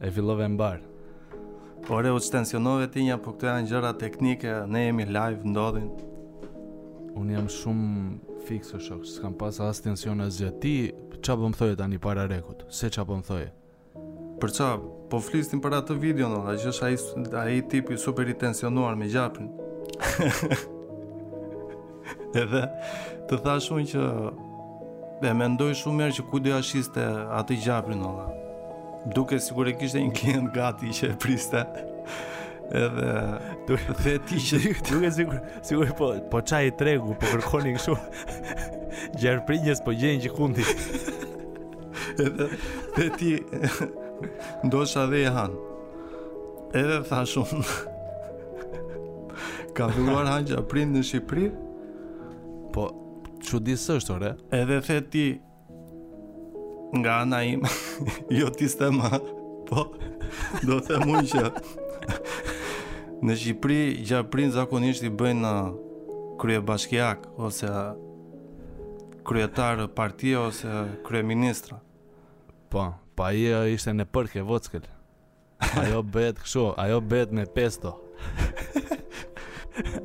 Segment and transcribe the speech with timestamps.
[0.00, 0.80] e fillove e mbar.
[1.86, 5.90] Por e u tensionove ti nja, po këto janë gjëra teknike, ne jemi live ndodhin.
[7.16, 11.56] Unë jam shumë fikse o shok, s'kam pas as tension as Ti ç'a po më
[11.56, 12.64] thoje tani para rekut?
[12.70, 13.50] Se ç'a po më thoje?
[14.42, 14.68] Për qa,
[15.06, 19.46] Po flistin për atë video ndonë, që është ai tipi super i tensionuar me gjapin.
[22.42, 22.62] Edhe
[23.30, 24.02] të thashun unë që
[25.30, 27.06] e mendoj shumë herë që ku do shiste
[27.38, 28.45] atë gjapin ndonë
[29.14, 31.62] duke sigur e kishte një klient gati që e priste
[32.74, 33.10] edhe
[33.68, 34.58] duke të ti që
[34.90, 38.56] duke sigur sigur po po qaj i tregu po kërkoni në shumë
[39.22, 40.66] gjerë prinjës po gjenjë që kundi
[42.24, 42.50] edhe
[42.96, 43.32] dhe ti
[44.66, 45.54] ndosha dhe i han
[46.76, 47.62] edhe tha shumë
[49.76, 51.50] ka vëlluar han që a prind në Shqipëri.
[52.72, 52.88] po
[53.46, 54.30] që disë është, ore?
[54.58, 55.24] Edhe the ti,
[57.00, 57.60] nga ana im
[58.38, 59.10] jo ti s'te ma
[59.68, 59.86] po
[60.66, 61.44] do të them unë që
[63.26, 65.52] në Shqipëri gjaprin zakonisht i bëjnë në
[66.40, 67.68] krye bashkiak ose
[69.26, 70.70] kryetar partia, ose
[71.06, 71.78] krye ministra
[72.70, 74.86] po pa po i ishte në përke vockel
[75.82, 77.94] ajo bëhet kësho ajo bëhet me pesto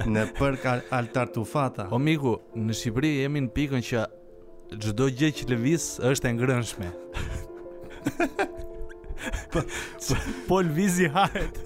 [0.05, 0.65] në përk
[0.99, 4.07] altartufata po miku në Shqipëri jemi në pikën që
[4.79, 6.91] çdo gjë që lëviz është e ngrënshme.
[9.51, 11.59] po po, po lëvizi hahet.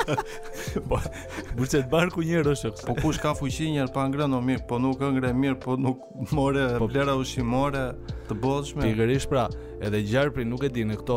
[0.90, 4.40] po, një Burë që barë ku është Po kush ka fuqin njërë pa ngrënë o
[4.44, 6.04] mirë Po nuk ëngre mirë Po nuk
[6.36, 7.86] more Po plera ushimore
[8.28, 9.48] Të bodshme Pikërish pra
[9.80, 11.16] Edhe Gjarpri nuk e di në këto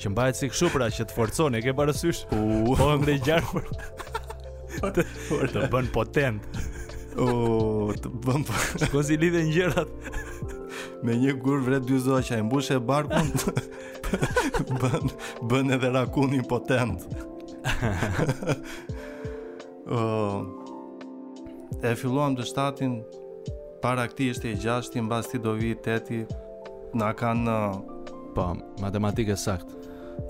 [0.00, 3.62] që mbahet si kështu pra që të forcon e ke parësysh po më dhe gjarë
[4.96, 5.04] të,
[5.72, 6.60] bën potent
[7.20, 7.26] o
[7.98, 9.92] të bën po shko si gjërat
[11.04, 13.30] me një gur vret dy zoa që e mbushë barkun
[14.82, 15.12] bën
[15.52, 17.06] bën edhe rakunin potent
[21.82, 23.00] e filluam të shtatin
[23.82, 26.22] para këti ishte i gjashti mbas ti do vi teti
[26.98, 27.58] na kanë
[28.34, 28.48] Po,
[28.82, 29.66] matematike sakt.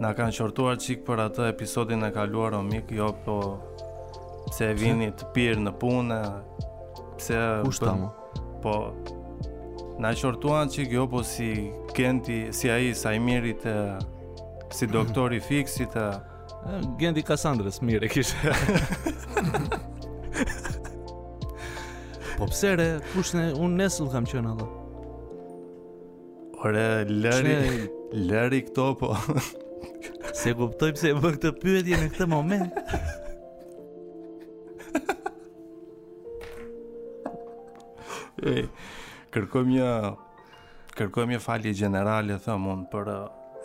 [0.00, 3.36] Na kanë shortuar çik për atë episodin e kaluar o mik, jo po
[4.50, 6.18] pse vini të pirë në punë,
[7.18, 8.08] pse Kushtamo.
[8.62, 8.74] Po
[10.00, 11.50] na shortuan çik jo po si
[11.96, 13.74] Genti, si ai Sajmiri të
[14.72, 16.04] si doktori fiksit të
[17.00, 18.52] Genti Kasandrës mirë kishte.
[22.38, 24.78] po pse re, kush ne un nesull kam qenë atë.
[26.60, 29.10] Ore, lëri, lëri këto, po.
[30.36, 32.74] se kuptojmë se më këtë pyetje në këtë moment.
[38.50, 38.66] e,
[39.32, 39.88] kërkojmë një
[41.00, 43.22] kërkojmë një falje generale thëmë unë për uh,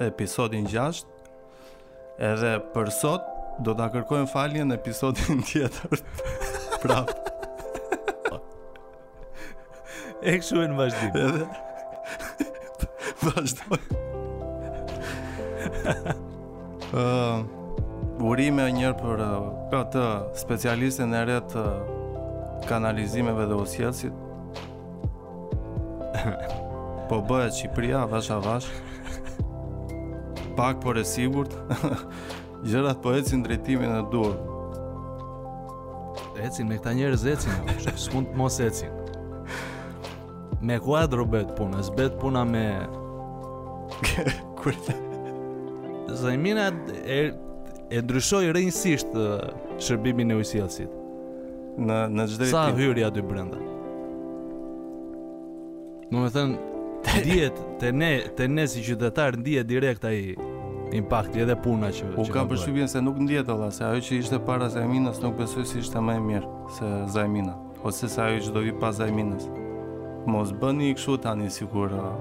[0.07, 1.03] episodin 6
[2.29, 3.28] edhe për sot
[3.66, 6.03] do të kërkojmë falje në episodin tjetër
[6.85, 7.11] prap
[10.22, 11.63] e këshu e në vazhdim edhe
[13.25, 13.80] vazhdoj.
[16.94, 19.24] Uh, urime njërë për
[19.74, 24.24] këtë uh, specialistin e rrët uh, kanalizimeve dhe usjelësit
[27.09, 28.68] Po bëhet Qipria, vash a vash
[30.58, 31.56] Pak por e sigurt
[32.69, 34.38] Gjërat po ecin drejtimin e dur
[36.46, 38.94] Ecin me këta njerëz ecin Së mund të mos ecin
[40.62, 42.68] Me kuadro betë puna Së puna me
[44.61, 44.73] kur
[46.22, 46.69] Zajmina
[47.06, 47.17] e,
[47.91, 49.16] e ndryshoi rënjësisht
[49.83, 50.94] shërbimin e ujësjellësit.
[51.85, 52.51] Në në çdo ditë.
[52.53, 53.59] Sa hyri dy brenda.
[56.11, 60.35] Do të thënë dihet te ne te ne si qytetar ndihet direkt ai
[60.95, 64.39] impakti edhe puna që u kam përshtypjen se nuk ndihet valla se ajo që ishte
[64.47, 68.41] para Zajminas, nuk besoj se si ishte më e mirë se Zajmina ose se ajo
[68.47, 69.49] që do vi pas Zajminas
[70.25, 72.16] mos bëni kështu tani si uh,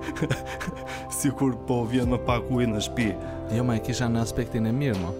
[1.20, 3.08] sikur po vjen më pak ujë në shtëpi.
[3.56, 5.12] Jo, më e kisha në aspektin e mirë më.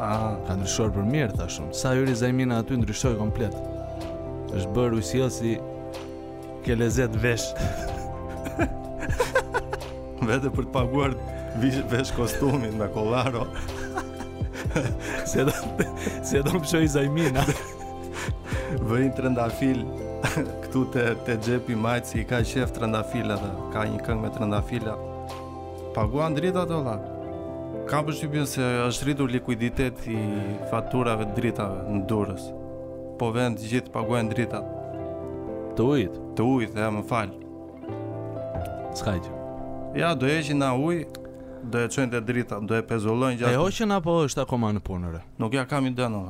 [0.00, 1.70] Ah, ka ndryshuar për mirë tashun.
[1.74, 3.54] Sa yri zajmina aty ndryshoi komplet.
[4.50, 5.54] Është bërë ujësi
[6.66, 7.50] ke lezet vesh.
[10.30, 11.14] Vete për të paguar
[11.90, 13.46] vesh kostumin me kollaro.
[15.30, 17.44] se do se do të shoj zajmina.
[18.70, 19.80] Vëjnë të rëndafil
[20.64, 24.22] Këtu të, të gjepi majtë Si i ka shef të rëndafila dhe Ka një këngë
[24.22, 24.94] me të rëndafila
[25.96, 26.94] Paguan drita të dhe
[27.90, 30.20] Ka përshqybjën se është rritur likuiditet I
[30.70, 32.46] faturave dritave në durës
[33.18, 34.62] Po vend gjithë paguan drita
[35.78, 36.22] Të ujtë?
[36.38, 39.34] Të ujtë dhe më falë Ska që?
[39.98, 41.16] Ja, do e që na ujtë
[41.70, 44.84] Do e qënë të drita, do e pezullojnë gjatë E hoqën apo është akoma në
[44.86, 45.24] punëre?
[45.42, 46.22] Nuk ja kam i dënë,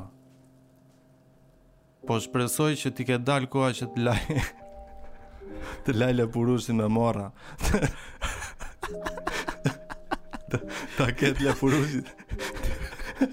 [2.10, 4.42] Po shpresoj që ti ke dal koha që të laj
[5.86, 7.28] Të laj le purushin me mora
[10.98, 12.10] Ta ket le purushin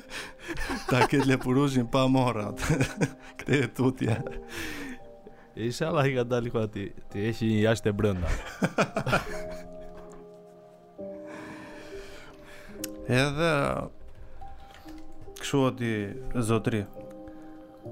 [0.91, 2.51] Ta ket le purushin pa mora
[3.41, 4.19] Këte e tutja
[5.69, 8.35] Isha la i ka dal koha ti Ti eshi një jashtë e brënda
[13.25, 13.51] Edhe
[15.41, 15.93] Kështu oti
[16.53, 16.85] zotri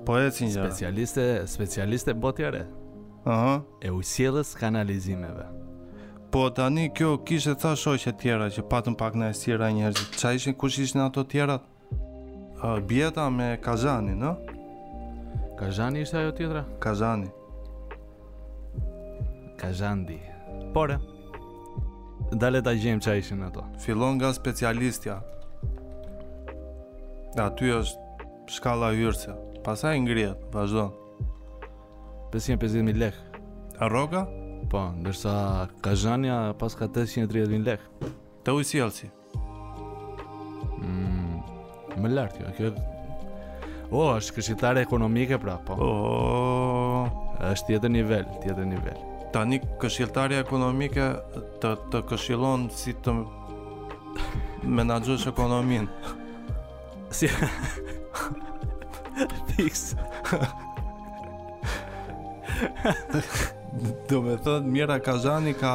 [0.04, 2.66] Po e cinë Specialiste, specialiste botjare
[3.26, 3.88] Aha uh -huh.
[3.88, 5.46] E usjeles kanalizimeve
[6.32, 10.54] Po tani kjo kishe ta shoqe tjera që patën pak në esira njerëzit Qa ishin,
[10.54, 11.60] kush ishin ato tjera?
[12.88, 14.36] bjeta me Kazani, në?
[15.60, 16.66] Kazani ishte ajo tjetra?
[16.80, 17.30] Kazani
[19.58, 20.20] Kazandi
[20.74, 20.98] Pore
[22.32, 25.22] Dale ta gjem qa ishin ato Filon nga specialistja
[27.38, 27.98] Aty është
[28.48, 30.84] Shkalla hyrësja Pasaj ngrihet, vazhdo.
[32.32, 33.16] 550.000 lek.
[33.82, 34.28] A rroga?
[34.70, 35.32] Po, ndërsa
[35.82, 37.82] Kazhania pas ka 830.000 lek.
[38.46, 39.10] Të u sjellsi.
[40.86, 41.42] Mmm,
[41.98, 42.70] më lart jo, kjo.
[43.90, 45.80] O, oh, është kryqëtare ekonomike pra, po.
[45.82, 47.10] O, oh.
[47.50, 49.02] është tjetër nivel, tjetër nivel.
[49.34, 51.10] Tani këshilltaria ekonomike
[51.64, 53.18] të të këshillon si të
[54.78, 56.14] menaxhosh ekonominë.
[57.10, 57.28] si
[59.50, 59.94] Fiks.
[64.12, 65.74] Do me thënë, Mjera Kazhani ka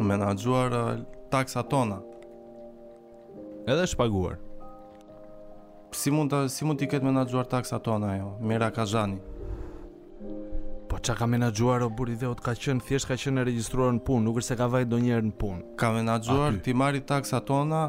[0.00, 0.92] menagjuar uh,
[1.32, 1.98] taksa tona.
[3.68, 4.38] Edhe shpaguar.
[5.96, 9.18] Si mund të si mund t'i ketë menagjuar taksa tona jo, Mjera Kazhani?
[10.88, 13.92] Po qa ka menagjuar o buri dhe o t'ka qenë, thjesht ka qenë e registruar
[13.92, 15.64] në punë, nuk është se ka vajtë do njerë në punë.
[15.80, 17.88] Ka menagjuar t'i marit taksa tona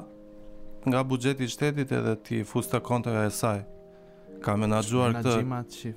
[0.88, 3.63] nga bugjeti shtetit edhe t'i fustë të kontëve e saj
[4.44, 5.95] ka menaxhuar këtë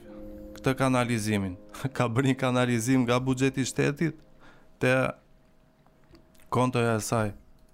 [0.58, 1.54] këtë kanalizimin.
[1.96, 4.18] Ka bërë një kanalizim nga buxheti i shtetit
[4.82, 4.92] te
[6.52, 7.30] kontoja e saj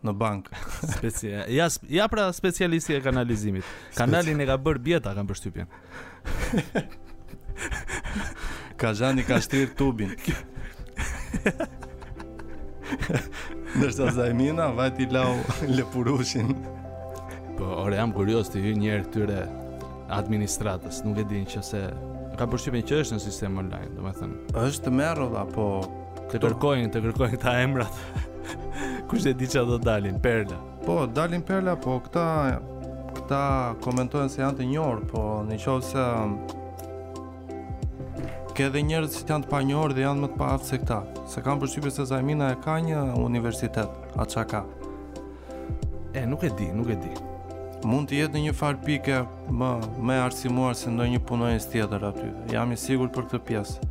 [0.07, 0.51] në bank.
[0.97, 1.69] Specia, ja
[1.99, 3.65] ja pra specialisti e kanalizimit.
[3.97, 5.71] Kanalin e ka bërë Bjeta, kanë përshtypjen.
[8.79, 10.13] Kazani ka shtrir tubin.
[13.79, 15.35] Nështë të zajmina, vajti lau
[15.69, 16.55] lepurushin
[17.59, 19.39] Po, ore, jam kurios të hy njerë këtyre
[20.13, 21.81] administratës, nuk e din që se
[22.39, 24.55] ka përshqipin që është në sistem online, domethënë.
[24.65, 26.39] Është më rrodha, po këto...
[26.39, 28.01] të kërkojnë, të kërkojnë këta emrat.
[29.11, 30.59] Kush e di që do dalin, perla.
[30.87, 32.27] Po, dalin perla, po këta
[33.19, 33.43] këta
[33.85, 36.37] komentojnë se janë të njohur, po në qovë se um,
[38.57, 41.01] ke edhe njerëz që janë të panjohur dhe janë më të paaftë se këta.
[41.35, 44.65] Se kanë përshtypjen se Zajmina e ka një universitet, atë çka ka.
[46.19, 47.17] E nuk e di, nuk e di
[47.87, 49.19] mund të jetë në një farë pike
[49.55, 49.69] më,
[50.09, 52.27] më arsimuar se ndonjë një punojnës tjetër aty.
[52.53, 53.91] Jam i sigur për këtë pjesë.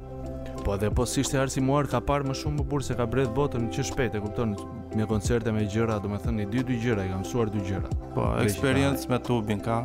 [0.63, 3.31] Po dhe po si shte arsimuar ka parë më shumë më burë se ka breth
[3.35, 4.55] botën që shpejt e kupton
[4.97, 7.63] me koncerte me gjëra, domethënë me thënë një dy dy gjëra, i kanë suar dy
[7.67, 7.91] gjëra.
[8.15, 9.11] Po, eksperiencë pra.
[9.13, 9.81] me tubin ka.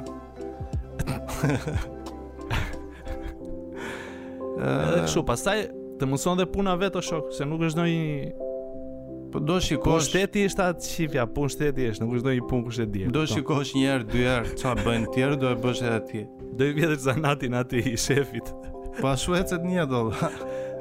[4.62, 5.62] Edhe kështu, pasaj
[6.00, 8.48] të mëson dhe puna vetë o shokë, se nuk është ndonjë
[9.32, 9.92] Po do shikosh.
[9.94, 13.04] Po shteti është atë çifja, po shteti është, nuk është ndonjë punë kush e di.
[13.14, 16.20] Do shikosh një herë, dy herë, çfarë bëjnë të tjerë, do e bësh edhe ti.
[16.58, 18.50] Do i vjetë zanatin aty i shefit.
[19.00, 20.10] Pa shuecën një dol.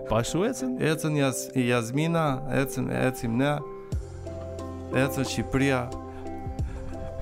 [0.09, 0.73] Pa shuecën?
[0.91, 2.25] Ecën jas, Jasmina,
[2.63, 3.53] ecën, ecim ne.
[5.05, 5.85] Ecën Çipria.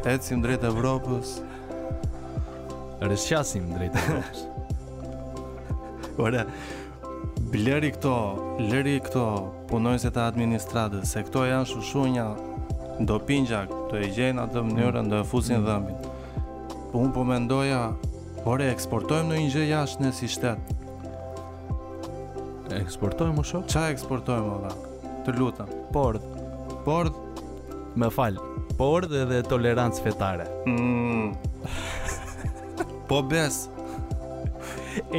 [0.10, 1.36] Ecim drejt Evropës.
[3.06, 4.48] Rëshqasim drejt Evropës.
[6.20, 6.48] Ora.
[7.54, 8.18] Bleri këto,
[8.70, 9.28] lëri këto
[9.70, 12.24] punojnësit të administratës, se këto janë shushunja,
[13.04, 13.62] ndo pingja,
[13.92, 16.18] të e gjejnë atë mënyrë, ndo e fusin mm.
[16.90, 17.82] Po unë po mendoja,
[18.50, 20.78] ore, eksportojmë në një gjë jashtë në si shtetë.
[22.74, 23.70] E eksportojmë u shokë?
[23.76, 24.74] Qa eksportojmë, ola?
[25.26, 25.70] Të lutëm.
[25.94, 26.34] Pordë.
[26.88, 27.28] Pordë?
[28.02, 28.42] Me falë.
[28.80, 30.50] Pordë edhe tolerancë fetare.
[30.66, 31.34] Mm.
[33.10, 33.78] po besë.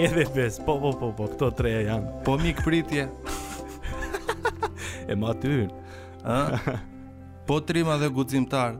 [0.03, 3.05] Edhe bes, po, po, po, po, këto treja janë Po mikë pritje
[5.11, 6.79] e ma të yrë.
[7.49, 8.77] Po trima dhe guzimtar.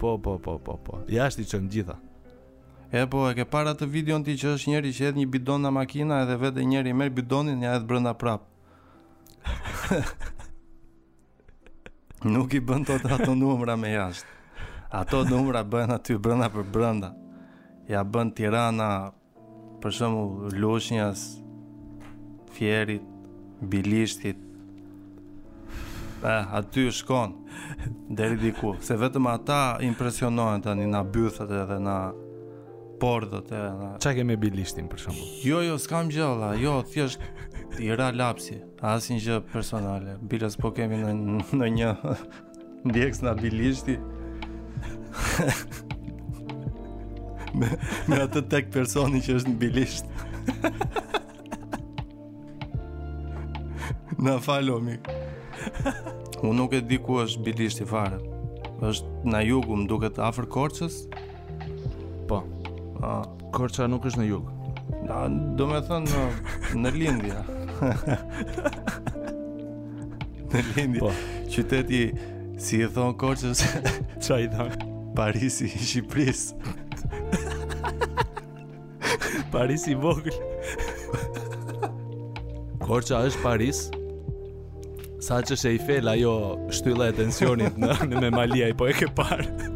[0.00, 0.98] Po, po, po, po, po.
[1.08, 1.94] Ja është i qëmë gjitha.
[2.92, 5.62] E po, e ke para të videon ti që është njeri që edhe një bidon
[5.64, 8.52] në makina edhe vete njeri merë bidonin një edhe brënda prapë.
[12.32, 14.34] Nuk i bën të të ato numra me jashtë.
[15.00, 17.12] Ato numra bën aty brënda për brënda.
[17.90, 18.88] Ja bën tirana,
[19.82, 20.24] për shumë,
[20.58, 21.26] lushnjas,
[22.56, 23.04] fjerit,
[23.60, 24.45] bilishtit,
[26.24, 27.34] E, aty shkon
[28.10, 31.96] Deri diku Se vetëm ata impresionohen tani na bythët edhe na
[33.00, 35.26] Pordët edhe na Qa kemi bilishtin për shumë?
[35.44, 37.20] Jo, jo, s'kam gjëlla Jo, thjesht
[37.84, 41.12] I ra lapsi Asin gjë personale Bilas po kemi në,
[41.52, 41.92] në një
[42.88, 43.98] Ndjekës në bilishti
[47.60, 47.68] me,
[48.12, 50.10] me atë tek personi që është në bilisht
[54.16, 55.14] Në falo, mikë
[56.46, 58.18] Unë nuk e di ku është bilisht i fare.
[58.76, 60.96] është në jugu, më duket afër Korçës?
[62.28, 62.42] Po.
[63.00, 63.14] A.
[63.56, 64.72] Korça nuk është në jugu.
[65.08, 65.22] Da,
[65.56, 67.38] do me thënë në, në Lindja.
[70.52, 71.06] në Lindja.
[71.06, 71.12] Po.
[71.54, 72.02] Qyteti,
[72.60, 73.64] si e thonë Korçës...
[74.26, 74.92] Qa i thonë?
[75.16, 76.74] Parisi, Shqipërisë.
[79.54, 80.36] Parisi i vogël.
[82.84, 83.86] Korça është Paris.
[85.26, 86.32] Sa që shë e i fel, ajo
[86.76, 89.72] shtylla e tensionit në, në me Malia i po e ke parë.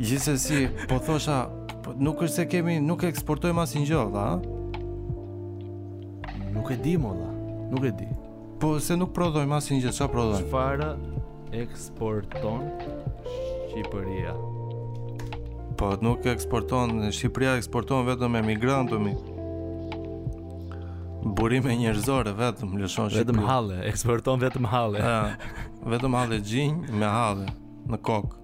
[0.00, 1.42] Gjithës si, po thosha,
[1.84, 4.04] po nuk është se kemi, nuk e eksportojmë asë një
[6.52, 7.12] Nuk e di, mo,
[7.72, 8.08] Nuk e di.
[8.60, 11.12] Po se nuk prodhojmë asë një gjohë, që prodhojmë?
[11.60, 12.64] eksporton
[13.26, 14.32] Shqipëria?
[15.76, 19.14] Po, nuk eksporton, Shqipëria eksporton vetëm e migrantëmi
[21.22, 24.98] burime njerëzore vetëm lëshon Vetëm halle, eksporton vetëm halle.
[24.98, 25.52] Ëh.
[25.94, 27.46] vetëm halle gjinj me halle
[27.92, 28.34] në kokë.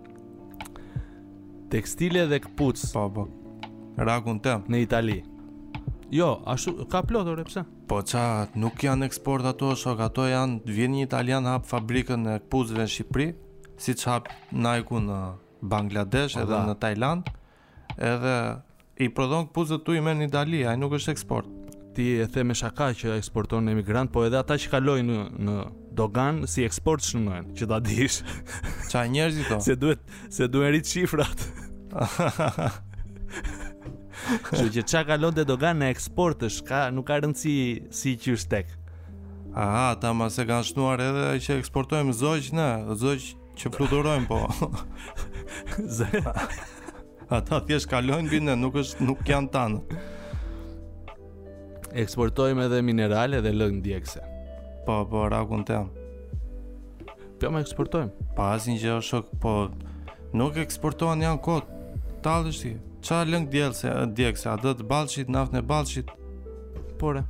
[1.74, 2.92] Tekstile dhe këpucë.
[2.94, 3.26] Po, po.
[3.98, 5.18] Rakun tëm Në Itali.
[6.14, 10.92] Jo, ashtu, ka plotore ore, Po qa, nuk janë eksport ato, shok, ato janë, vjen
[10.92, 13.28] një italian hap fabrikën e këpuzve në Shqipëri,
[13.80, 15.18] si që hap Nike në
[15.64, 17.28] Bangladesh edhe në Tajland,
[17.98, 18.34] edhe
[19.04, 21.48] i prodhon këpuzet tu i merë në Itali, a nuk është eksport
[21.98, 25.54] ti e the me shaka që eksporton emigrant, po edhe ata që kalojnë në, në
[25.98, 28.20] dogan si eksport shënojnë, që ta dish.
[28.92, 29.58] Qa njerëzit to?
[29.66, 30.02] se duhet,
[30.38, 31.40] se duhet rritë shifrat.
[34.54, 37.56] që që qa kalon dhe dogan në eksport është, ka, nuk ka rëndësi
[38.00, 38.70] si që është tek.
[39.58, 42.68] Aha, ta ma se kanë shnuar edhe që eksportojmë zogj, ne,
[43.02, 44.46] zogj që fluturojmë, po.
[47.38, 50.06] Ata thjesht kalojnë bine, nuk është nuk janë tanë
[52.02, 54.22] eksportojmë edhe minerale dhe lëng djegse.
[54.86, 55.88] Po, po, rakun të jam.
[57.40, 58.28] Po, me eksportojmë.
[58.36, 59.56] Po, asin që është, po,
[60.38, 61.78] nuk eksportojnë janë kotë.
[62.24, 62.72] Talështi,
[63.06, 66.12] qa lëng djegse, djekse, a dhëtë balqit, naftën e balqit?
[66.98, 67.22] Pore,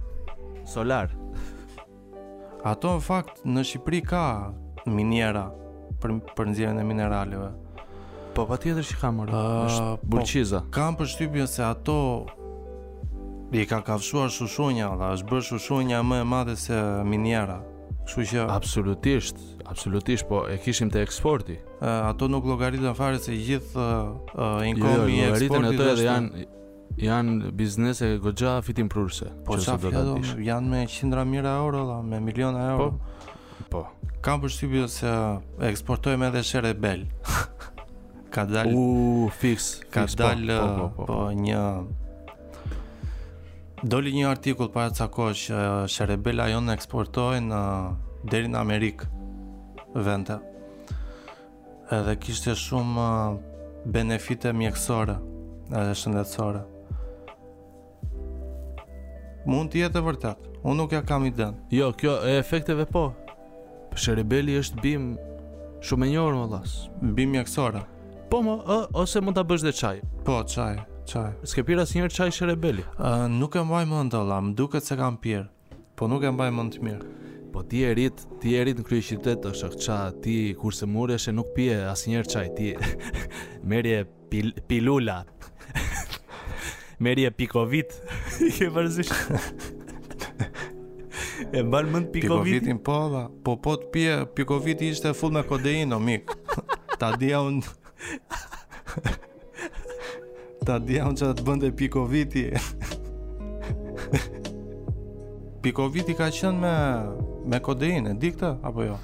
[0.68, 1.12] solar.
[2.66, 4.22] Ato, në fakt, në Shqipëri ka
[4.88, 5.46] miniera
[6.02, 7.50] për, për nëzirën e mineraleve.
[8.36, 10.62] Po, pa tjetër që kam mërë, ah, është po, burqiza.
[10.70, 11.98] kam për shtypjën se ato
[13.52, 16.76] I ka kafshuar shushunja dhe është bërë shushunja më e madhe se
[17.08, 17.54] miniera.
[18.04, 21.56] Kështu që absolutisht, absolutisht po e kishim te eksporti.
[21.80, 23.86] E, ato nuk llogaritën fare se gjithë
[24.68, 26.46] inkomi jo, jo, eksporti ato edhe janë
[27.06, 29.30] janë biznese goxha fitim prurse.
[29.46, 30.44] Po çfarë do të thotë?
[30.44, 32.90] Janë me qindra mijëra euro, dha, me miliona euro.
[33.70, 33.70] Po.
[33.72, 33.86] Po.
[34.24, 35.14] Kam përshtypje se
[35.70, 37.06] eksportojmë edhe shere bel.
[38.34, 41.64] ka dalë u fix, ka po, dalë po, po, po, po, po, një
[43.82, 45.58] Doli një artikull para ca kohë që
[45.92, 47.58] Sherebella jon eksportojnë
[48.26, 49.06] deri në Amerikë
[50.02, 50.34] vente.
[51.94, 53.36] Edhe kishte shumë uh,
[53.94, 55.14] benefite mjekësore
[55.70, 56.64] edhe shëndetësore.
[59.46, 60.52] Mund të jetë e vërtetë.
[60.66, 61.60] Unë nuk ja kam iden.
[61.70, 63.06] Jo, kjo e efekteve po.
[63.92, 65.12] Për Sherebelli është bim
[65.86, 66.74] shumë e njohur më vllas.
[67.14, 67.86] Bim mjekësore.
[68.28, 68.58] Po më
[68.98, 69.96] ose mund ta bësh dhe çaj.
[70.26, 70.82] Po, çaj.
[71.08, 71.30] Çaj.
[71.48, 72.82] S'ke pirë asnjëherë çaj Sherebeli?
[72.84, 75.46] Ëh, uh, nuk e mbaj mend olla, më duket se kam pirë,
[75.96, 77.12] po nuk e mbaj mend mirë.
[77.54, 77.94] Po ti e
[78.42, 82.50] ti e rit në kryeqytet është çha, ti kurse murresh e nuk pije asnjëherë çaj
[82.58, 82.68] ti.
[83.72, 85.22] Merje pil pilula.
[87.04, 87.94] Merje pikovit.
[88.58, 89.14] Ke vërzish.
[91.56, 93.24] E mban mend pikovitin Pikovitin po, da.
[93.46, 96.30] po po të pije Pikovitin ishte full me o mik
[96.98, 99.22] Ta dhja unë
[100.68, 102.42] ta dija unë që të bënde pikoviti
[105.64, 106.74] Pikoviti ka qenë me,
[107.48, 108.98] me kodein e dikta apo jo?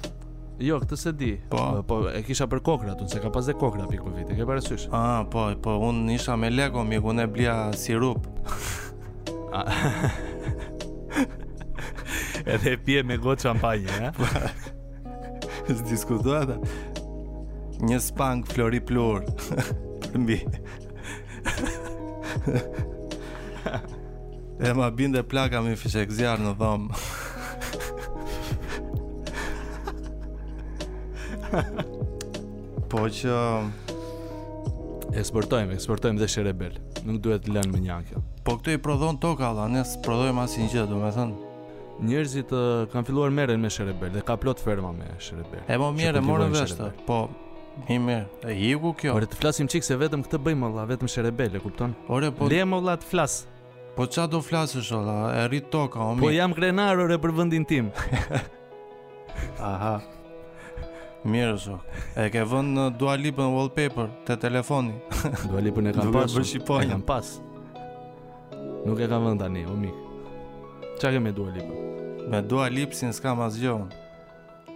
[0.63, 1.31] Jo, këtë se di.
[1.51, 4.85] Po, po e kisha për kokra, tonë se ka pas dhe kokra pikë ke parasysh?
[4.95, 8.27] Ah, po, po, unë isha me Lego, mi unë e blia sirup.
[12.53, 14.11] Edhe e pje me gotë champagne, e?
[14.15, 14.23] Po,
[15.67, 16.47] së diskutuar
[17.85, 19.21] Një spank flori plur,
[20.07, 20.39] për mbi.
[24.67, 26.81] e ma binde plaka mi fishek zjarë në dhom
[32.91, 33.35] Po që
[35.15, 36.73] Eksportojmë, eksportojmë dhe shërebel
[37.07, 38.15] Nuk duhet të lënë me një anke.
[38.47, 41.35] Po këtu i prodhon toka dha, ne së prodhojmë asë një gjithë, me thënë
[42.05, 42.57] Njerëzit uh,
[42.91, 46.51] kanë filluar meren me shërebel dhe ka plot ferma me shërebel E mo mjere, morën
[46.57, 47.17] vështë, po,
[47.89, 49.13] Mi mirë, e higu kjo.
[49.19, 51.91] Ore të flasim çik se vetëm këtë bëjmë valla, vetëm sherebele, kupton?
[52.07, 53.35] Ore po Le më valla të flas.
[53.97, 55.17] Po ça do flasësh valla?
[55.41, 56.23] E rrit toka, o mi.
[56.23, 57.89] Po jam krenar ore për vendin tim.
[59.71, 59.97] Aha.
[61.27, 61.77] Mirë zo.
[62.15, 63.17] E ke vënë në Dua
[63.57, 64.95] wallpaper te telefoni.
[65.51, 66.33] Dua Lipën e kam pas.
[66.33, 67.33] Duhet të Kam pas.
[68.85, 69.95] Nuk e kam vënë tani, o mik.
[70.97, 71.51] Çfarë ke me Dua
[72.31, 73.75] Me Dua Lipsin s'kam asgjë.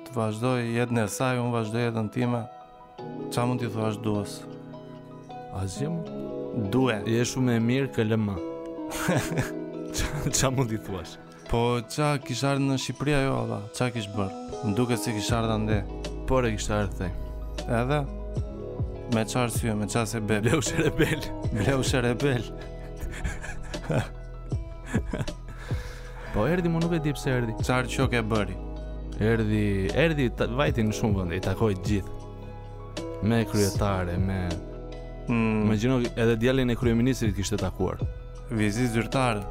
[0.09, 2.43] Të vazhdoj jetën e saj, unë vazhdoj jetën time.
[3.33, 4.13] Qa mund t'i thua është
[5.61, 5.97] Azim?
[6.01, 8.35] A Due Je shumë e mirë këllë ma
[8.95, 11.25] qa, qa mund t'i thua është?
[11.49, 11.61] Po
[11.93, 14.45] qa kishë ardhë në Shqipëria jo adha Qa kishë bërë?
[14.63, 15.79] Më duke si kishë ardhë ndë
[16.31, 17.99] Por e kishë ardhë thej Edhe?
[19.13, 22.49] Me qa arë me qa se bebe Bleu shë rebel Bleu shë rebel
[26.33, 28.57] Po erdi mu nuk e dipë se erdi Qa arë qo ke bëri?
[29.19, 29.65] Erdi,
[30.01, 30.29] erdi
[30.61, 32.17] vajti në shumë vëndë I takoj gjithë
[33.23, 34.47] me kryetare, me
[35.27, 35.67] mm.
[35.67, 37.97] me gjinok, edhe djallin e kryeministrit kishte takuar
[38.51, 39.41] vizit zyrtare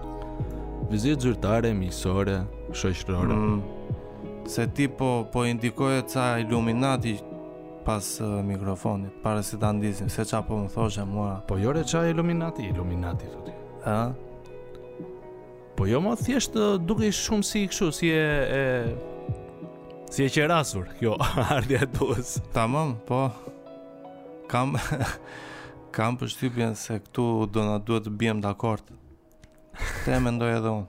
[0.91, 2.41] vizit zyrtare, misore,
[2.73, 3.63] shoshrore mm.
[4.49, 7.19] se ti po, po indikojë ca illuminati
[7.85, 11.85] pas uh, mikrofonit para se të ndizim, se qa po më thoshe mua po jore
[11.85, 14.01] qa illuminati, illuminati të ti ha?
[15.77, 19.15] po jo më thjesht uh, duke shumë si i si e, e...
[20.09, 21.19] Si e që rasur, kjo
[21.57, 23.27] ardhja të duhet Tamam, po
[24.51, 24.73] kam
[25.97, 28.87] kam përshtypjen se këtu do na duhet të bijem dakord.
[29.79, 30.87] Këtë e mendoj edhe unë.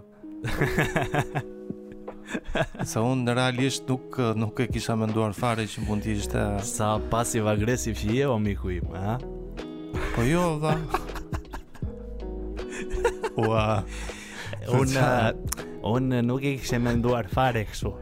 [2.85, 6.43] Se unë në realisht nuk, nuk e kisha menduar fare që mund t'i ishte...
[6.67, 9.15] Sa pasiv agresiv që je o miku im, ha?
[10.15, 10.75] Po jo, dha.
[13.39, 13.63] Ua.
[14.79, 15.01] Unë,
[15.95, 17.95] unë nuk e kisha menduar fare kështu.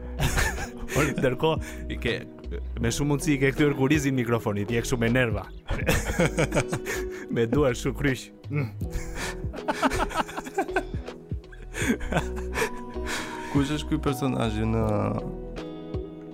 [0.98, 2.12] Por ndërkohë i ke
[2.82, 5.44] me shumë mundësi ke kthyer kurizin mikrofonit, je shumë me nerva.
[7.38, 8.24] me duar shumë kryq.
[8.50, 8.70] Mm.
[13.52, 14.82] Ku është ky personazh në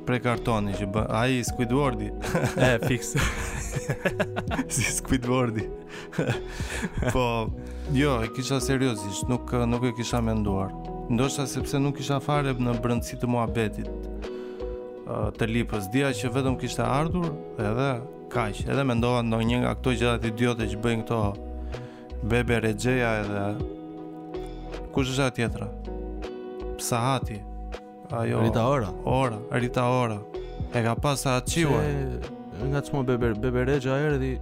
[0.09, 2.09] pre kartoni që bë ai Squidwardi.
[2.57, 3.13] e fix.
[4.75, 5.69] si Squidwardi.
[7.13, 7.27] po,
[8.01, 10.73] jo, e kisha seriozisht, nuk nuk e kisha menduar.
[11.13, 14.31] Ndoshta sepse nuk kisha fare në brëndësi të muhabetit
[15.05, 17.27] të lipës dia që vetëm kishte ardhur
[17.61, 17.89] edhe
[18.33, 23.43] kaq edhe mendova ndonjë nga këto gjërat idiote që bëjnë këto bebe rexheja edhe
[24.95, 25.69] kush është ajo tjetra
[26.87, 27.37] sahati
[28.17, 30.17] ajo rita ora ora rita ora
[30.73, 32.23] e ka pas sa çiva që...
[32.71, 34.37] nga çmo bebe bebe rexha erdhi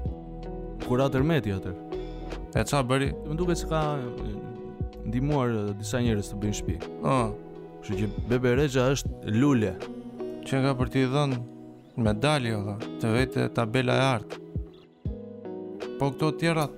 [0.87, 1.73] kurat tërmeti atë
[2.55, 3.83] e ça bëri më duket se ka
[5.11, 7.27] ndihmuar disa njerëz të bëjnë shtëpi ëh
[7.83, 9.75] kështu që bebe rexha është lule
[10.47, 11.39] që nga për t'i dhënë
[12.03, 14.41] medali dhe, të vetë e tabela e artë.
[16.01, 16.69] Po këto tjera...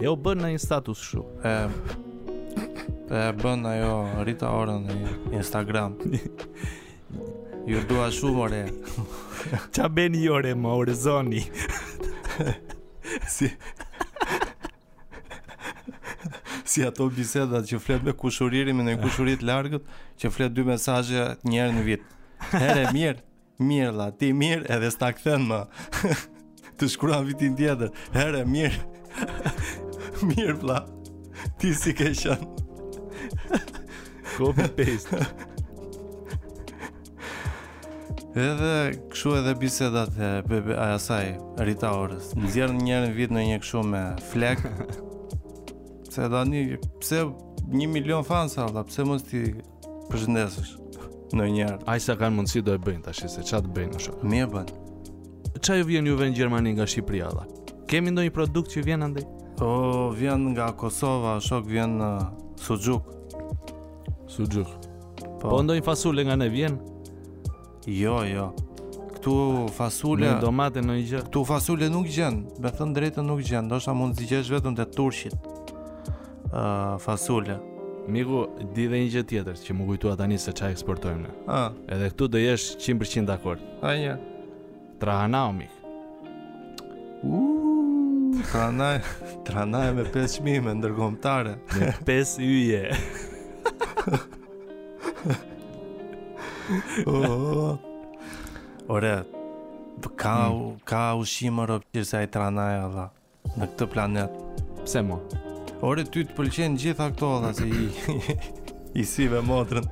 [0.00, 1.22] E o bënë në një status shu.
[1.46, 1.54] E...
[3.10, 3.90] E bënë ajo
[4.26, 4.98] rita orën në
[5.40, 5.98] Instagram.
[7.68, 8.62] Ju duha shumë ore.
[9.76, 11.42] Qa beni jore, më orezoni.
[13.30, 13.50] si,
[16.70, 19.82] si ato bisedat që flet me kushuriri me një kushuri të largët,
[20.22, 22.04] që flet dy mesazhe një herë në vit.
[22.52, 23.24] Herë mirë,
[23.70, 25.60] mirë la, ti mirë edhe s'ta kthen më.
[26.80, 27.90] të shkruan vitin tjetër.
[28.14, 28.82] Herë mirë.
[30.30, 30.78] mirë vlla.
[31.60, 32.50] Ti si ke qenë?
[34.38, 35.24] Copy paste.
[38.30, 38.74] Edhe
[39.10, 41.32] kështu edhe bisedat e asaj
[41.66, 42.30] Rita Orës.
[42.38, 44.68] Nxjerr një herë në vit në një kështu me flek.
[46.10, 47.20] Pse da një, pse
[47.70, 49.44] një milion fans alda, pse mos ti
[50.10, 50.70] përshëndesësh
[51.38, 51.76] në njerë.
[51.86, 54.16] Ai sa kanë mundësi do e bëjnë tash se ça të bëjnë ashtu.
[54.32, 54.72] Mirë bën.
[55.60, 57.44] Çfarë ju vjen juve në Gjermani nga Shqipëria alla?
[57.90, 59.22] Kemi ndonjë produkt që vjen andaj?
[59.62, 59.70] O,
[60.18, 63.14] vjen nga Kosova, shok vjen në uh, Sujuk.
[64.34, 64.74] Sujuk.
[65.38, 66.80] Po, po ndonjë fasule nga ne vjen?
[67.86, 68.48] Jo, jo.
[69.20, 69.38] Ktu
[69.78, 71.22] fasule, në domate në gjë.
[71.30, 74.88] Ktu fasule nuk gjen, me thënë drejtë nuk gjen, ndoshta mund të gjesh vetëm te
[74.96, 75.38] turshit
[76.52, 77.58] uh, fasule.
[78.08, 81.32] Migu, di dhe një gjë tjetër që më kujtua tani se çfarë eksportojmë ne.
[81.46, 81.76] Ëh.
[81.94, 83.60] Edhe këtu do jesh 100% dakord.
[83.84, 84.14] Ha një.
[85.02, 85.74] Trahanao mik.
[87.22, 87.46] U.
[89.44, 91.54] Trana, me 5000 me ndërkombëtare.
[92.08, 92.82] 5 yje.
[97.04, 97.76] oh,
[98.88, 99.04] oh.
[100.16, 100.34] ka,
[100.88, 103.06] ka ushim më ropqirë se ajtë ranaj edhe
[103.60, 104.42] në këtë planet.
[104.88, 105.20] Pse mo?
[105.80, 107.86] Ore ty të pëlqen gjitha këto dha se i
[109.00, 109.86] i si ve motrën.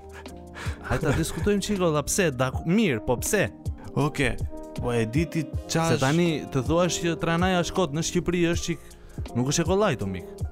[0.85, 3.47] Hajde ta diskutojmë çiko dha pse da mirë, po pse?
[3.95, 4.03] Oke.
[4.05, 4.57] Okay.
[4.79, 5.95] Po e di ti çash.
[5.97, 10.07] Se tani të thuash që Tranaja Shkot në Shqipëri është çik nuk është e to
[10.11, 10.45] mik.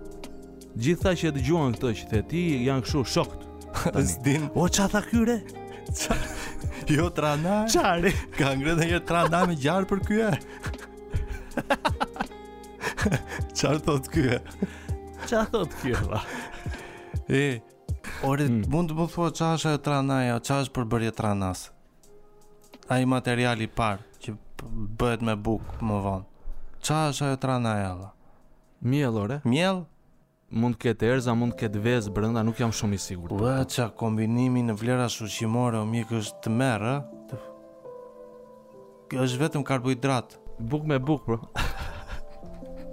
[0.77, 3.45] Gjitha që e dëgjuan këtë që the ti janë kështu shokt.
[4.57, 5.43] O ça tha kyre?
[5.93, 6.17] Ça?
[6.89, 7.69] Jo trana.
[7.69, 8.13] Çare.
[8.39, 10.17] Ka ngrënë një trana me gjar për ky.
[13.55, 14.05] Çartot thot
[15.25, 16.21] Qa thot kjo, la?
[17.27, 17.61] E,
[18.29, 18.67] orit, hmm.
[18.71, 21.63] mund të më thua qa është e tranaja, qa është përbërje tranas?
[22.93, 24.35] A i materiali parë që
[25.01, 26.55] bëhet me bukë më vonë?
[26.87, 28.11] Qa është e tranaja, la?
[28.87, 29.87] Miel ore Miel?
[30.53, 33.33] Mund të ketë erza, mund të ketë vezë, brenda, nuk jam shumë i sigur.
[33.35, 36.93] Ua, qa kombinimi në vlera shushimore, o mjek është të merë,
[39.25, 40.37] është vetëm karbohidrat.
[40.61, 41.41] Buk me buk, bro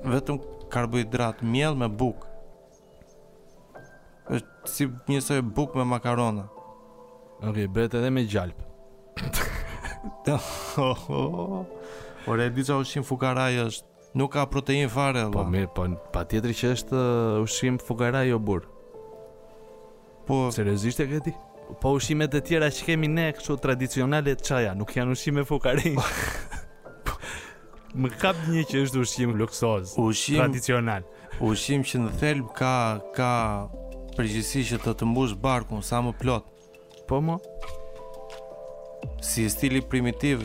[0.04, 0.36] vetëm
[0.74, 2.18] karbohidrat miell me buk.
[4.24, 6.48] Është si njësoj buk me makarona.
[7.44, 8.64] Okej, okay, bëhet edhe me gjalp.
[12.26, 15.44] Por e di sa ushim fugaraj është, nuk ka protein fare po, valla.
[15.44, 18.66] Po mirë, po patjetër që është uh, ushim fugaraj o burr.
[20.28, 21.22] Po seriozisht e ke
[21.82, 25.96] Po ushimet e tjera që kemi ne këto tradicionale çaja, nuk janë ushim me fugaraj.
[27.94, 31.04] Më kap një që është ushqim luksoz, ushqim tradicional.
[31.46, 32.72] Ushqim që në thelb ka
[33.14, 33.28] ka
[34.18, 36.48] përgjithësi që të të mbush barkun sa më plot.
[37.10, 37.36] Po më.
[39.22, 40.42] Si stili primitiv.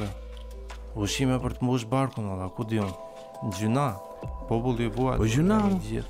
[1.01, 2.97] Ushqime për të mbush barkun, valla, ku di unë.
[3.57, 3.87] Gjuna,
[4.51, 5.17] popull i vuaj.
[5.17, 5.61] Po gjuna,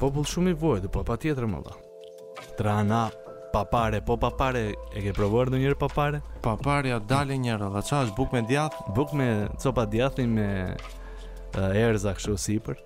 [0.03, 1.79] popull shumë i vuaj, po patjetër më valla.
[2.59, 3.05] Trana
[3.49, 6.19] Papare, po papare, e ke provuar ndonjëherë papare?
[6.45, 9.29] Papare ja dalin njëra, dha është buk me djath, buk me
[9.63, 10.45] copa djathin me
[11.57, 12.81] uh, erza kështu sipër.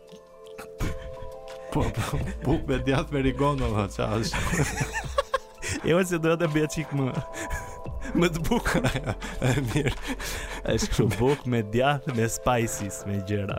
[1.73, 3.97] Po, po, po me djath me rigon do është.
[3.97, 4.33] çash.
[5.89, 7.07] Jo se do të bëj çik më.
[8.21, 8.83] Më të bukë.
[9.73, 9.95] Mirë.
[10.69, 13.57] Është kështu buk me djath, me spices me gjëra.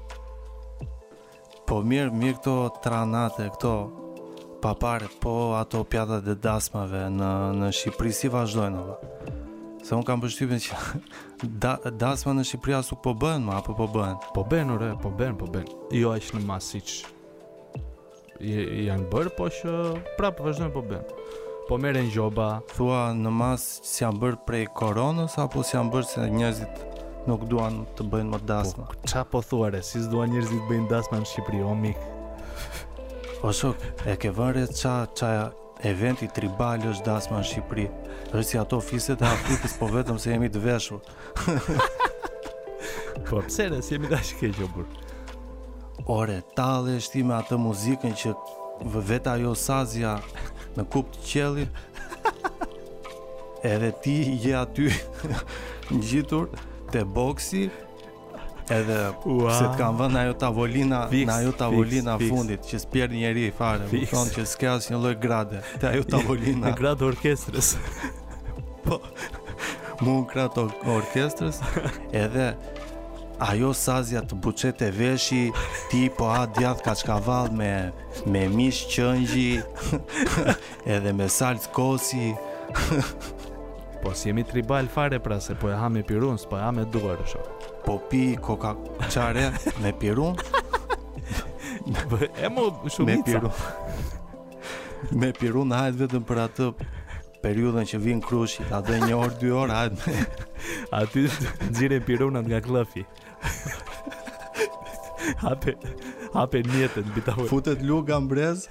[1.66, 3.72] po mirë, mirë këto tranate, këto
[4.62, 9.38] papare, po ato pjata të dasmave në në Shqipëri si vazhdojnë ato.
[9.82, 10.78] Se un kam përshtypjen që
[11.64, 14.18] da, dasma në Shqipëri as nuk po bëhen më apo po bëhen.
[14.34, 15.68] Po bëhen ore, po bëhen, po bëhen.
[15.96, 17.00] Jo as në masë siç
[18.44, 19.72] janë bërë, po që
[20.18, 21.64] prapë vazhdojnë po bëhen.
[21.68, 22.48] Po merren gjoba.
[22.72, 26.84] Thua në mas si janë bërë prej koronës apo si janë bërë se njerëzit
[27.28, 28.86] nuk duan të bëjnë më dasma.
[28.88, 32.00] Po ç'a po thua re, si s'duan njerëzit të bëjnë dasma në Shqipëri, o mik.
[33.42, 35.30] Po shok, e ke vënë ç'a ç'a
[35.92, 37.86] eventi tribal është dasma në Shqipëri
[38.32, 41.00] është si ato fiset të hapitis po vetëm se jemi të veshur.
[43.28, 44.86] Po përsele, si jemi të ashtë o për
[46.10, 48.32] Ore, tale është ti me atë muzikën që
[48.94, 50.14] vë vetë ajo sazja
[50.78, 51.66] në kupt të qeli
[53.72, 54.86] Edhe ti je aty
[55.92, 56.46] në gjithur
[56.94, 57.66] të boksi
[58.70, 59.50] edhe wow.
[59.58, 62.70] se të kanë vënë ajo tavolina fix, ajo tavolina fix, fundit fix.
[62.72, 66.04] që s'pjerë njeri i fare më thonë që s'ka asë një loj grade të ajo
[66.14, 67.72] tavolina në gradë orkestrës
[68.84, 69.00] po
[70.00, 71.58] mu në kratë orkestrës
[72.16, 72.46] edhe
[73.50, 75.42] ajo sazja të buqet e veshi
[75.90, 77.18] ti po a djath ka
[77.50, 77.90] me,
[78.26, 79.62] me mish qëngji
[80.94, 82.34] edhe me salc kosi
[84.02, 87.18] po si jemi tribal fare pra se po e me pirun s'po e hame duar
[87.28, 88.76] shumë po pi koka
[89.10, 89.50] çare
[89.82, 90.36] me pirun.
[92.42, 93.18] e mo shumica.
[93.18, 93.52] Me pirun.
[95.20, 96.66] me pirun hajt vetëm për atë
[97.44, 100.24] periudhën që vinë krushi, ta dhe një orë, dy orë, hajt me...
[100.98, 101.22] Aty
[101.78, 103.04] gjire pirunat nga klëfi.
[105.40, 105.72] Hape,
[106.34, 107.46] hape njetën, bitavoj.
[107.48, 108.66] Futet luga mbrez.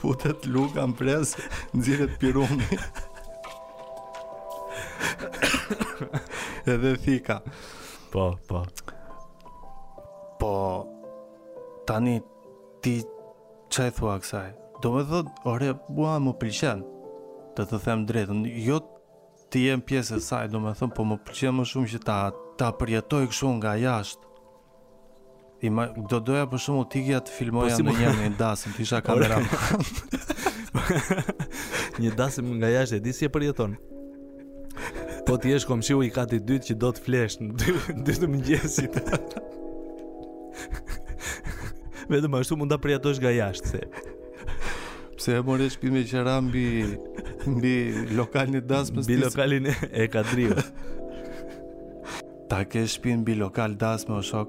[0.00, 1.34] Futet luga mbrez,
[1.76, 2.70] nxiret piruni.
[6.72, 7.40] edhe thika
[8.12, 8.64] Po, po
[10.40, 10.52] Po
[11.86, 12.20] Tani,
[12.82, 13.02] ti
[13.74, 14.48] Qa e thua kësaj
[14.82, 16.84] Do me thot, ore, bua më pëlqen
[17.56, 18.80] Të të them drejtë Jo
[19.48, 22.18] të jem pjesë e saj Do me thot, po më pëlqen më shumë që ta
[22.58, 24.24] Ta përjetoj këshu nga jasht
[25.66, 28.64] Ima, Do doja për shumë Ti gja të filmoja po, si në një një das
[28.68, 29.40] të isha kamera
[31.98, 33.72] Një dasim nga jashtë e di si e përjeton
[35.28, 37.70] Po ti jesh komshiu i katit dytë që do të flesh në dy,
[38.06, 38.94] dy të mëngjesit.
[42.08, 43.84] të ashtu mund ta përjetosh nga jashtë se.
[45.18, 46.62] Pse e morë shtëpi me qira mbi
[47.58, 47.74] mbi
[48.16, 49.04] lokalin e dasmës.
[49.04, 50.58] Mbi lokalin e kadrit.
[52.48, 54.48] ta ke shtëpin mbi lokal dasmë o shok.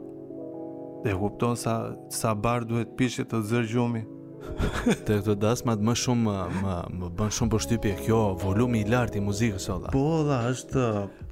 [1.03, 1.75] Dhe kupton sa
[2.21, 4.01] sa bar duhet pishit të zërgjumi.
[5.05, 9.19] Te këto dasmat më shumë më, më, më bën shumë përshtypje kjo volumi i lartë
[9.19, 10.85] i muzikës o Po dha është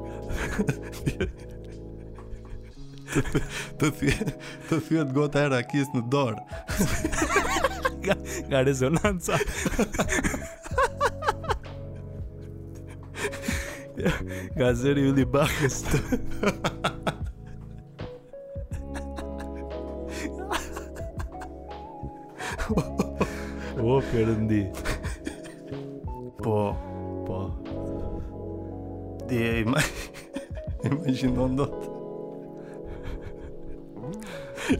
[3.79, 4.31] Të thujet
[4.69, 6.37] Të thujet gota e rakis në dor
[8.05, 8.15] Ga,
[8.51, 9.37] ga rezonanca
[14.57, 16.01] Ga zëri u li bakës të
[22.69, 24.83] O, o,
[26.43, 26.53] Po,
[27.27, 27.39] po.
[29.29, 29.77] Ti e ima...
[30.91, 31.73] Imagino ndot.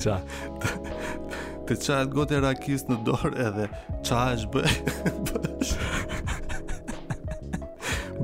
[0.02, 0.16] Qa?
[1.70, 3.68] Të qa e gote rakis në dorë edhe
[4.08, 4.64] qa e shbë...
[5.30, 5.76] Bësh...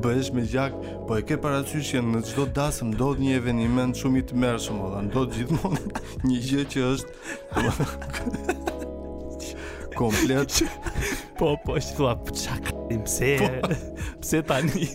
[0.01, 0.79] Bësh me gjak...
[1.05, 5.03] Po e ke paracyshje në qdo dasëm do një eveniment shumë i të mërshëm, o
[5.13, 5.83] do gjithmonë
[6.31, 8.41] një gjë që është...
[9.99, 10.57] Komplet...
[11.37, 13.33] Po, po, është të për qa imse...
[13.41, 13.94] Po,
[14.25, 14.87] pse tani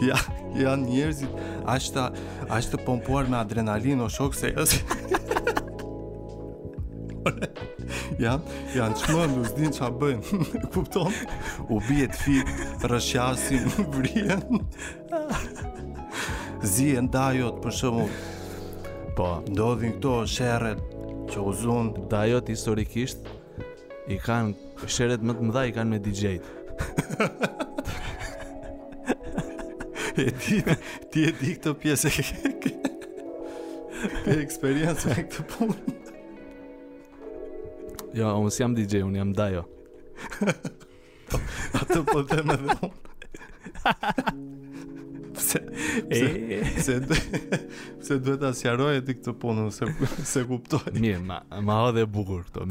[0.08, 0.16] ja
[0.62, 1.38] janë njerëzit
[1.74, 2.06] ashta
[2.70, 4.52] të pompuar me adrenalinë o shok se
[8.22, 8.32] Ja,
[8.72, 10.36] ja, në që mëndu, zdinë që a bëjnë,
[10.72, 11.10] kupton,
[11.74, 14.44] u bje të fitë, rëshjasin, vrien,
[16.62, 18.06] zien, dajot, për shumë,
[19.18, 20.80] po, ndodhin këto, sherret
[21.34, 22.06] që u zunë.
[22.14, 23.28] Dajot, historikisht,
[24.14, 26.54] i kanë, sherret më të mëdha i kanë me DJ-të.
[30.16, 30.62] e ti,
[31.12, 32.10] ti e di këtë pjesë
[32.48, 32.72] e ke
[34.38, 35.96] eksperiencë me këtë punë.
[38.16, 39.64] Jo, unë si jam DJ, unë jam Dajo.
[41.76, 42.94] A të po të me dhe unë.
[45.36, 45.60] pse,
[46.16, 46.60] e...
[46.78, 46.98] pse,
[48.20, 49.90] duhet të asjaroj e ti këtë punë, se,
[50.32, 50.86] se kuptoj.
[50.96, 52.68] Mirë, ma, ma dhe bukur këto,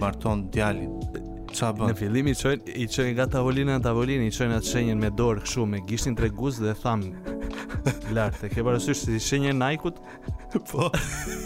[0.00, 1.28] marton djalin.
[1.52, 1.90] Qa bën?
[1.92, 5.10] Në fillim i qojnë, i qojnë nga tavolina në tavolinë, i qojnë atë shenjën me
[5.16, 7.36] dorë këshu, me gishtin tre guzë dhe thamë
[8.16, 8.50] lartë.
[8.54, 10.00] Ke parasysh se si shenjën najkut?
[10.70, 10.88] Po.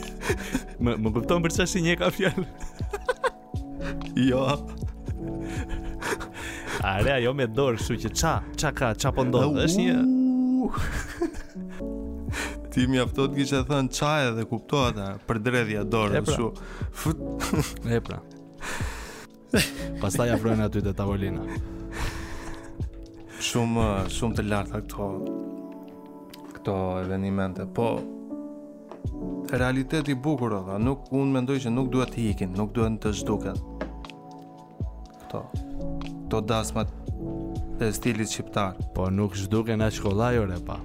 [0.82, 2.46] më më kupton për çfarë shenjë ka fjalë?
[4.30, 4.46] jo.
[6.86, 9.58] Are ajo me dorë kështu që ça, ça ka, ça po ndodh?
[9.64, 10.06] Është një
[12.76, 17.88] Ti mi aftot kisha thënë e edhe kuptoa ta Për dredhja dorë kështu.
[17.96, 18.18] e pra.
[20.02, 21.42] Pastaj afrojnë aty te tavolina.
[23.46, 25.06] shumë shumë të larta këto
[26.56, 27.88] këto evenimente Po
[29.52, 33.12] realiteti i bukur edhe nuk unë mendoj që nuk duhet të ikin, nuk duhet të
[33.20, 33.60] zhduken.
[35.20, 36.92] Këto këto dasmat
[37.86, 38.76] e stilit shqiptar.
[38.94, 40.80] Po nuk zhduken as kollaj ore pa.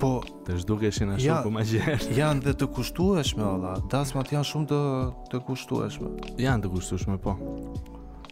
[0.00, 2.10] Po, të zhdukeshin ashtu ja, po më gjerë.
[2.20, 3.76] Janë dhe të kushtueshme valla.
[3.92, 4.80] Dasmat janë shumë të
[5.32, 6.10] të kushtueshme.
[6.42, 7.36] Janë të kushtueshme, po.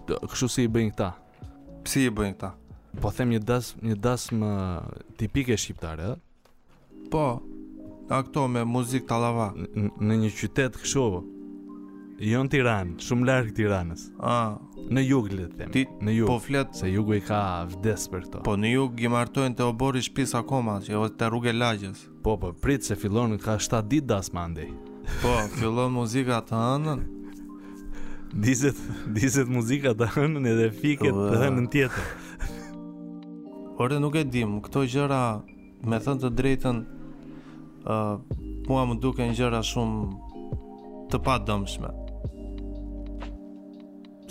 [0.08, 1.10] Do, kështu si i bëjnë këta?
[1.88, 2.50] Si i bëjnë këta?
[3.00, 4.52] Po them një das një dasmë
[5.20, 7.02] tipike shqiptare, ëh.
[7.12, 7.24] Po.
[8.12, 9.48] Ato me muzikë tallava.
[9.64, 11.08] Në një qytet kështu.
[12.22, 14.04] Jo në Tiranë, shumë larg Tiranës.
[14.22, 14.54] Ë,
[14.94, 15.70] në jug le të them.
[15.74, 16.28] Ti, në jug.
[16.30, 17.38] Po flet se jugu i ka
[17.72, 18.42] vdes për këto.
[18.46, 22.04] Po në jug i martojnë te obori shtëpis akoma, që është te rrugë e lagjës.
[22.22, 24.68] Po po, prit se fillon ka 7 ditë das mandej.
[25.24, 27.02] Po, fillon muzika të hënën.
[28.46, 28.78] Dizet,
[29.16, 32.14] dizet muzika të hënën edhe fiket të hënën tjetër.
[33.82, 35.20] Ore nuk e dim, këto gjëra
[35.82, 36.80] me thënë të drejtën
[37.82, 38.38] ë uh,
[38.70, 41.40] mua më duken gjëra shumë të pa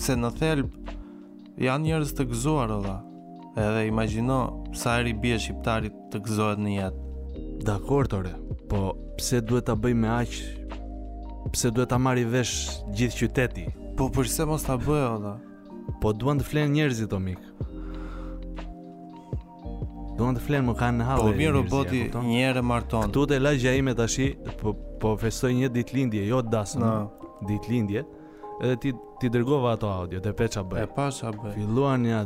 [0.04, 0.92] se në thelb
[1.64, 2.98] janë njerëz të gëzuar olla.
[3.54, 4.40] Edhe imagjino
[4.76, 7.04] sa eri bie shqiptarit të gëzohet në jetë.
[7.68, 8.34] Dakor tore,
[8.70, 8.90] po
[9.20, 10.34] pse duhet ta bëj me aq?
[11.54, 13.68] Pse duhet ta marr i vesh gjithë qyteti?
[14.00, 15.36] Po përse mos ta bëj olla?
[16.02, 17.44] Po duan të flenë njerëzit o mik.
[20.18, 21.30] Duan të flenë më kanë në hallë.
[21.30, 23.14] Po mirë roboti, një herë marton.
[23.16, 26.90] Tu te lagja ime tashi, po po festoj një ditëlindje, lindje, jo dasmë.
[26.90, 27.32] No.
[27.48, 28.06] Ditë lindje
[28.62, 30.82] edhe ti ti dërgova ato audio dhe peça bëj.
[30.84, 31.54] E pa sa bëj.
[31.56, 32.26] Filluan ja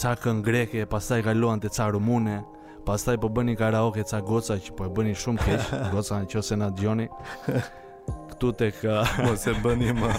[0.00, 2.40] ca këngë greke, pastaj kaluan te ca rumune,
[2.86, 6.70] pastaj po bënin karaoke ca goca që po e bënin shumë keq, goca nëse na
[6.70, 7.06] dëgjoni.
[8.34, 10.10] Ktu tek mos po, se bëni më.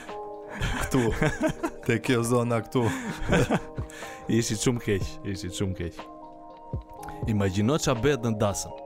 [0.82, 1.00] Ktu
[1.86, 2.84] te kjo zona këtu.
[4.38, 6.02] ishi shumë keq, ishi shumë keq.
[7.32, 8.82] Imagjino ça bëhet në dasëm.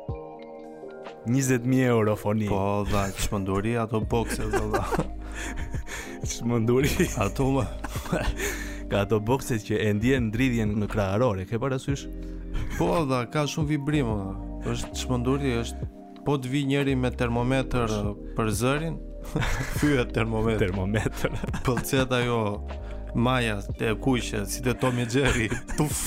[1.26, 4.86] 20.000 euro foni Po, dha, që ato bokse, dha,
[6.30, 7.64] Që më nduri Ato më
[8.90, 12.06] Ka ato bokset që e ndjen dridhjen në kraharore Ke parasysh?
[12.76, 14.10] Po dha, ka shumë vibrim
[14.70, 15.88] është që më nduri është
[16.26, 17.96] Po të vi njeri me termometër
[18.36, 18.98] për zërin
[19.80, 21.76] Fyët termometer Termometer po,
[22.18, 22.40] ajo
[23.10, 26.02] Maja të e kuqe, si të Tomi Gjeri Tuf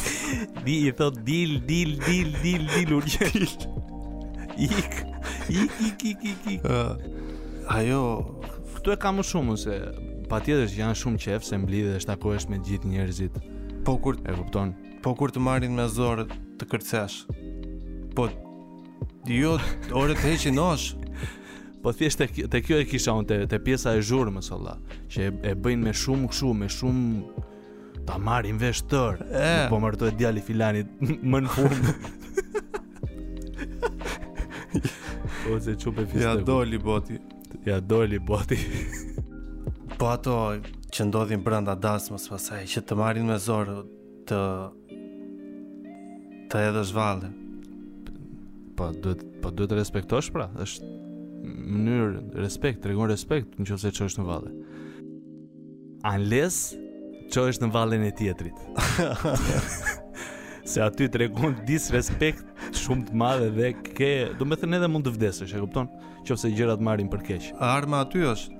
[0.63, 4.93] Di, i thot, dil, dil, dil, dil, dil, u një Ik
[5.49, 6.63] Ik, ik, ik, ik, ik.
[6.63, 7.99] Uh, Ajo,
[8.83, 9.75] këtu e ka më shumë se
[10.27, 13.31] patjetër që janë shumë qef se mblidhe dhe shtakohesh me gjithë njerëzit.
[13.87, 14.73] Po kur e kupton?
[15.03, 16.25] Po kur të marrin me zorë
[16.59, 17.21] të kërcesh.
[18.15, 18.27] Po
[19.31, 19.53] jo
[19.95, 20.89] orë të heqin osh.
[21.83, 24.75] po thjesht te, te kjo e kisha unë te, te pjesa e zhurmës olla,
[25.11, 27.23] që e, e bëjnë me shumë kështu, me shumë
[28.09, 29.15] ta marrin vesh tër.
[29.71, 30.91] Po martoi djali filanit
[31.31, 31.83] më në fund.
[35.53, 36.25] Ose po çupë fistë.
[36.27, 37.21] Ja doli boti
[37.65, 38.57] ja doli boti.
[39.97, 40.57] po ato
[40.93, 43.75] që ndodhin brenda dasmës pasaj, që të marrin me zorë
[44.29, 44.39] të
[46.51, 47.29] të hedhësh valle.
[48.77, 50.89] Po duhet po duhet të respektosh pra, është
[51.43, 54.53] mënyrë respekt, tregon respekt nëse është në valle.
[56.13, 56.59] Unless
[57.33, 58.65] çosh në vallen e tjetrit.
[60.65, 62.45] se aty të regon disrespekt
[62.79, 65.87] shumë të madhe dhe ke, do me thënë edhe mund të vdesesh, e kupton?
[66.23, 67.43] Qo se gjërat marim për keq.
[67.67, 68.51] Arma aty është?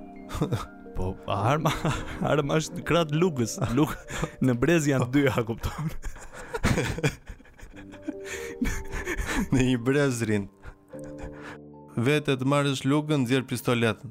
[0.98, 1.70] po, arma,
[2.32, 3.90] arma është kratë lukës, luk,
[4.44, 5.86] në brez janë dy, a kupton?
[9.54, 10.48] në një brez rinë.
[12.04, 14.10] Vetë të marrësh lukën, nxjerr pistoletën.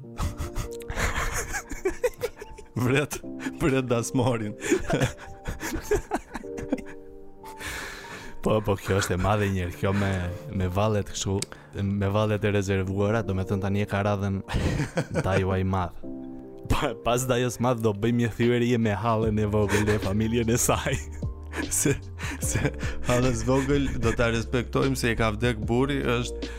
[2.82, 3.12] Vret
[3.60, 4.54] për të dasmorin.
[8.44, 10.08] Po, po kjo është e madhe njërë, kjo me,
[10.60, 11.34] me valet kështu,
[11.96, 14.42] me valet e rezervuara, do me thënë tani e ka radhen
[15.24, 15.96] dajua i madhe.
[16.68, 20.58] Pa, pas dajës madhe do bëjmë një e me halën e vogël e familjen e
[20.60, 21.00] saj.
[21.80, 21.96] se,
[22.44, 22.60] se
[23.08, 26.52] halës vogël do të respektojmë se i ka vdek buri është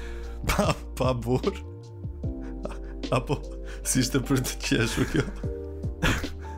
[0.49, 1.59] pa, pa burë.
[3.13, 3.37] Apo,
[3.85, 5.27] si ishte për të qeshur kjo?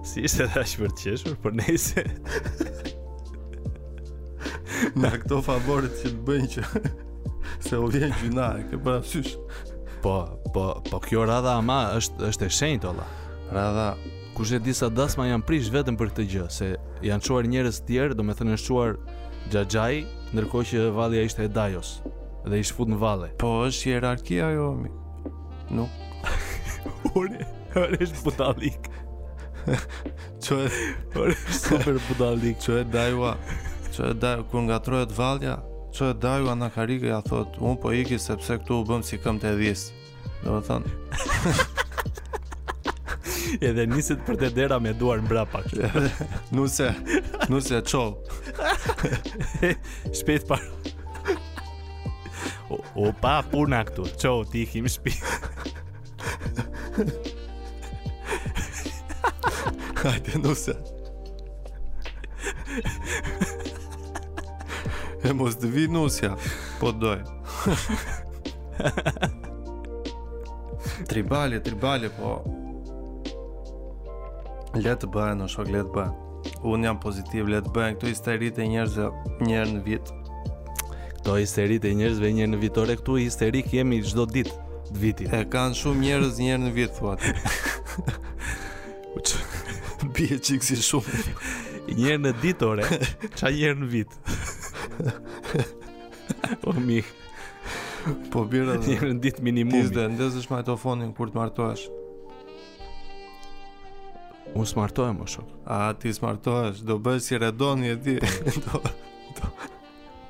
[0.07, 2.05] si është dhe për të qeshur, për nejse...
[4.97, 6.65] Nga këto favorit që të bëjnë që
[7.67, 8.99] Se u vjen gjyna e ke pra
[10.01, 10.13] Po,
[10.53, 13.07] po, po kjo radha ama është, është e shenjt ola
[13.51, 13.89] Radha
[14.37, 16.67] Kushe disa dasma janë prish vetëm për këtë gjë Se
[17.07, 18.97] janë quar njerës tjerë Do me thënë është quar
[19.53, 20.03] Gjajaj,
[20.35, 21.97] Nërko që valja ishte e dajos
[22.47, 24.91] Dhe ishtë fut në vale Po është hierarkia jo mi
[25.73, 25.87] Nu
[27.15, 27.47] Ure,
[27.83, 28.91] ure është butalik
[30.43, 30.67] Qo e
[31.17, 33.33] Ure është super butalik Qo e dajua
[33.97, 35.55] që e daju, kur nga trojët valja,
[35.97, 39.39] që e da anakarike, ja thot, unë po iki sepse këtu u bëm si këm
[39.41, 39.87] të edhis.
[40.43, 40.93] Dhe më thonë.
[43.63, 45.61] Edhe nisit për të dera me duar në brapa
[46.55, 46.89] nuse,
[47.49, 49.71] nuse, qovë.
[50.13, 51.33] Shpet parë.
[52.67, 55.13] O, o pa puna këtu, qo ti ikim shpi
[60.03, 60.75] Hajde nuse
[65.27, 66.35] E mos të vi nusja
[66.79, 67.21] Po të doj
[71.09, 72.37] Tribale, tribale, po
[74.77, 79.09] Letë bëhe, në shok letë bëhe Unë jam pozitiv, letë bëhe Këtu isterit e njerëzve
[79.49, 80.11] njerë në vit
[81.17, 84.51] Këto isterit e njerëzve njerë në vit Ore këtu histerik jemi gjdo dit
[84.95, 87.15] Dviti E kanë shumë njerëz njerë në vit, thua
[90.07, 91.23] Bje qikë si shumë
[91.87, 92.83] Një herë në ditë ore,
[93.39, 94.15] ça një herë në vit.
[96.65, 96.99] o po, mi.
[98.33, 98.75] Po bira.
[98.81, 99.77] Një herë në ditë minimum.
[99.93, 101.87] Ti ndezesh me ato fonin kur të martohesh.
[104.55, 105.61] Unë smartohem më shumë.
[105.67, 108.17] A ti smartohesh, do bëj si redoni e ti.
[108.67, 108.83] do,
[109.39, 109.51] do.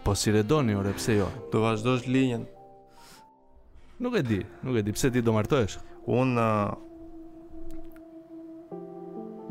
[0.06, 1.30] Po si redoni ore, pse jo?
[1.54, 2.46] Do vazhdosh linjën.
[4.04, 4.38] Nuk e di,
[4.68, 5.80] nuk e di pse ti do martohesh.
[6.06, 6.84] Unë uh...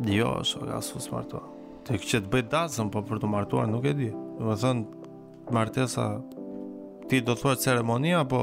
[0.07, 1.56] Jo, shoga, su smartohem
[1.87, 4.09] të që të bëj dasëm, po për të martuar nuk e di.
[4.11, 4.81] Do të thon
[5.55, 6.07] martesa
[7.09, 8.41] ti do të thuaj ceremonia apo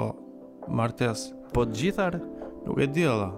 [0.72, 1.40] martesë?
[1.56, 2.18] Po të gjithar,
[2.68, 3.32] nuk e di valla.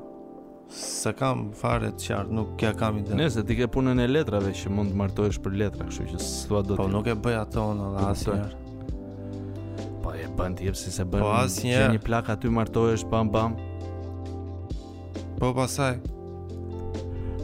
[0.70, 4.50] Se kam fare të qartë, nuk kja kam ide Nese, ti ke punën e letrave
[4.58, 7.14] që mund të martohesh për letra Kështu që së thua do të Po, nuk e
[7.28, 11.22] bëja të onë dhe asë njerë Po, e bën të jepë si se po bën
[11.22, 13.60] Po, asë njerë Që një plak aty martohesh, bam, bam
[15.38, 16.02] Po, pasaj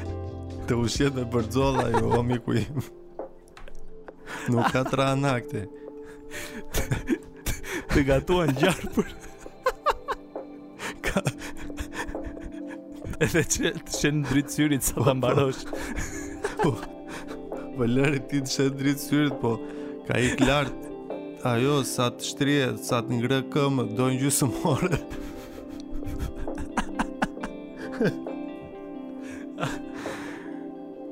[0.69, 2.77] Të ushqen me përdzolla Jo, o, miku im
[4.53, 5.65] Nuk ka tra anakte
[7.93, 9.09] Të gatuan gjarë për
[13.21, 15.65] Edhe që të shenë në dritë syrit sa të mbarosh
[16.61, 19.57] Po, po, po lërë ti të shenë në dritë syrit Po,
[20.07, 20.89] ka i të lartë
[21.43, 24.99] ajo sa të shtrije, sa të ngre këmë, do një gjusë more.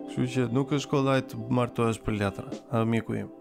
[0.09, 3.32] Shqy që nuk është kollaj të është për letra, a miku im.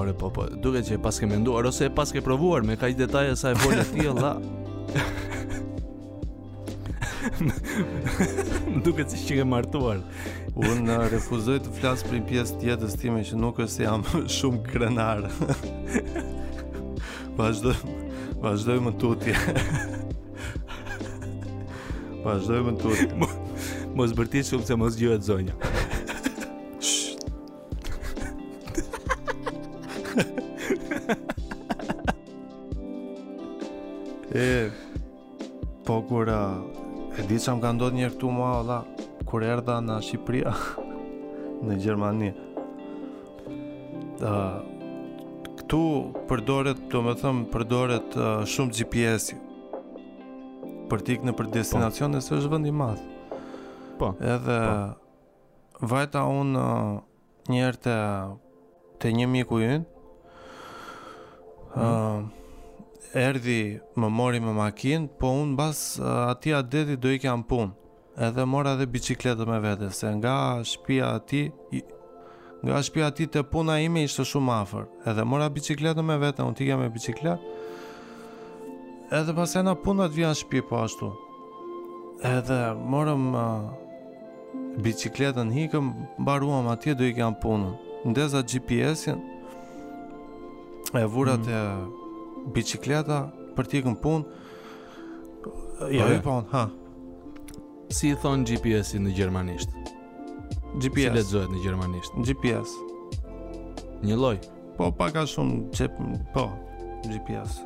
[0.00, 3.36] Ore, po, po, duke që e paske menduar, ose e paske provuar me kaj detaje
[3.36, 4.38] sa e volet tjela.
[8.80, 10.00] më duket që shikë martuar.
[10.56, 14.62] Unë uh, refuzoj të flas për një pjesë të time që nuk është jam shumë
[14.66, 15.24] krenar.
[17.38, 17.74] Vazhdo,
[18.44, 19.36] vazhdo më tutje.
[22.24, 23.34] Vazhdo më tutje.
[23.98, 25.56] Mos bërtit shumë se mos gjëhet zonja.
[37.30, 38.76] di që më ka ndodhë njërë këtu mua, ola,
[39.28, 40.50] kur erda në Shqipëria,
[41.66, 42.30] në Gjermani.
[44.18, 44.58] Uh,
[45.60, 45.80] këtu
[46.28, 49.38] përdoret, do me thëmë, përdoret uh, shumë GPS-i
[50.90, 52.40] për t'ik në për destinacion, nëse po.
[52.40, 53.38] është vëndi madhë.
[54.02, 55.86] Po, Edhe, po.
[55.94, 58.10] vajta unë uh,
[59.00, 60.04] të, një miku jënë,
[61.78, 62.28] mm
[63.14, 67.32] erdi më mori me makinë, po unë bas eh, ati a deti do i kja
[67.38, 67.72] në punë.
[68.20, 71.50] Edhe mora dhe bicikletë me vete, se nga shpia ati...
[72.60, 74.82] Nga shpia ati të puna ime ishte shumë afer.
[75.08, 77.54] Edhe mora bicikletë me vete, unë t'ikja me bicikletë.
[79.16, 81.08] Edhe pas e në punët vjen shpia po ashtu.
[82.20, 83.70] Edhe morëm uh,
[84.84, 85.88] bicikletën hikëm,
[86.26, 87.72] baruam ati do i kjam punën.
[88.12, 89.24] Ndeza GPS-in,
[91.00, 91.88] e vurat mm -hmm.
[91.88, 91.99] e
[92.54, 93.20] bicikleta
[93.56, 94.24] për të ikën punë.
[95.92, 96.66] ja, po, ha.
[97.90, 99.72] Si i thon GPS-i në gjermanisht?
[100.78, 100.94] GPS.
[100.94, 102.14] Si lexohet në gjermanisht?
[102.24, 102.76] GPS.
[104.06, 104.36] Një lloj.
[104.76, 105.96] Po, pak a shumë çep,
[106.34, 106.46] po,
[107.10, 107.60] GPS.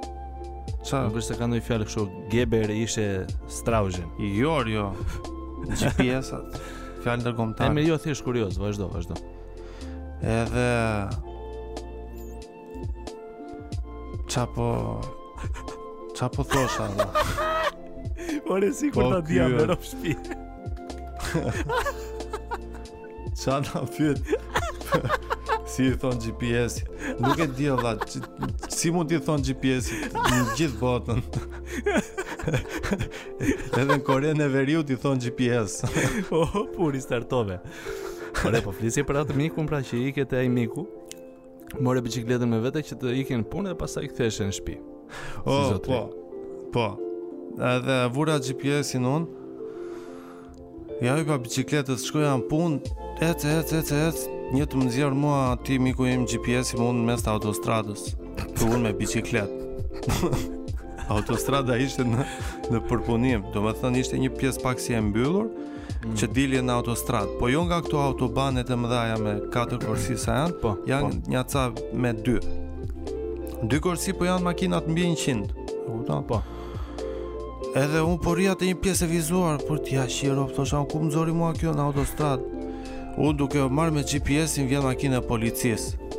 [0.85, 1.03] Sa?
[1.07, 3.07] Nuk është se ka ndoj fjallë kështu, Geber ishe
[3.53, 4.09] Strauzhen.
[4.35, 4.89] Jo, jo.
[5.69, 6.59] GPS-at.
[7.05, 7.71] Fjallë në gomtarë.
[7.71, 9.19] E me jo thish kurios, vazhdo, vazhdo.
[10.23, 10.69] Edhe
[14.27, 15.01] qa po
[16.19, 17.07] qa po thosha dhe
[18.47, 20.15] Por e si kur po, ta dhja me rop shpi
[23.43, 24.21] Qa na pyet
[25.75, 26.81] Si i thon GPS
[27.21, 27.95] Nuk e di dhe
[28.73, 31.23] Si mund t'i thon GPS Në gjithë botën
[33.75, 35.81] Edhe në Kore në veriu t'i thon GPS
[36.33, 37.59] Oh, puri startove
[38.41, 40.87] Por e po flisi për atë miku Pra që i këtë e miku
[41.83, 44.77] Morë bicikletën me vete që të ikin në punë dhe pasaj këthesh në shpi.
[45.45, 46.03] oh, po,
[46.75, 46.85] po.
[47.59, 49.27] Edhe vura GPS-in on?
[51.03, 55.59] ja i pa bicikletës, shkoja në punë, ecë, ecë, ecë, ecë, një të më mua
[55.67, 59.61] ti miku im GPS-im në mes të autostradës, të unë me bicikletë.
[61.15, 62.25] Autostrada ishte në,
[62.71, 65.51] në përpunim, do me thënë ishte një pjesë pak si e mbyllur,
[66.13, 70.35] që dilje në autostrad Po jo nga këto autobanet e mëdhaja me 4 korsi sa
[70.43, 71.33] janë po, Janë po.
[71.33, 71.63] një ca
[72.05, 72.41] me 2
[73.71, 75.47] Dy korsi po janë makinat mbi 100.
[75.87, 76.27] Kupton?
[76.29, 76.43] Po.
[77.81, 81.01] Edhe un po rria te një pjesë e vizuar për t'ia shiro, po thosha ku
[81.01, 82.43] më zori mua kjo në autostrad.
[83.17, 86.11] U duke u marr me GPS-in vjen makina e policisë.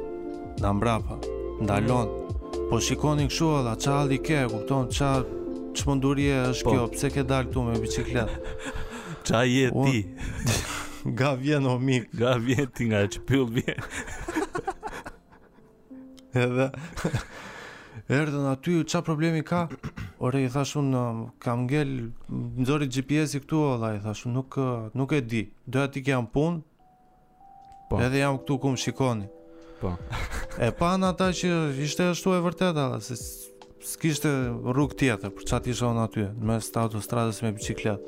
[0.63, 1.19] Na mbrapa,
[1.61, 2.09] ndalon.
[2.71, 4.89] Po shikoni kshu alla, çalli ke, kupton?
[4.89, 6.73] Çfarë çmenduri është po.
[6.75, 6.87] kjo?
[6.97, 8.41] Pse ke dal këtu me biçikletë?
[9.25, 10.07] Qa je ti?
[11.17, 13.79] Ga vjen o mik Ga vjen ti nga që pyll vjen
[16.33, 16.69] Edhe
[18.05, 19.67] Erdën aty qa problemi ka
[20.25, 21.01] Ore i thash unë
[21.41, 24.53] kam ngel Nëzori GPS i këtu ola I thash unë nuk,
[24.93, 26.59] nuk e di Doja ti kem pun
[27.89, 27.97] po.
[28.01, 29.25] Edhe jam këtu ku më shikoni
[29.81, 29.89] po.
[30.61, 31.47] e pan ata që
[31.83, 33.15] ishte ashtu e vërtet ala, se
[33.85, 34.29] s'kishte
[34.71, 38.05] rrug tjetër për çat isha on aty në mes të autostradës me biçikletë.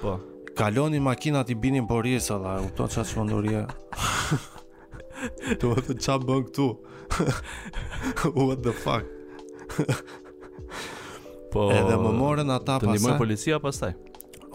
[0.00, 0.12] Po
[0.56, 3.64] kaloni makinat i binin po rjesa dhe, u to qa që ndurje.
[5.60, 6.68] Tu vëtë qa bën këtu.
[8.38, 9.06] What the fuck?
[11.52, 12.88] po, edhe më morën ata pasaj.
[12.88, 13.92] Të ndimoj policia pasaj.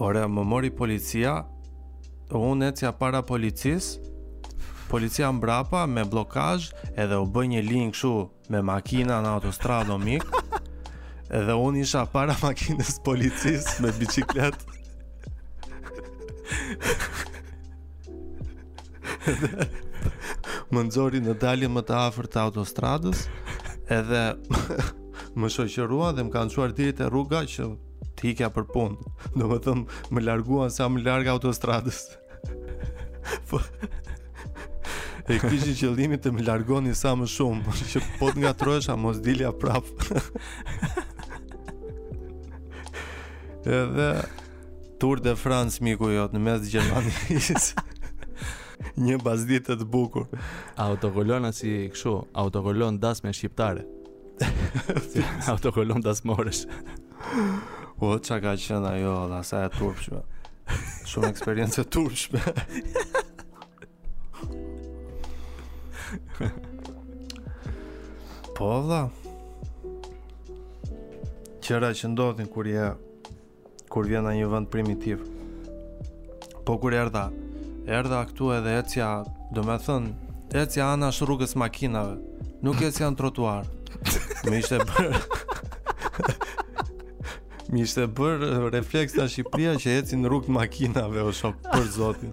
[0.01, 1.35] Ore, më mori policia,
[2.33, 3.91] unë e cja para policis,
[4.91, 8.13] policia mbrapa me blokaj, edhe u bëj një link shu
[8.53, 9.99] me makina në autostradë o
[11.37, 14.76] edhe unë isha para makines policis me bicikletë.
[20.71, 23.25] Më nëzori në dalje më të afer të autostradës
[23.95, 24.21] Edhe
[25.39, 27.67] Më shoqërua dhe më kanë shuar tiri të rruga Që
[28.19, 28.95] të për pun
[29.35, 32.01] Do më thëmë më largua Sa më larg autostradës
[33.51, 33.61] Po
[35.27, 39.51] E kështë qëllimin të më largonin sa më shumë Që pot nga trojësha mos dilja
[39.51, 39.87] prap
[43.67, 44.11] Edhe
[44.97, 47.85] Tour de France miku jot në mes të Gjermanisë.
[48.97, 50.25] Një bazditë të bukur.
[50.81, 53.85] Autokolona si kështu, autokolon dasme shqiptare.
[55.53, 56.63] autokolon dasmorësh.
[57.97, 60.23] O po, çaka që na jo, la sa e turp shumë.
[61.09, 62.41] Shumë eksperiencë turpshme.
[68.59, 69.03] Po, vla
[71.67, 72.85] Qëra që ndodhin kur je
[73.91, 75.17] kur vjen në një vend primitiv.
[76.67, 77.25] Po kur erdha,
[77.87, 79.07] erdha këtu edhe ecja,
[79.55, 80.09] do me thënë,
[80.63, 82.15] ecja anash rrugës makinave,
[82.65, 83.63] nuk ecja në trotuar.
[84.47, 85.13] Më ishte bër.
[87.67, 88.37] Mi ishte bër
[88.75, 92.31] refleks në Shqipëria që eci në rrugë makinave o shumë për zotin.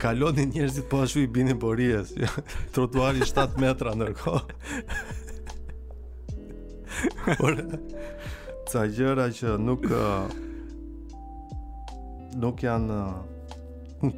[0.00, 2.08] Kalonin njerëzit po ashtu i bini borijes,
[2.76, 4.34] trotuari 7 metra nërko.
[7.40, 7.52] Por,
[8.72, 9.82] ca gjëra që nuk
[12.40, 12.98] nuk janë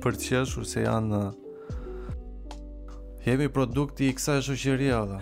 [0.04, 1.18] për të qeshur se janë
[3.26, 5.18] jemi produkti i kësaj shoqërie edhe.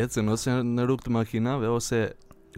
[0.00, 1.98] Ecën ose në rrug të makinave ose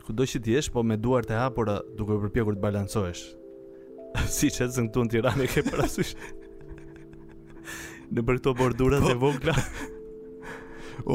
[0.05, 3.23] kudo që të jesh po me duart e hapura duke përpjekur të balancohesh.
[4.37, 6.13] si që të zëngtu në tiran e ke parasysh
[8.13, 9.55] Në për këto bordurat po, e vogla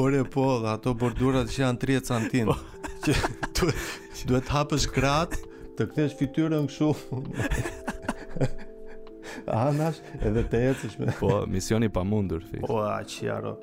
[0.02, 2.56] Ore po dhe ato bordurat që janë 30 cm
[3.04, 5.34] që duhet duhet të hapësh krat
[5.78, 6.92] të kthesh fytyrën këtu
[9.66, 13.56] anash edhe të ecësh me po misioni pa mundur fik po a qiaro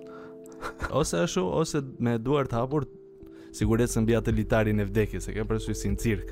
[1.01, 2.87] ose ashtu ose me duart hapur
[3.55, 6.31] sigurisht se mbi atë litarin e vdekjes se ke si sin cirk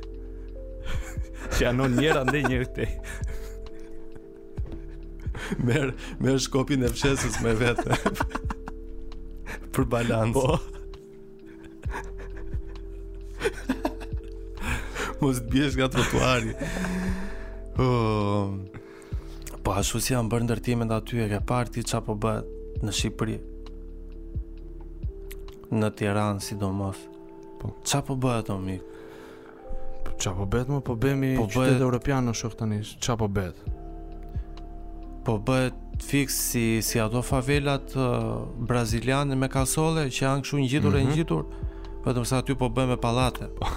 [1.57, 2.91] që anon njëra ndë njërë këtej
[5.65, 5.91] Merë
[6.23, 7.95] mer shkopin e fshesës me vetë
[9.75, 10.55] Për balansë po.
[15.21, 16.51] Mos të bjesh nga trotuari.
[17.73, 18.51] Uhm,
[19.65, 22.45] po ashtu si janë bërë ndërtimet aty e reparti Qa po bëhet
[22.85, 23.37] në Shqipëri
[25.81, 26.99] në Tiranë sidomos.
[27.57, 28.55] Po ç'a po bëhet o
[30.05, 31.55] Po po bëhet më po bëhemi po bëhet...
[31.71, 32.79] qytet Europianë në tani.
[33.01, 33.57] Ç'a po bëhet?
[35.25, 35.73] Po bëhet
[36.05, 40.99] fix si si ato favelat uh, braziliane me kasolle që janë këshu ngjitur mm -hmm.
[40.99, 41.09] e mhm.
[41.11, 41.43] ngjitur
[42.03, 43.47] të sa aty po bëjmë me pallate.
[43.55, 43.69] Po.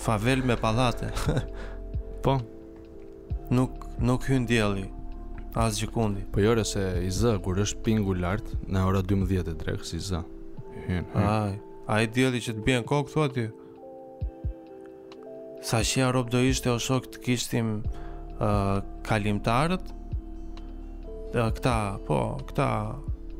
[0.00, 1.10] Favel me pallate.
[2.24, 2.38] po.
[3.52, 4.88] Nuk nuk hyn dielli.
[5.54, 6.22] As gjikundi.
[6.32, 10.06] Po jore se i zë kur është pingu lartë në ora 12 drekës si i
[10.08, 10.22] zë.
[10.86, 11.10] Hyn.
[11.12, 11.58] Ai,
[11.92, 13.28] ai dielli që të bën kokë thua
[15.62, 17.68] Sa shi arop do ishte o shok të kishtim
[18.42, 19.92] uh, kalimtarët
[21.38, 22.16] uh, Këta, po,
[22.48, 22.64] këta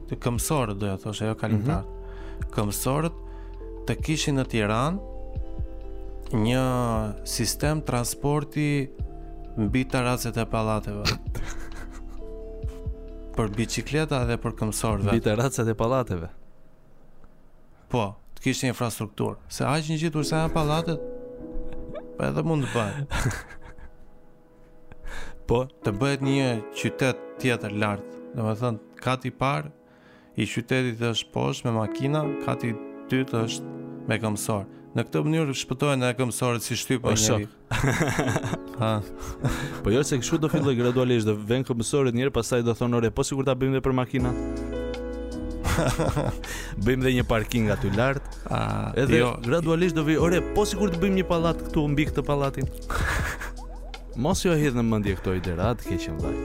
[0.07, 2.51] Të këmsorët do e thoshe, jo kalimtarët mm -hmm.
[2.55, 3.17] Këmsorët
[3.89, 6.61] të kishin në Tiranë një
[7.29, 8.65] sistem transporti
[9.59, 11.03] mbi taracet e pallateve.
[13.37, 15.11] për bicikleta dhe për këmsorve.
[15.11, 16.31] Mbi taracet e pallateve.
[17.93, 18.07] Po,
[18.39, 21.03] të kishin infrastrukturë, se aq ngjitur sa janë pallatet,
[22.17, 23.35] po edhe mund të bëhet.
[25.51, 26.47] po, të bëhet një
[26.81, 28.09] qytet tjetër lart.
[28.33, 29.69] Domethënë, kati i parë
[30.41, 32.71] i qytetit është poshtë me makina, kati
[33.13, 33.73] dytë është
[34.11, 34.63] me këmësor.
[34.93, 37.47] Në këtë mënyrë shpëtojnë e këmësorët si shtypë njëri.
[37.49, 38.77] Shok.
[38.83, 38.91] ha.
[39.85, 43.11] po jo se kështu do filloj gradualisht dhe ven këmësorët njëri pastaj do thonë ore,
[43.17, 44.35] po sigurt ta bëjmë edhe për makina.
[46.85, 48.29] bëjmë dhe një parking aty lart.
[48.53, 48.61] A,
[49.05, 52.27] edhe jo, gradualisht do vi, ore, po sigurt të bëjmë një pallat këtu mbi këtë
[52.29, 52.69] pallatin.
[54.25, 56.37] Mos jo hidh në mendje këto ide rat, keqën vllaj.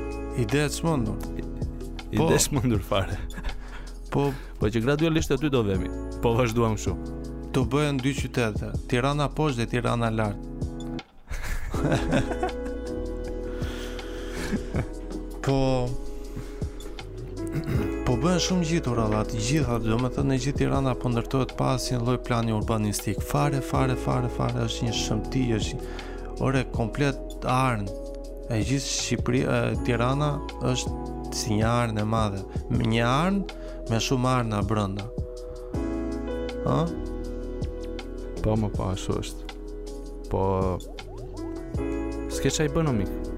[0.45, 1.19] Ide të smundur.
[2.15, 3.19] Ide të fare.
[4.11, 5.89] Po, po që gradualisht aty do vemi.
[6.23, 6.93] Po vazhduam kështu.
[7.55, 10.39] Do bëhen dy qytete, Tirana poshtë dhe Tirana lart.
[15.45, 15.59] po
[18.07, 22.19] Po bëhen shumë gjithur allat, gjitha, do në gjithë Tirana po ndërtohet pa asnjë loj
[22.23, 25.77] plani urbanistik Fare, fare, fare, fare, është një shëmti, është
[26.47, 27.19] Ore, komplet
[27.51, 27.87] arnë
[28.53, 29.41] E gjithë Shqipëri,
[29.87, 30.31] Tirana
[30.71, 30.91] është
[31.35, 32.41] si një arnë e madhe
[32.77, 33.41] Një arnë,
[33.91, 35.03] me shumë ardhë nga brënda.
[36.67, 36.77] Ha?
[38.43, 39.47] Po, më pa, po, ashtu është.
[40.31, 40.41] Po,
[42.35, 43.35] s'ke qaj bënë, mikë.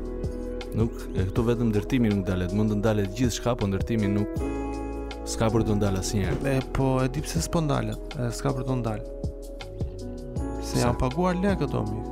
[0.80, 5.18] Nuk, e këtu vetëm ndërtimi nuk dalet, mund të ndalet gjithë shka, po ndërtimi nuk
[5.30, 6.40] s'ka për të ndalë asë njerë.
[6.52, 9.18] E, po, e di pëse s'po ndalet, e s'ka për të ndalë.
[10.70, 12.08] Se janë paguar lekët, o mikë.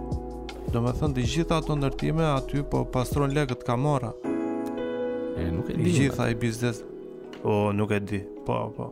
[0.76, 4.10] Do me thënë, di gjitha ato ndërtime, aty po pastron lekët kamora
[5.40, 5.92] E, nuk e di.
[5.98, 6.96] gjitha i biznesë.
[7.48, 8.20] O, nuk e di.
[8.46, 8.86] Po, po.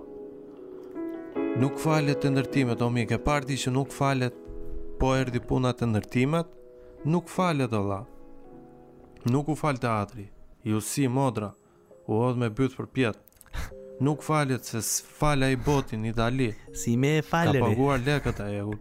[1.59, 4.37] Nuk falet të ndërtimet, o mi, ke parti që nuk falet,
[4.99, 6.53] po erdi punat të ndërtimet,
[7.11, 7.97] nuk falet o la.
[9.27, 10.25] Nuk u falet të atri,
[10.71, 11.49] ju si, modra,
[12.07, 13.67] u odh me bytë për pjetë.
[14.07, 16.47] Nuk falet se s'fala i botin, i dali.
[16.83, 17.59] Si me e falet.
[17.59, 18.79] Ka paguar le këtë e, u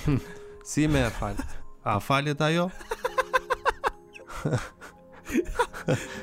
[0.74, 1.56] si me e falet.
[1.88, 2.68] A falet ajo?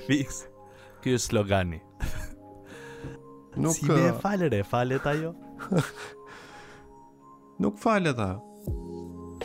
[0.09, 0.43] Viks,
[1.01, 1.81] kjo slogani.
[3.59, 5.33] Nuk si be eh, falet e falet ajo.
[7.63, 8.41] nuk falet ajo.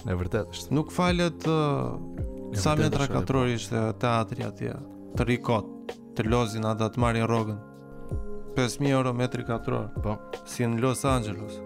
[0.04, 1.94] Në vërtet, është nuk falet uh,
[2.58, 4.74] sa metra katror ishte teatri atje.
[5.16, 7.60] Të rikot, të lozin ata të marrin rrogën.
[8.56, 10.18] 5000 euro metri katror, po
[10.50, 11.56] si në Los Angeles.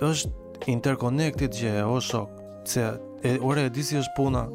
[0.00, 2.40] Është interconnected gjë, o shok.
[2.68, 2.86] Se
[3.24, 4.46] e ora e disi është puna.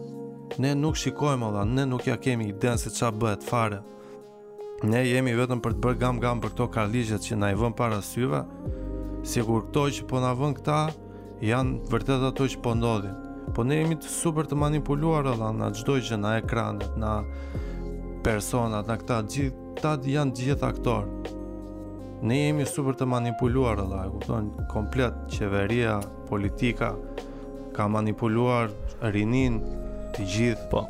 [0.60, 3.84] Ne nuk shikojmë valla, ne nuk ja kemi idenë se ç'a bëhet fare.
[4.80, 7.74] Ne jemi vetëm për të bërë gam gam për këto karligjet që na i vën
[7.76, 8.46] para syve.
[9.28, 10.78] Sigur këto që po na vën këta
[11.44, 13.18] janë vërtet ato që po ndodhin.
[13.58, 17.18] Po ne jemi të super të manipuluar edhe na çdo gjë në ekranet, na
[18.24, 21.10] personat, na këta gjithë janë gjithë aktor.
[22.24, 25.98] Ne jemi super të manipuluar edhe, e kupton, komplet qeveria,
[26.32, 26.94] politika
[27.76, 28.72] ka manipuluar
[29.12, 29.60] rinin
[30.16, 30.70] të gjithë.
[30.72, 30.86] Po,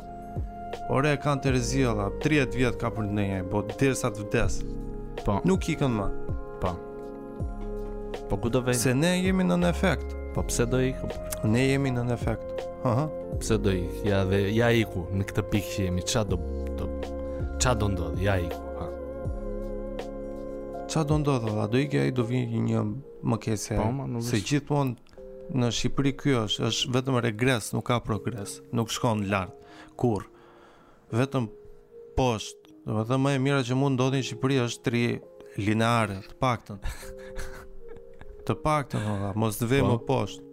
[0.90, 4.56] Ore, kanë të rezilla, 30 vjetë ka për nëje, po derisa të vdes.
[5.22, 5.36] Po.
[5.46, 6.06] Nuk i kënë ma.
[6.62, 6.72] Po.
[8.26, 8.74] Po ku do vej?
[8.80, 10.16] Se ne jemi në në efekt.
[10.34, 11.06] Po pse do iku?
[11.52, 12.64] Ne jemi në në efekt.
[12.90, 13.04] Aha.
[13.38, 14.02] Pse do ikë?
[14.08, 16.40] Ja, dhe, ja iku, në këtë pikë që jemi, qa do...
[16.80, 16.90] do
[17.60, 18.18] qa do ndodh?
[18.26, 18.60] Ja iku.
[18.80, 18.88] Ha.
[20.90, 21.52] Qa do ndodh?
[21.62, 22.82] A do ikë ai do vinë një
[23.30, 23.78] më kese.
[23.78, 28.90] Po, ma, Se gjithmonë në Shqipëri kjo është, është vetëm regres, nuk ka progres, nuk
[28.94, 29.54] shkon lart
[29.98, 30.26] Kur
[31.12, 31.46] vetëm
[32.16, 32.56] post.
[32.86, 35.00] Do të thënë më e mira që mund ndodhin në Shqipëri është tri
[35.66, 36.78] lineare, të paktën.
[38.48, 40.20] të paktën, ha, mos të vëmë po.
[40.24, 40.44] post.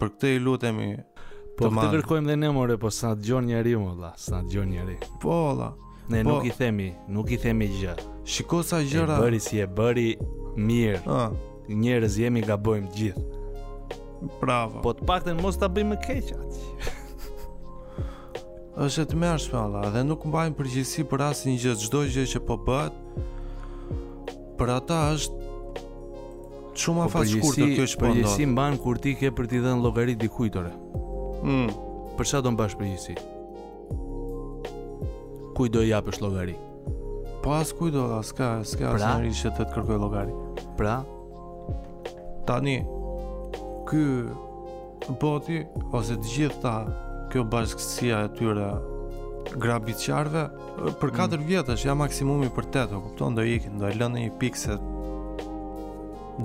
[0.00, 0.88] Për këtë i lutemi.
[1.56, 4.72] Po të, të kërkojmë dhe ne more po sa dëgjon njeriu më valla, sa dëgjon
[4.74, 5.08] njeriu.
[5.22, 5.70] Po valla.
[6.12, 7.94] Ne po, nuk i themi, nuk i themi gjë.
[8.28, 9.16] Shiko sa gjëra.
[9.16, 10.08] E bëri si e bëri
[10.60, 11.00] mirë.
[11.06, 11.42] Ëh.
[11.74, 14.36] Njerëz jemi gabojmë gjithë.
[14.40, 14.84] Bravo.
[14.84, 16.94] Po të paktën mos ta bëjmë keq atë.
[18.84, 22.32] është të mërshë me Allah dhe nuk mbajnë përgjithsi për asë një gjithë gjdoj gjithë
[22.34, 25.84] që po bët për ata është
[26.84, 29.30] shumë po afat shkurë të kjo është për po ndonë përgjithsi mbajnë kur ti ke
[29.38, 31.72] për ti dhe në logarit di kujtore mm.
[32.18, 33.16] për qa do mbash përgjithsi
[35.56, 36.58] kuj do i apë është logari
[37.46, 39.14] po asë kuj do asë ka asë ka pra?
[39.14, 40.36] asë që të të kërkoj logari
[40.76, 40.98] pra
[42.50, 42.76] tani
[43.88, 45.62] kë boti
[45.96, 46.76] ose të gjithë ta
[47.32, 48.68] kjo bashkësia e tyre
[49.62, 50.44] grabiqarve
[51.00, 51.46] për 4 mm.
[51.50, 54.76] vjetës ja maksimumi për 8 o kupton do ikin do e lënë një pikë se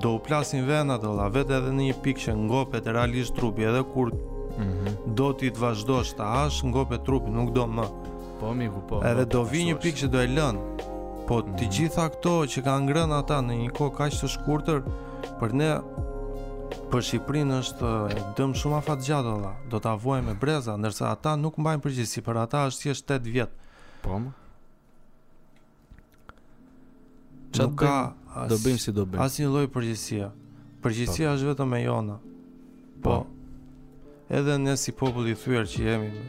[0.04, 0.68] do u plasin
[1.04, 5.14] do la vetë edhe një pikë që ngopet realisht trupi edhe kur mm -hmm.
[5.16, 7.86] do t'i të vazhdosh të ash ngopet trupi nuk do më
[8.40, 10.60] po miku po edhe po, do vi një pikë që do e lënë
[11.28, 11.58] po mm -hmm.
[11.58, 11.72] të mhm.
[11.72, 14.80] gjitha këto që ka ngrën ata në një kohë kaq të shkurtër
[15.40, 15.70] për ne
[16.92, 17.90] për Shqipërinë është
[18.38, 19.36] dëm shumë afat gjatë
[19.74, 23.32] Do ta vuajmë me breza, ndërsa ata nuk mbajnë përgjegjësi, për ata është thjesht 8
[23.36, 23.54] vjet.
[24.06, 24.20] Po.
[27.52, 29.24] Çfarë nuk ka as, do bëjmë si do bëjmë.
[29.26, 30.30] Asnjë lloj përgjegjësie.
[30.84, 31.34] Përgjegjësia po.
[31.38, 32.18] është vetëm e jona.
[33.04, 33.16] Po.
[33.16, 33.24] po.
[34.40, 36.28] Edhe ne si popull i thyer që jemi.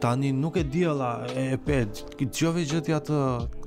[0.00, 1.82] Tani nuk e di alla e pe
[2.16, 3.18] gjove gjëti atë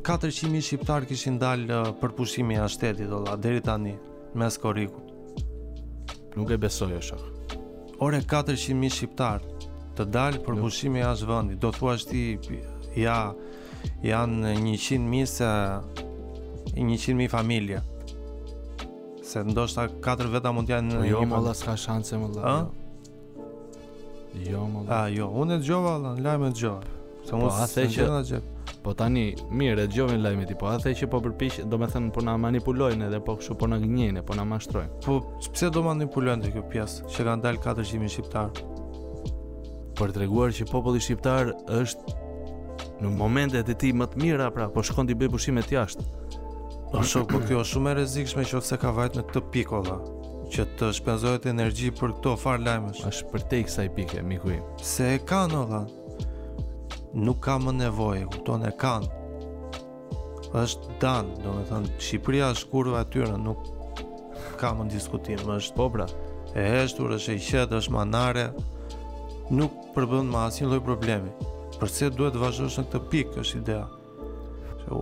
[0.03, 3.93] 400 mijë shqiptar kishin dalë për pushimin e shtetit alla deri tani
[4.33, 5.03] mes korikut.
[6.35, 7.97] Nuk e besoj e shokë.
[8.01, 9.43] Ore 400.000 shqiptar
[9.97, 12.23] të dalë për bushimi a shvëndi, do thua ti
[12.97, 13.33] ja,
[14.01, 15.51] janë 100.000 se
[16.73, 17.81] 100.000 familje.
[19.23, 21.53] Se ndoshta 4 veta mund t'janë po në jo, një mëllë.
[21.53, 22.47] Jo, s'ka shance mëllë.
[22.47, 22.55] Ha?
[24.49, 24.89] Jo, mëllë.
[24.89, 25.29] Jo, Jo, jo.
[25.43, 26.25] unë dëgjova, mëllë.
[26.25, 26.57] Jo, mëllë.
[26.63, 26.75] Jo,
[27.29, 28.25] po, Jo, mëllë.
[28.31, 28.41] Jo,
[28.83, 32.09] Po tani, mirë, e gjovin lajmit i po, atë që po përpish, do me thënë,
[32.15, 34.97] po na manipulojnë edhe po këshu po na gënjene, po na mashtrojnë.
[35.05, 35.15] Po,
[35.55, 38.65] pse do manipulojnë të kjo pjesë, që kanë dalë 400.000 shqiptarë?
[40.01, 42.17] Për të reguar që populli shqiptarë është
[43.05, 46.07] në momentet e ti më të mira, pra, po shkon t'i bëj bëjë pushimet jashtë.
[46.91, 49.97] Po shok, po kjo shumë e rezikshme që ofse ka vajtë me piko pikolla,
[50.53, 53.07] që të shpenzojët energji për këto farë lajmësh.
[53.13, 54.67] është për te i kësaj pike, miku im.
[54.95, 55.83] Se e ka në, dhe
[57.13, 59.11] nuk ka më nevojë, kupton e kanë.
[60.57, 63.63] Ësht dan, domethënë Shqipëria është kurva e tyre, nuk
[64.59, 66.05] ka më diskutim, është popra
[66.53, 68.47] e heshtur, është e qetë, është manare,
[69.53, 71.31] nuk përbën më asnjë lloj problemi.
[71.81, 73.83] Përse duhet të vazhdosh në këtë pikë, është ideja.
[74.87, 75.01] Jo,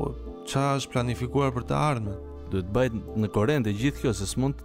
[0.50, 2.18] çfarë është planifikuar për të ardhmen?
[2.52, 4.60] Duhet të në korrent e gjithë kjo se s'mund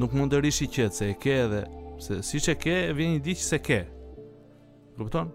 [0.00, 1.62] nuk mund të rishi qetë se e ke edhe
[2.02, 3.80] se siç e ke, vjen një ditë që s'e ke.
[4.98, 5.30] Kupton?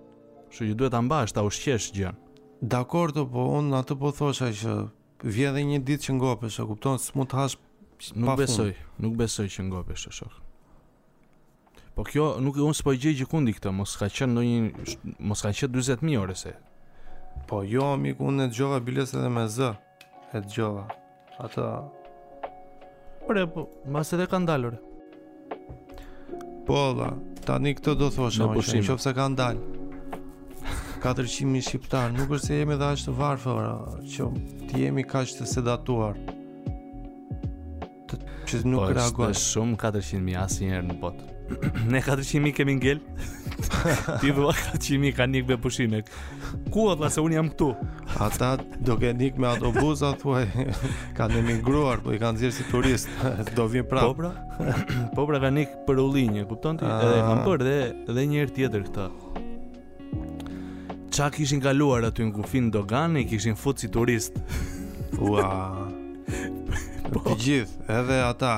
[0.49, 2.15] Kështu që duhet ta mbash ta ushqesh gjën.
[2.61, 4.73] Dakor, po un atë po thosha që
[5.23, 7.59] vjen edhe një ditë që ngopesh, e kupton, mund të hash
[8.15, 8.69] Nuk besoj,
[9.03, 10.35] nuk besoj që ngopesh të shok.
[11.97, 14.69] Po kjo nuk un s'po gjej gjikundi këtë, mos ka qenë ndonjë
[15.27, 16.53] mos ka qenë 40000 orë se.
[17.51, 19.73] Po jo, miku, unë dëgjova biles edhe me z.
[20.31, 20.85] E dëgjova.
[21.43, 21.65] Ata
[23.25, 24.77] Por e po, mbas edhe kanë dalur.
[26.71, 26.79] Po,
[27.43, 29.78] tani këtë do thosha, nëse qoftë kanë dalë.
[30.99, 33.69] 400.000 shqiptar, nuk është se jemi dhe ashtë varfër,
[34.11, 34.27] që
[34.67, 36.19] të jemi ka që të sedatuar.
[38.49, 39.31] Që të nuk reaguar.
[39.31, 41.33] Po, është të shumë 400.000 asë njerë në botë.
[41.89, 42.99] Ne 400.000 kemi ngell,
[44.21, 46.11] ti dhua 400.000 ka nikë be pushimek.
[46.69, 47.69] Ku atë la se unë jam këtu?
[48.21, 48.51] Ata
[48.85, 50.43] do ke nikë me ato buza, thuaj,
[51.17, 53.09] ka në migruar, po i kanë zirë si turist,
[53.57, 54.05] do vim pra.
[54.11, 54.35] Po pra,
[55.17, 56.85] po pra ka nikë për ullinje, kuptonti?
[56.85, 57.01] Ah.
[57.07, 57.79] Edhe kam për dhe,
[58.13, 59.07] dhe njerë tjetër këta.
[61.11, 64.35] Qa kishin kaluar aty në kufin në Dogan e kishin fut si turist
[65.25, 65.45] Ua
[67.11, 68.51] Po Të gjithë, edhe ata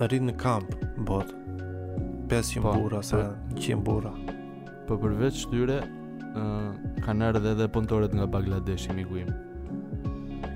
[0.07, 0.69] rrit në kamp
[1.03, 1.31] bot
[2.31, 3.95] 500 po, bura se 100 po.
[3.99, 4.11] bura
[4.87, 5.79] po përveç tyre
[7.03, 9.27] kanë ardhur edhe pontoret nga Bangladesh i miguim.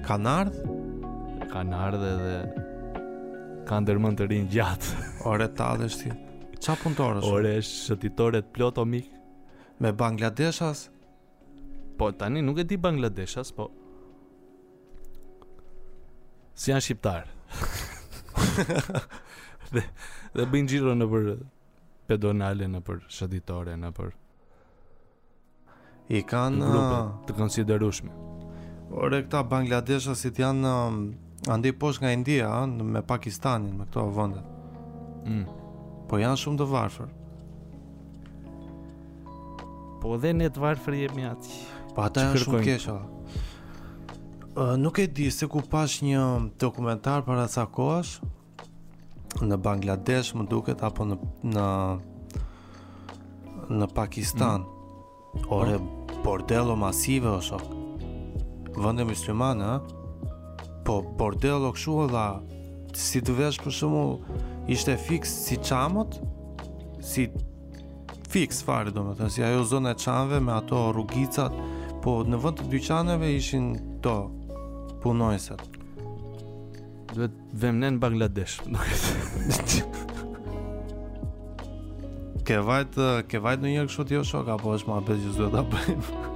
[0.07, 4.91] kanë ardhur kanë ardhur edhe kanë ndërmend të rinj gjatë
[5.31, 6.09] ore tallesh ti
[6.63, 9.09] çfarë pontorësh ore shëtitore të plotë o mik
[9.79, 10.87] me Bangladeshas
[11.99, 13.65] po tani nuk e di Bangladeshas po
[16.55, 17.23] si janë shqiptar
[19.74, 19.82] dhe,
[20.38, 21.26] dhe bëjnë xhiro në për
[22.09, 24.11] pedonale, në për shëditore, në për...
[26.13, 26.61] I kanë...
[26.67, 28.11] grupe ah, të konsiderushme.
[28.93, 31.01] Ore, këta Bangladesha si të janë ah,
[31.55, 34.55] andi poshtë nga India, ah, me Pakistanin, me këto vëndet.
[35.24, 35.45] Mm.
[36.11, 37.11] Po janë shumë të varfër.
[40.03, 41.61] Po dhe ne të varfër jemi ati.
[41.95, 42.99] Po ata janë shumë kesha.
[42.99, 44.78] kesha.
[44.78, 46.19] Nuk e di se ku pash një
[46.61, 48.19] dokumentar para sa kohash,
[49.41, 51.15] në Bangladesh më duket apo në
[51.53, 51.67] në
[53.73, 54.65] në Pakistan.
[54.67, 55.47] Mm.
[55.55, 55.77] Ore
[56.23, 57.63] bordello masive o shok.
[58.75, 59.81] Vende muslimane, ha?
[60.86, 62.27] po bordello kshu edhe
[62.99, 64.39] si të vesh për shumë
[64.75, 66.17] ishte fix si çamot,
[67.03, 67.29] si
[68.34, 71.55] fiks fare domethënë si ajo zonë e çamëve me ato rrugicat,
[72.03, 73.69] po në vend të dyqaneve ishin
[74.03, 74.17] to
[75.05, 75.69] punojësat.
[77.14, 78.64] Duhet vëmë në në Bangladesh
[82.47, 85.34] Ke vajt, eh, ke vajt në herë këshu jo shok Apo është më abet që
[85.36, 86.32] s'duhet të apëjmë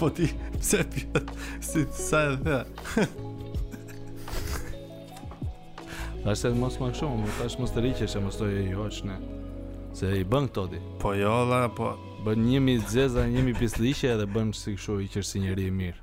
[0.00, 0.82] Po ti pse
[1.60, 3.28] si sa e dhe?
[6.22, 9.02] Ashtë edhe mos më këshumë, më tash mos të rikje që mos të jo që
[9.10, 9.16] ne
[9.98, 11.88] Se i bën këto ti Po jo dhe po
[12.22, 15.74] Bën njëmi zeza, njëmi pislishe edhe bën që si këshu i qërë si njëri i
[15.80, 15.98] mirë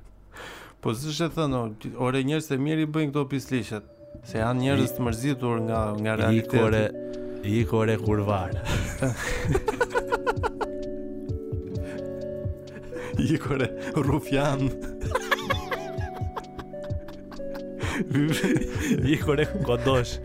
[0.84, 1.56] Po së shë thënë,
[2.04, 3.78] ore njërë të mirë i bën këto pislishe
[4.28, 6.82] Se janë njërës të mërzitur nga, nga realitet I kore,
[7.54, 8.58] i kore kurvarë.
[13.20, 14.12] I kore I kore
[19.04, 20.20] Híjole, con dos.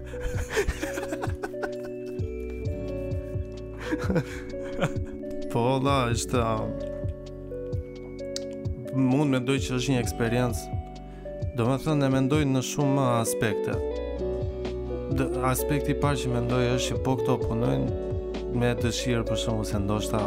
[5.51, 6.38] po, da, ishte...
[8.95, 10.80] Mund me ndoj që është një eksperiencë.
[11.59, 13.76] Do me thënë, ne me ndoj në shumë aspekte.
[15.19, 19.67] Dë, aspekti parë që me ndoj është që po këto punojnë me dëshirë për shumë
[19.71, 20.23] se ndoshta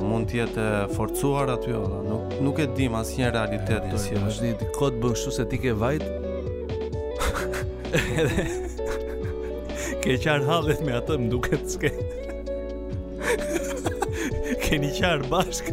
[0.00, 0.64] mund të jetë
[0.96, 5.32] forcuar aty ola, nuk nuk e dim asnjë realitet të si është kod bën kështu
[5.38, 6.04] se ti ke vajt
[7.92, 8.46] edhe
[10.04, 11.92] ke çan hallet me atë më duket s'ke
[14.64, 15.70] ke qar çan bashk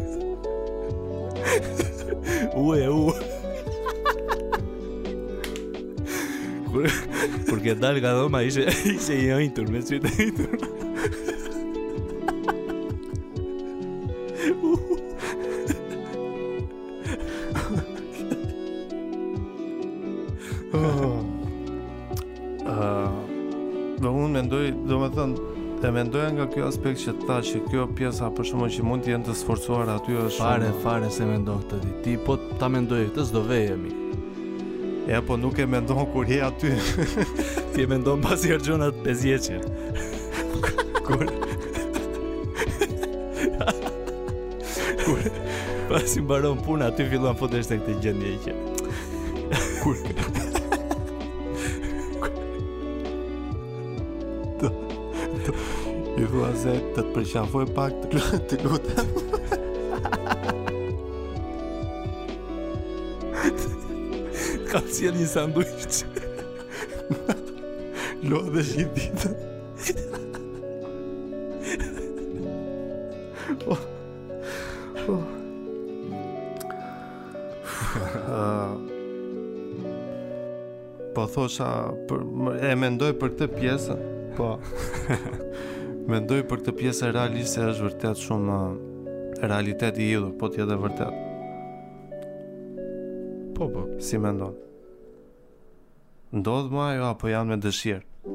[2.52, 3.02] u e u
[6.70, 6.94] kur
[7.48, 10.72] kur ke dalë gado ma ishe ishe i ëntur me çitë i ëntur
[26.86, 30.12] aspekt që ta që kjo pjesa për shumë që mund të jenë të sforcuar aty
[30.14, 33.32] është shumë Fare, fare se me ndohë të di Ti po ta me ndohë këtës
[33.34, 33.90] do vejemi
[35.10, 36.70] E po nuk e me ndohë kur je aty
[37.74, 39.58] Ti e me ndohë pas i rëgjonat bezjeqe.
[41.06, 41.26] Kur
[45.02, 45.28] Kur
[45.90, 48.58] Pas i mbaron puna aty fillon fotesht e këtë gjendje i që
[49.82, 50.34] Kur Kur
[56.36, 59.06] grua të të përqafoj pak të lutem të lutem
[64.68, 65.92] ka të cilë një sanduic
[68.30, 69.28] lo dhe shi ditë
[73.70, 73.82] oh.
[75.06, 75.24] oh.
[78.26, 78.72] uh.
[81.16, 81.70] Po thosha,
[82.10, 82.18] për,
[82.66, 83.94] e mendoj për këtë pjesë,
[84.36, 84.48] po.
[86.06, 88.74] Mendoj për këtë pjesë e rali se është vërtet shumë eh,
[89.42, 91.22] realiteti i idhë, po t'ja dhe vërtet.
[93.56, 93.82] Po, po.
[93.98, 94.66] Si me ndonë?
[96.38, 98.34] Ndodhë ma jo, apo janë me dëshirë?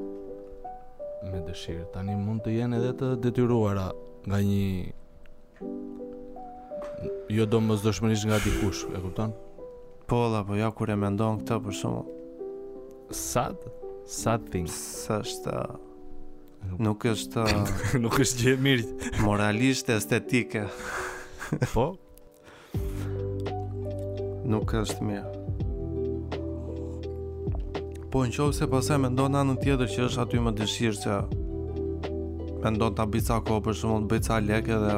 [1.31, 3.87] Me dëshirë, tani mund të jenë edhe të detyruara
[4.27, 4.91] nga një...
[7.37, 9.47] Jo do mësë dëshmërish nga dikush, e kuptonë?
[10.11, 13.15] Po, la, po, ja, kur e me ndonë këta për shumë...
[13.15, 13.63] Sad?
[14.19, 14.67] Sad thing.
[14.75, 15.55] Së është...
[15.71, 15.87] Uh...
[16.81, 17.67] Nuk është uh,
[18.01, 18.83] nuk është gjë mirë
[19.25, 20.63] moralisht estetike.
[21.73, 21.85] po.
[24.51, 25.25] Nuk është mirë.
[28.11, 31.13] Po në qovë se pasaj me ndonë anën tjetër që është aty më dëshirë që
[32.61, 34.97] me ndonë ta bica ko për shumë të bica leke dhe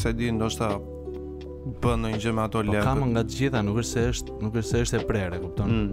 [0.00, 0.68] se di ndoshta
[1.82, 2.72] bënë në një gjë me ato leke.
[2.82, 5.36] Po kamë nga të gjitha, nuk është se është, nuk është se është e prerë,
[5.42, 5.68] kupton?
[5.70, 5.90] Mm.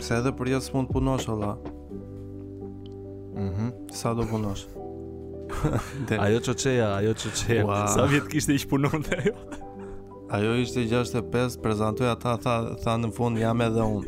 [0.00, 1.56] Pse edhe për jetë s'mund të punosh allah.
[3.40, 3.72] Mhm.
[3.92, 4.62] sa do punosh?
[6.24, 7.64] ajo çoçeja, ajo çoçeja.
[7.64, 7.88] Wow.
[7.96, 9.34] Sa vjetë kishte ish punon ajo?
[10.36, 14.04] ajo ishte 65, prezantoi ata tha tha në fund jam edhe un.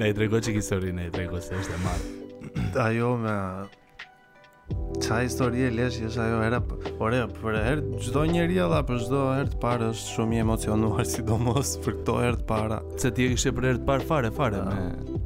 [0.00, 0.56] Ne i tregoj çik
[0.94, 2.08] ne i tregoj se është e marr.
[2.88, 3.36] Ajo me
[5.00, 6.60] Qa historie lesh jesh ajo era
[6.98, 10.42] Por e për herë Gjdo njeri edhe për gjdo herë të parë është shumë i
[10.44, 13.80] emocionuar si do mos Për këto herë të para Se ti e kishe për herë
[13.82, 14.68] të parë fare fare ah.
[14.68, 15.18] me...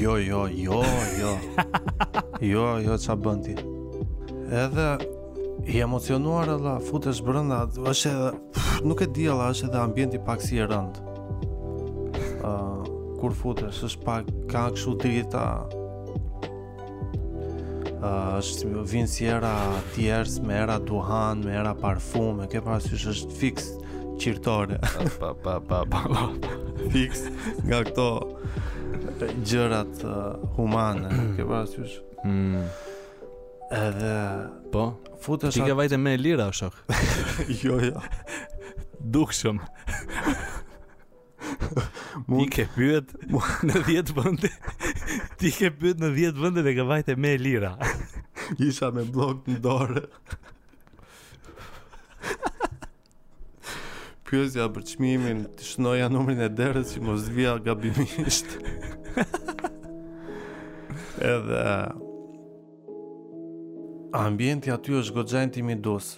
[0.00, 0.78] Jo jo jo
[1.20, 1.32] jo
[2.52, 3.56] Jo jo qa bëndi
[4.64, 4.88] Edhe
[5.74, 10.42] I emocionuar edhe futesh brënda është edhe Nuk e di edhe është edhe ambienti pak
[10.44, 11.00] si e rënd
[12.38, 15.48] uh, Kur futesh është pak Ka këshu të rita
[18.40, 19.52] është vinë si era
[19.94, 23.70] tjerës me era duhan, me era parfume, ke parasysh është fix
[24.22, 24.78] qirtore.
[25.20, 26.28] Pa, pa, pa, pa, pa,
[26.94, 27.26] fix
[27.66, 28.08] nga këto
[29.46, 31.98] gjërat uh, humane, ke parasysh.
[32.24, 32.66] Mm.
[33.76, 34.16] Edhe...
[34.72, 34.90] Po,
[35.50, 36.98] Ti ke vajte me lira, është shok?
[37.64, 38.02] jo, jo.
[39.14, 39.56] Dukshëm.
[42.26, 42.46] Mund...
[42.46, 43.12] Ti ke pyet
[43.70, 44.50] në 10 vende.
[45.40, 47.72] Ti ke pyet në 10 vende dhe ke vajte me lira
[48.58, 50.02] isha me blok në dorë.
[54.26, 58.50] Pyesja për çmimin, të shnoja numrin e derës që mos vija gabimisht.
[61.26, 61.68] Edhe
[64.16, 66.16] ambienti aty është goxha imidus.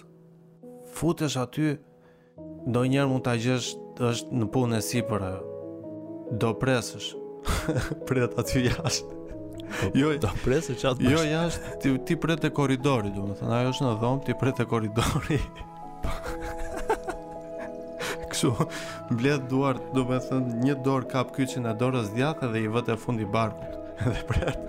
[0.97, 1.77] Futesh aty,
[2.69, 3.75] ndonjëherë mund ta gjesh
[4.09, 5.29] është në punë e sipër.
[6.41, 7.13] Do presësh.
[8.09, 9.18] Pret aty jashtë.
[9.95, 10.99] Jo, ta presë çat.
[11.05, 14.65] Jo, jashtë ti ti pret te korridori, domethënë ajo është në dhomë, ti pret te
[14.71, 15.39] korridori.
[18.31, 18.49] Kështu
[19.13, 23.25] mbledh duart, domethënë një dorë kap kyçin e dorës djathtë dhe i vë te fundi
[23.37, 23.71] barkut.
[23.99, 24.59] Edhe pret.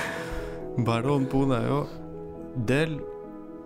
[0.80, 1.82] Mbaron puna ajo,
[2.68, 2.92] del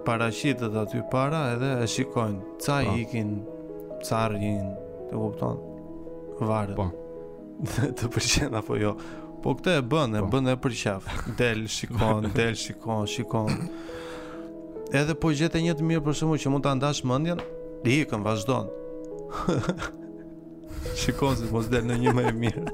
[0.07, 2.41] paraqitet aty para edhe e shikojnë.
[2.65, 2.93] Ca i po.
[3.07, 3.29] ikin,
[4.09, 4.67] ca rrin,
[5.11, 5.57] të kupton?
[6.45, 6.77] Varet.
[6.81, 6.87] Po
[7.63, 8.95] të pëlqen apo jo.
[9.45, 10.31] Po këtë e bën, e po.
[10.33, 11.09] bën e përqaf.
[11.39, 13.69] Del, shikon, del, shikon, shikon.
[14.95, 17.41] Edhe po gjete një të mirë për shumë që mund ta ndash mendjen,
[17.85, 18.71] i ikën vazhdon.
[21.01, 22.65] shikon se mos del në një më e mirë.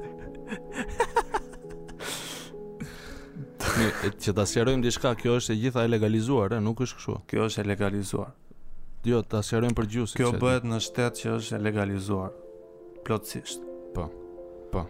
[3.71, 3.89] Ne
[4.21, 6.61] të ta shërojmë diçka, kjo është e gjitha e legalizuar, e?
[6.63, 7.17] nuk është kështu.
[7.31, 8.31] Kjo është e legalizuar.
[9.07, 10.19] Jo, ta shërojmë për gjusë.
[10.19, 12.33] Kjo bëhet në shtet që është e legalizuar
[13.07, 13.63] plotësisht.
[13.95, 14.09] Po.
[14.71, 14.85] Po.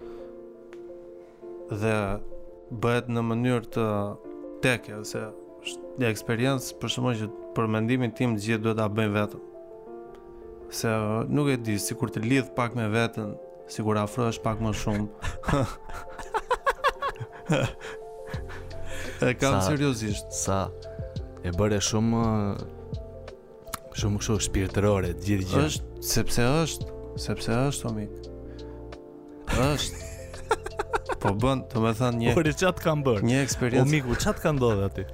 [1.72, 1.94] Dhe
[2.82, 3.86] bëhet në mënyrë të
[4.62, 5.22] tekja se
[5.66, 9.48] është eksperiencë për shume që për mendimin tim gjithë duhet ta bëjmë vetëm.
[10.82, 10.92] Se
[11.36, 13.34] nuk e di sikur të lidh pak me veten,
[13.74, 15.50] sikur afrohesh pak më shumë.
[19.26, 20.62] e kam sa, seriozisht sa
[21.44, 22.22] e bëre shumë
[24.00, 25.66] shumë kështu shpirtërore gjithë gjë.
[25.68, 26.92] Është sepse është,
[27.28, 28.31] sepse është, o
[29.60, 29.96] është
[31.22, 34.44] Po bën, të me thënë një Por e qatë bërë Një eksperiencë O miku, qatë
[34.46, 35.06] ka ndodhe aty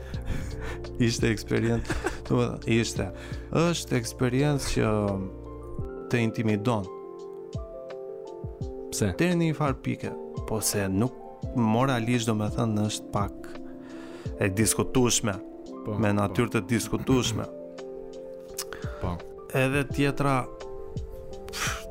[1.03, 3.07] Ishte eksperiencë Të me thënë, ishte
[3.57, 5.25] është eksperiencë që um,
[6.11, 6.87] Të intimidon
[8.93, 9.11] Pse?
[9.19, 10.13] Të një farë pike
[10.47, 11.17] Po se nuk
[11.57, 13.49] Moralisht do me thënë është pak
[14.43, 15.37] E diskutushme
[15.83, 16.17] po, Me po.
[16.21, 17.49] natyrë të diskutushme
[19.01, 19.17] Po
[19.57, 20.41] Edhe tjetra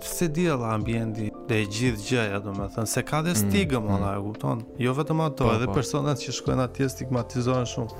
[0.01, 3.89] se di alla ambienti dhe gjithë gjëja do me thënë, se ka dhe stigma mm,
[3.97, 4.15] ona mm.
[4.15, 5.73] e kupton jo vetëm ato po, edhe po.
[5.79, 7.93] personat që shkojnë atje stigmatizohen shumë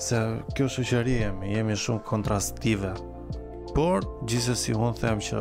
[0.00, 0.18] se
[0.56, 2.92] kjo shoqëri jemi jemi shumë kontrastive
[3.74, 5.38] por gjithsesi un them që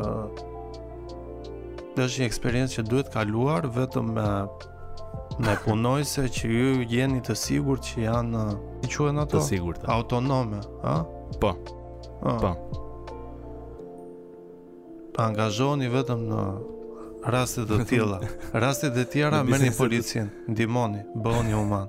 [1.95, 4.29] dhe është një eksperiencë që duhet kaluar vetëm me
[5.39, 8.45] me punojse që ju jeni të sigurt që janë
[8.83, 10.95] si quhen ato të sigurta autonome ha
[11.39, 11.51] po
[12.19, 12.51] Po,
[15.19, 16.43] angazhoni vetëm në
[17.33, 18.19] raste të tilla.
[18.63, 21.87] Raste të tjera merrni policin, ndihmoni, bëhuni human.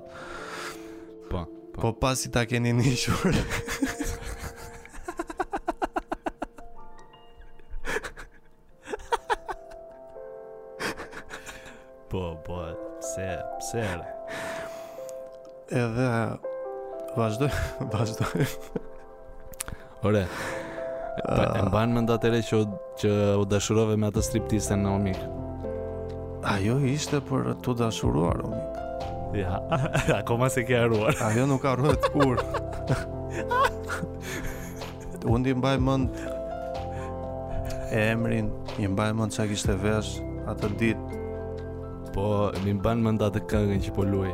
[1.31, 1.81] Po, po.
[1.81, 3.35] Po pasi ta keni nishur.
[12.11, 12.57] po, po,
[12.99, 13.29] pse,
[13.61, 13.85] pse?
[15.81, 16.09] Edhe
[17.15, 17.51] vazhdoj,
[17.93, 18.45] vazhdoj.
[20.09, 20.23] Ore.
[21.19, 21.65] Uh, e ah.
[21.67, 22.57] mban mend atëre që
[23.01, 25.19] që u dashurove me atë striptisën në Omik.
[26.47, 28.77] Ajo ishte për të dashuruar Omik.
[29.41, 29.59] Ja,
[30.21, 31.15] akoma se ke arruar.
[31.27, 32.39] Ajo nuk harrohet kur.
[35.31, 36.15] Unë i mbaj mend
[37.95, 38.47] emrin,
[38.81, 40.13] i mbaj mend çka kishte vesh
[40.51, 41.19] atë ditë.
[42.15, 42.29] Po,
[42.65, 44.31] mi mban mend atë këngën që po luaj.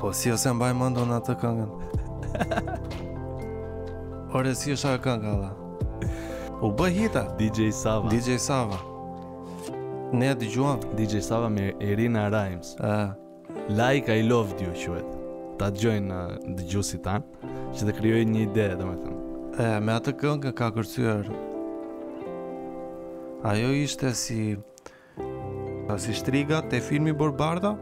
[0.00, 1.74] Po si ose mbaj mëndë unë atë këngën.
[4.36, 5.50] Ore si është ajo kënga valla.
[6.60, 8.10] U bë hita DJ Sava.
[8.12, 8.76] DJ Sava.
[10.12, 12.74] Ne dëgjuam DJ Sava me Irina Rhymes.
[12.76, 13.14] Ëh.
[13.80, 15.08] Like I love you quhet.
[15.58, 16.20] Ta dëgjojnë
[16.58, 17.24] dëgjuesit tan
[17.72, 19.20] që të krijoj një ide domethënë.
[19.56, 21.32] Ëh, me atë këngë ka kërcyer.
[23.54, 24.40] Ajo ishte si
[26.04, 27.72] si shtriga te filmi Borbarda?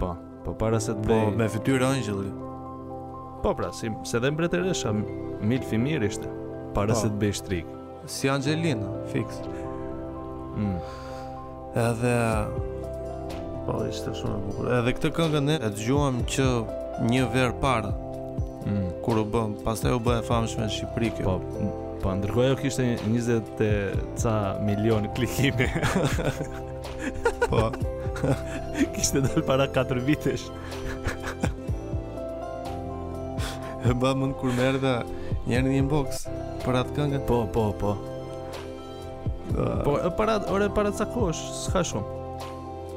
[0.00, 0.12] Po,
[0.44, 1.28] po para se të po, bëj.
[1.32, 2.38] Po me fytyrë ëngjëlli.
[3.44, 4.90] Po pra, si se dhe mbretëresha
[5.44, 6.30] Milf i mirë ishte
[6.76, 7.00] Para po.
[7.02, 7.72] se të bëj shtrik
[8.12, 9.36] Si Angelina, fix
[10.62, 10.78] mm.
[11.82, 12.14] Edhe
[13.66, 16.48] Po, ishte shumë e bukur Edhe këtë këngën e të gjuam që
[17.10, 17.90] Një verë parë
[18.72, 18.86] mm.
[19.04, 21.66] Kur u bëm, pas u bëhe famshme në Shqipëri kjo Po,
[22.00, 23.58] po ndërkohë jo kishte 20
[24.24, 25.68] ca milion klikime
[27.50, 27.68] Po
[28.94, 30.48] Kishte dalë para 4 vitesh
[33.88, 34.94] E ba mund kur dhe
[35.48, 36.22] njerë një inbox
[36.64, 37.90] Për atë këngën Po, po, po
[39.84, 42.22] Po, e para, ore, para të sakosh, s'ka shumë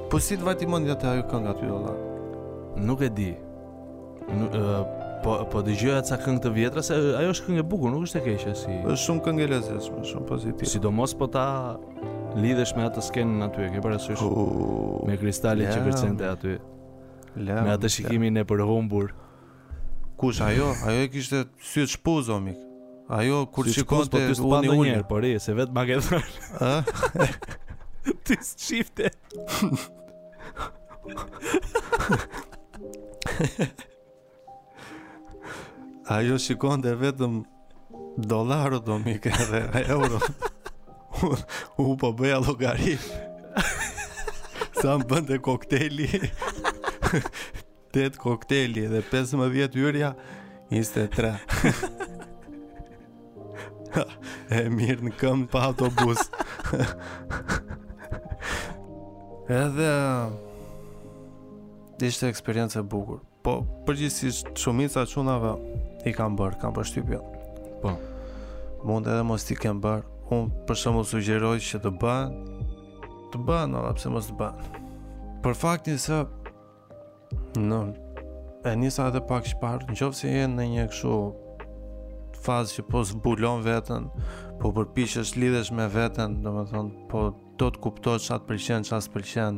[0.07, 1.91] Po si të vajti mund një të ajo këngë aty, Ola?
[2.87, 3.27] Nuk e di
[4.31, 4.87] N uh,
[5.25, 8.07] Po, po dhe gjëja ca këngë të vjetra Se ajo është këngë e bukur, nuk
[8.07, 8.79] është e keshë si...
[8.79, 11.45] është shumë këngë e lezeshme, shumë pozitiv Sidomos po ta
[12.39, 15.73] lidhesh me atë skenën aty e ke parasysh uh, me kristalet yeah.
[15.73, 16.57] që kërcente aty
[17.47, 19.07] me atë shikimin e përhumbur
[20.17, 20.73] kush ajo?
[20.85, 22.59] Ajo e kishte sy të shpuzë omik.
[23.17, 25.99] Ajo kur shikonte si po unë po rri se vetë mbaket.
[26.59, 26.71] Ë?
[28.27, 29.07] Ti shifte.
[36.17, 37.33] Ajo shikonte vetëm
[38.33, 40.19] dollarë do mik edhe euro.
[41.83, 43.03] U po bëj logarit.
[44.81, 46.07] Sa bën te kokteli.
[47.97, 50.13] 8 kokteli dhe 15 hyrja
[50.71, 51.33] 23.
[54.53, 56.19] e mirë në këmë pa autobus.
[59.47, 59.89] Edhe
[62.05, 63.19] ishte eksperiencë e bukur.
[63.41, 65.53] Po përgjithsisht shumica e çunave
[66.05, 67.23] i kanë bër, kanë përshtypjen.
[67.81, 67.89] Po.
[68.85, 70.01] Mund edhe mos ti kanë bër.
[70.29, 72.25] Un për shembull sugjeroj që të bën
[73.33, 74.55] të bën, apo pse mos të bën.
[75.43, 76.21] Për faktin se
[77.57, 77.77] Në
[78.69, 81.13] E nisa edhe pak shpar Në qovë se jenë në një këshu
[82.45, 84.05] Fazë që po zbulon vetën
[84.61, 87.23] Po përpishës lidhesh me vetën do me thonë Po
[87.61, 89.49] do të kupto që atë përshen që asë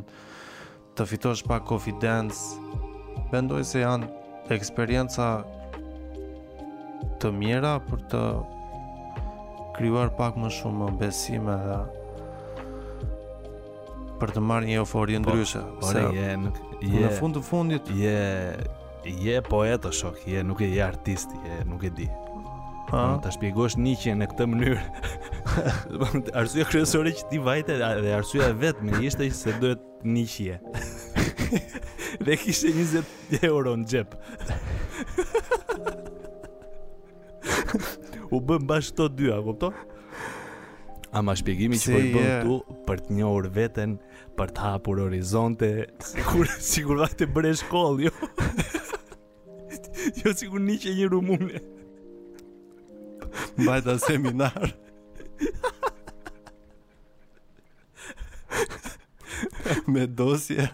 [0.95, 2.39] Të fitosh pak kofidens
[3.33, 4.07] Bendoj se janë
[4.55, 5.31] Eksperienca
[7.19, 8.23] Të mjera Për të
[9.75, 11.81] Kryuar pak më shumë më besime Dhe
[14.21, 15.61] për të marrë një eufori po, ndryshe.
[15.79, 18.17] Po, se je, nuk, je, në fund të fundit je
[19.19, 22.07] je poet apo shok, je nuk je artist, je nuk e di.
[22.89, 23.05] Ha?
[23.23, 24.81] Ta shpjegosh një në këtë mënyrë
[26.41, 30.55] Arsua kryesore që ti vajte Dhe arsua vetë ishte se duhet një qje
[32.25, 32.93] Dhe kishe 20
[33.51, 34.09] euro në gjep
[38.33, 39.69] U bëm bashkë të dy, a kupto?
[41.09, 42.55] A ma shpjegimi që pojë bëmë tu
[42.87, 43.97] për të njohur veten, vetën,
[44.39, 45.69] për të hapur orizonte,
[46.27, 48.13] kur sigur dhe të bërë shkollë, jo?
[50.23, 51.57] Jo sigur një që një rumune.
[53.59, 54.65] Mbajta seminar.
[59.93, 60.65] Me dosje,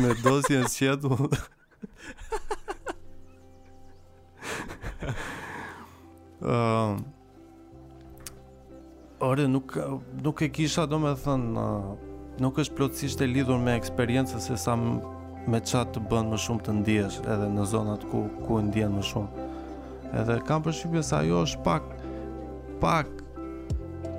[0.00, 1.10] me dosje në shqetu.
[6.42, 6.94] Ehm...
[9.22, 9.76] Ore, nuk,
[10.22, 11.64] nuk e kisha do me thënë,
[12.42, 16.64] nuk është plotësisht e lidhur me eksperiencës se sa me qatë të bënë më shumë
[16.66, 19.44] të ndihesh edhe në zonat ku, ku ndihen më shumë.
[20.24, 21.86] Edhe kam përshqypje se ajo është pak,
[22.80, 23.12] pak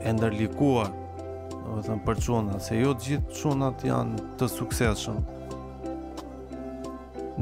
[0.08, 5.20] e ndërlikuar do thënë për çunat, se jo të gjithë çunat janë të suksesshëm.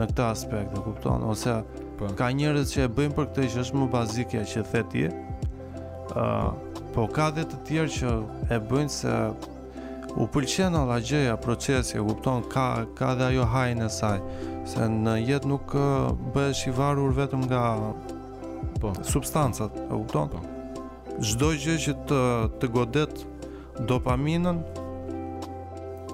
[0.02, 1.86] Në këtë aspekt, e kupton, ose pa.
[2.02, 2.10] Po.
[2.26, 5.06] ka njerëz që e bëjnë për këtë që është më bazikja që the ti.
[6.10, 8.10] ë po ka dhe të tjerë që
[8.52, 9.12] e bëjnë se
[10.20, 12.66] u pëlqen olla gjëja, procesi, u kupton ka
[12.98, 14.18] ka dhe ajo hajin e saj,
[14.68, 15.72] se në jetë nuk
[16.36, 17.64] bëhesh i varur vetëm nga
[18.82, 20.28] po substancat, e kupton?
[20.34, 20.44] Po.
[21.24, 22.22] Çdo gjë që të
[22.60, 23.24] të godet
[23.88, 24.60] dopaminën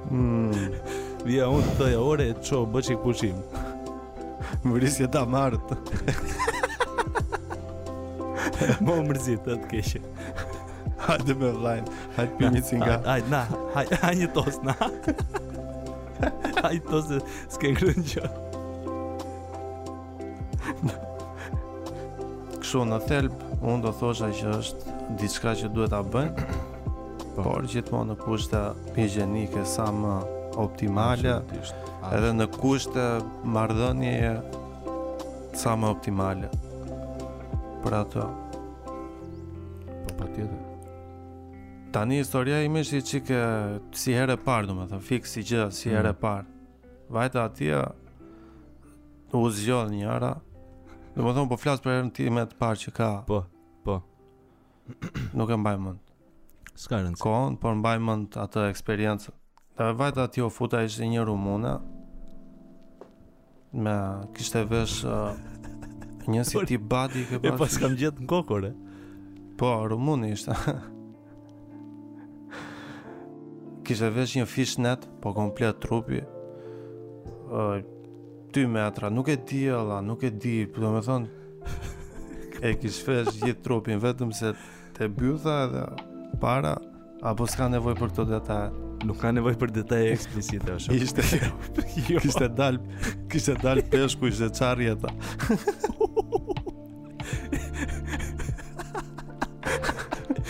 [0.06, 0.11] Mm.
[0.14, 3.61] Hmm Vje unë të të ore, qo, të të
[4.66, 5.74] Mërisje ta marët
[8.82, 10.02] Mo më mërzit, të të keshë
[11.06, 13.42] Hajde me vlajnë Hajde pimi të nga Hajde, na
[13.76, 14.76] Hajde haj një tosë, na
[16.66, 17.14] Hajde tos,
[17.54, 18.28] s'ke në grënë që
[22.58, 26.34] Këshu në thelbë, Unë do thosha që është Diçka që duhet a bën
[27.38, 28.66] Por gjithmonë në pushta
[28.96, 30.18] Pigenike sa më
[30.66, 31.38] optimale
[32.14, 33.02] edhe në kushte
[33.49, 34.36] marrëdhënie
[35.57, 36.49] sa më optimale
[37.82, 38.26] për ato.
[38.84, 40.61] Po patjetër.
[41.95, 43.41] Tani historia ime i qike
[43.95, 46.19] si herë e parë, domethënë, fiks si gjë si herë e mm.
[46.22, 46.91] parë.
[47.14, 47.84] Vajta atje
[49.36, 49.49] u
[49.90, 50.36] njëra
[51.15, 53.10] du me Domethënë po flas për herën me të parë që ka.
[53.27, 53.41] Po,
[53.86, 54.02] po.
[55.38, 56.02] Nuk e mbaj mend.
[56.76, 59.32] S'ka rëndës Kohën, por mbaj mend atë eksperiencë.
[59.76, 61.77] Dhe vajta atje u futa ishë një rumuna
[63.76, 63.93] me
[64.35, 65.34] kishte vesh uh,
[66.31, 67.52] një si ti badi ke pas.
[67.52, 68.72] E pas kam gjetë në kokor e.
[69.60, 70.56] Po, rumun ishte.
[73.85, 76.22] Kishte vesh një fishnet po komplet trupi.
[77.52, 77.84] Ë
[78.56, 81.27] dy metra, nuk e di alla, nuk e di, po do të them.
[82.65, 84.56] E kishte vesh gjithë trupin vetëm se
[84.95, 85.85] te bytha edhe
[86.39, 86.77] para
[87.26, 88.85] apo s'ka nevojë për këto detaje.
[89.06, 90.98] Nuk ka nevojë për detaje eksplicite o shok.
[90.98, 92.19] Ishte jo.
[92.23, 92.77] Kishte dal,
[93.30, 95.11] kishte dal peshku ishte çarri ata.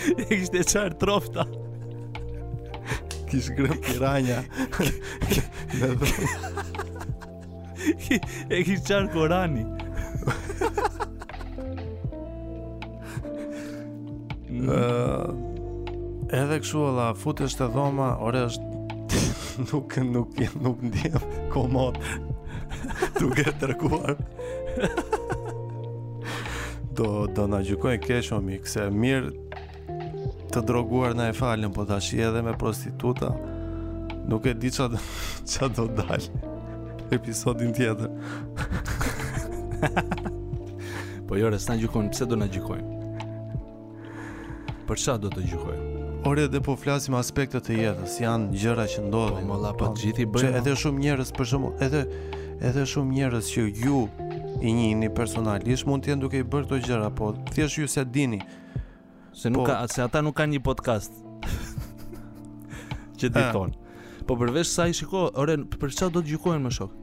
[0.08, 1.44] Ishte kishte çar trofta.
[3.28, 4.38] Kishte grëm piranja.
[8.48, 9.66] e kishte çar Korani.
[14.56, 15.52] Ëh
[16.26, 19.18] Edhe kështu alla futesh te dhoma, ore është
[19.70, 22.00] nuk nuk nuk, nuk komod.
[23.18, 24.16] Tu ke tërkuar.
[26.96, 29.28] do do na gjykojnë kesh o mik, se mirë
[30.50, 33.30] të droguar na e falën, po tash edhe me prostituta.
[34.26, 34.98] Nuk e di çfarë
[35.46, 36.26] çfarë do dal.
[37.14, 38.10] Episodin tjetër.
[41.28, 42.96] po jore, s'na gjykojnë, pse do na gjykojnë?
[44.88, 45.94] Për çfarë do të gjykojnë?
[46.26, 49.44] Por edhe po flasim aspektet të jetës, janë gjëra që ndodhin.
[49.46, 50.48] Po valla po gjithë i bëjnë.
[50.58, 52.00] edhe shumë njerëz për shkakun, edhe
[52.66, 54.00] edhe shumë njerëz që ju
[54.66, 58.02] i njihni personalisht mund të jenë duke i bërë këto gjëra, po thjesht ju se
[58.04, 58.40] dini
[59.38, 61.14] se nuk po, ka se ata nuk kanë një podcast
[63.22, 63.78] që diton.
[64.26, 67.02] Po përveç sa i shiko, orën për çfarë do të gjykohen më shok?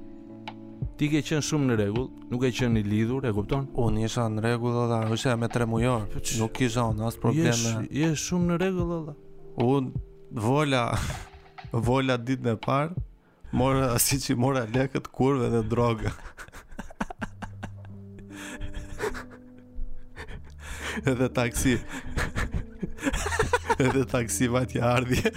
[1.03, 3.65] ti ke qenë shumë në rregull, nuk e qenë i lidhur, e kupton?
[3.83, 7.71] Unë isha në rregull edhe isha me tre mujor, po nuk kisha on as probleme.
[7.91, 9.13] Je je shumë në rregull edhe.
[9.65, 9.89] Unë
[10.45, 10.83] vola
[11.87, 12.93] vola ditën e parë
[13.59, 16.11] mora si që mora lekët kurve dhe droga.
[21.11, 21.75] edhe taksi.
[23.89, 25.29] edhe taksi vati ardhje.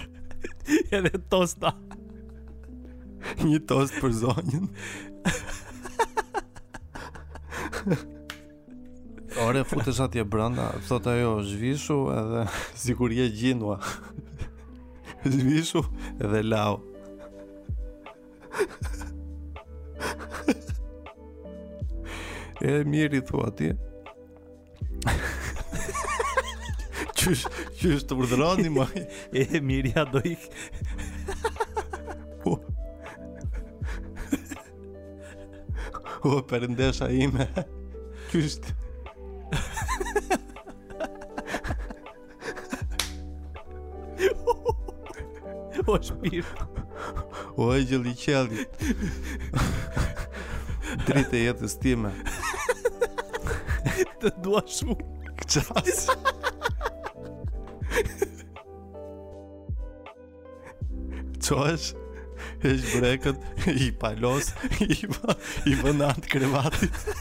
[0.95, 1.71] edhe tosta.
[3.43, 4.65] Një tost për zonjën.
[9.47, 10.67] Ωραία, φούτε σαν τη μπράντα.
[10.75, 11.39] Αυτό το έω.
[11.39, 12.47] Σβήσου, εδε.
[12.75, 13.79] Σιγουριέ γίνουα.
[15.23, 15.83] Σβήσου,
[16.17, 16.79] εδε λαό.
[22.59, 23.77] Ε, μη ρηθού, ατύ.
[27.77, 28.17] Κι ως το
[29.31, 30.21] Ε, μη ρηθά το
[36.21, 37.49] Ο, περντέσα είμαι.
[38.27, 38.73] Ky është.
[45.87, 46.49] O shpir.
[47.55, 48.65] O e gjeli qeli.
[51.07, 52.11] Drit e jetës time.
[54.19, 54.97] Te dua shumë.
[55.45, 56.03] Këqas.
[61.47, 61.89] Qash?
[62.67, 64.49] Ish brekët, i palos,
[64.83, 64.87] i,
[65.71, 67.15] i vënat krevatit.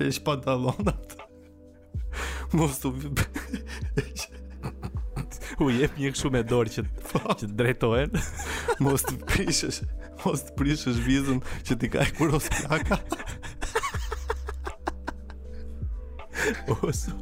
[0.00, 1.12] Ish pantalonat
[2.56, 2.90] Mos të
[5.60, 7.20] U jep një këshu me dorë që, po.
[7.42, 8.22] që drejtojnë
[8.80, 9.82] Mos të prishësh
[10.22, 12.96] Mos të prishësh vizën Që ti ka e kuros plaka
[16.96, 17.16] sot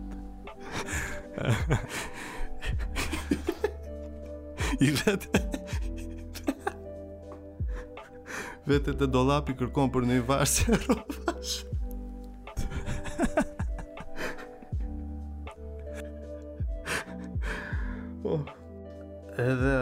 [4.87, 5.47] I vetë
[8.69, 11.68] Vetë të dolapi kërkon për një varë Se rovashë
[19.43, 19.75] edhe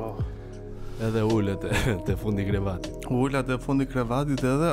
[0.00, 0.14] Oh.
[1.06, 4.70] edhe ullet e të fundi krevatit ullet e fundi krevatit edhe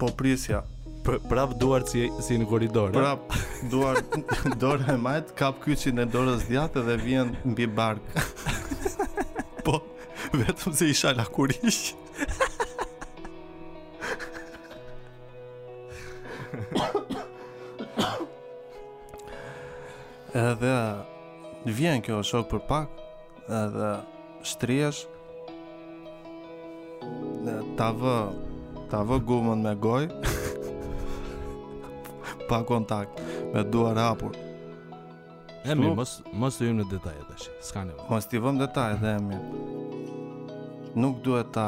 [0.00, 0.60] po prisja
[1.06, 3.36] P prap duar si, si në koridor prap
[3.72, 3.98] duar
[4.62, 7.66] dorë e majt kap kyqin e dorës djatë dhe vjen në bi
[9.66, 9.80] po
[10.36, 11.94] Vetëm se isha kurish
[20.36, 20.96] edhe
[21.64, 22.88] vjen kjo shok për pak
[23.62, 23.92] edhe
[24.46, 25.00] shtrihesh
[27.46, 28.16] ne ta vë
[28.90, 30.02] ta vë gumën me goj
[32.50, 33.12] pa kontakt
[33.54, 34.32] me duar hapur
[35.66, 38.04] Emi, mos, mos të jim në detaj e tash, s'ka një vëmë.
[38.06, 39.36] Mos t'i vëm detaj dhe Emi,
[41.02, 41.64] nuk duhet ta...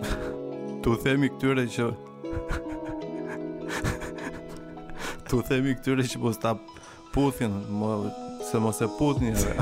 [0.80, 1.84] t'u themi këtyre që...
[5.28, 6.52] t'u themi këtyre që mos t'a
[7.12, 7.90] puthin, më,
[8.50, 9.54] se mos e puthin edhe.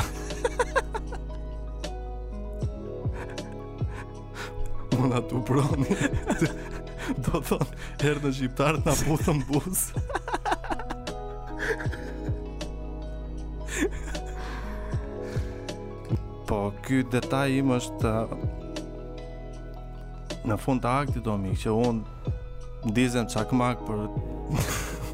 [4.98, 5.96] Unë atë u proni,
[7.24, 7.72] do thonë,
[8.02, 9.84] herë në shqiptarët në puthën bus.
[16.48, 18.12] po, ky detaj im është
[20.48, 21.98] në fund të aktit do mikë, që un
[22.88, 24.06] ndizem çakmak për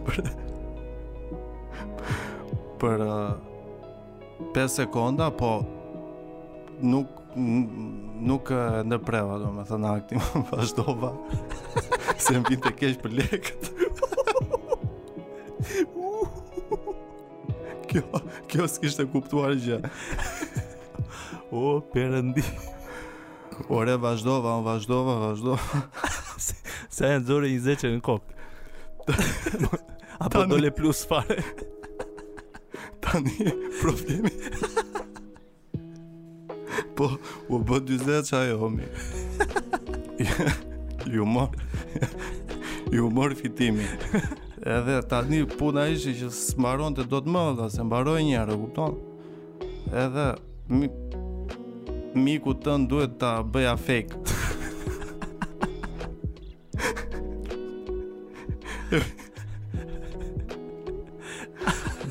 [0.06, 0.20] për
[2.84, 3.32] për uh,
[4.54, 5.58] 5 sekonda, po
[6.84, 9.62] nuk nuk e uh, ndërpreva, do me
[9.94, 10.18] aktin,
[10.52, 11.12] vazhdova,
[12.20, 13.64] se më vinte kesh për lekët.
[17.90, 18.02] kjo,
[18.52, 19.80] kjo s'kishte kuptuar gjë.
[21.54, 22.42] o, perëndi.
[23.72, 25.62] Ore, vazhdova, un vazhdova, vazhdova.
[26.38, 26.54] se,
[26.92, 28.34] se e nëzore i në kokë.
[30.24, 31.38] Apo dole plus fare
[33.14, 33.30] tani
[33.82, 34.28] problemi
[36.96, 37.08] Po,
[37.48, 38.86] u bë 20 qaj homi
[41.06, 41.56] Ju mor
[43.30, 43.84] Ju fitimi
[44.66, 48.94] Edhe tani puna ishi që smaron të do të mënda, se se mbaroj njërë, kupton
[50.04, 50.28] Edhe
[50.68, 50.88] mi,
[52.14, 54.22] Miku tën duhet ta bëja fake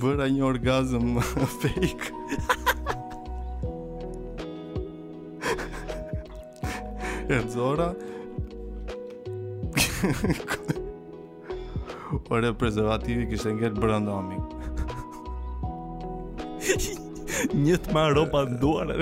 [0.03, 1.19] bëra një orgazm
[1.61, 2.09] fake.
[7.31, 7.89] E zora.
[12.33, 14.37] Ore, prezervativi kishte ngel brenda mi.
[17.63, 18.95] Një të marrë ropa në duare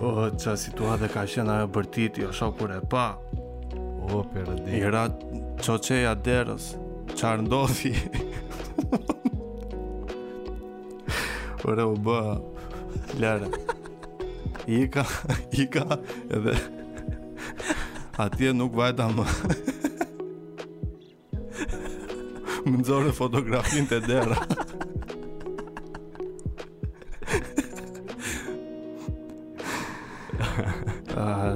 [0.04, 3.04] O, që situatë ka qenë ajo bërtit, jo shok kur e pa.
[4.04, 4.72] O, për e di.
[4.82, 5.04] Ira
[5.64, 6.66] qoqeja derës,
[7.16, 7.94] qarë ndodhi.
[11.62, 12.18] Por e u bë,
[13.24, 13.52] lërë.
[14.84, 15.06] Ika,
[15.66, 15.86] ika,
[16.36, 16.58] edhe...
[18.28, 19.30] Atje nuk vajta më.
[22.68, 24.63] Më nëzore fotografin të dera.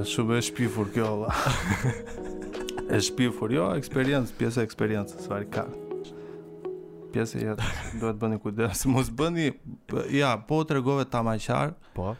[0.08, 1.34] shumë e shpifur kjo vëlla.
[2.96, 5.66] e shpifur jo, experience, pjesa experience, sorry ka.
[7.14, 7.56] Pjesa ja
[7.98, 9.48] duhet bëni kujdes, mos bëni
[10.14, 11.38] ja, po tregove ta më
[11.94, 12.14] Po.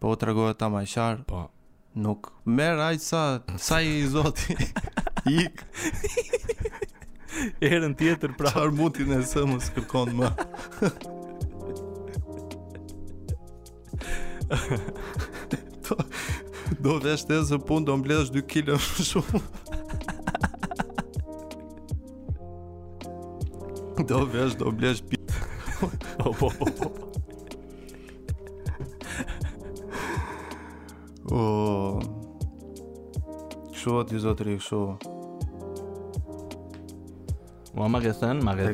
[0.00, 0.84] Po tregove ta më
[1.28, 1.44] Po.
[1.94, 3.20] Nuk merr aq sa
[3.56, 4.56] sa i zoti.
[5.44, 5.62] Ik.
[7.62, 10.30] Erën tjetër pra Qar mutin e së më kërkon më
[16.78, 19.42] do vesh të se pun, do mblesh 2 kilo më shumë.
[24.10, 25.20] Do vesh, do mblesh pi...
[26.18, 26.92] Po, po, po, po.
[31.34, 31.40] O...
[33.74, 34.80] Kësho ati, zotëri, kësho.
[37.74, 38.68] Mua ma ke thënë, ma ke,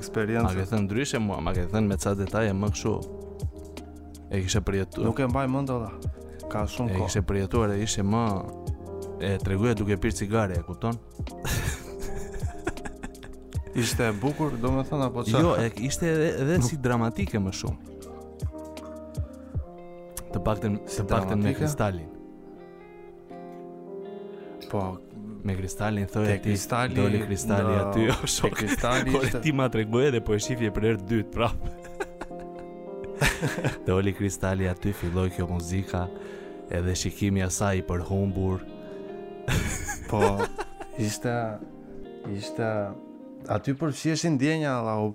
[0.45, 2.95] ma ke thënë ndryshe mua, ma ke thënë me ca detaje më kësho.
[4.31, 5.03] E kishe përjetu.
[5.09, 5.93] Nuk e mbaj mund, ola
[6.51, 6.99] ka shumë kohë.
[6.99, 8.23] E kishte përjetuar, ishte më
[9.27, 10.99] e treguja duke pirë cigare, e kupton?
[13.83, 15.37] ishte e bukur, do me thënë, apo që?
[15.37, 17.99] Jo, e, ishte edhe, edhe si dramatike më shumë.
[20.31, 22.11] Të pakten, si të pakten me kristalin.
[24.71, 24.81] Po,
[25.45, 28.55] me kristalin, thoi e ti, kristali, doli kristali aty, o shok.
[28.61, 29.41] Kristali ishte...
[29.43, 31.75] ti ma treguja dhe po e shifje për erë dytë, prapë.
[33.89, 36.05] doli kristali aty, filloj Kjo muzika
[36.71, 38.63] edhe shikimi asaj i përhumbur.
[40.11, 40.21] po,
[41.01, 41.33] ishte
[42.37, 42.69] ishte
[43.51, 45.15] aty përfshihen ndjenja alla u,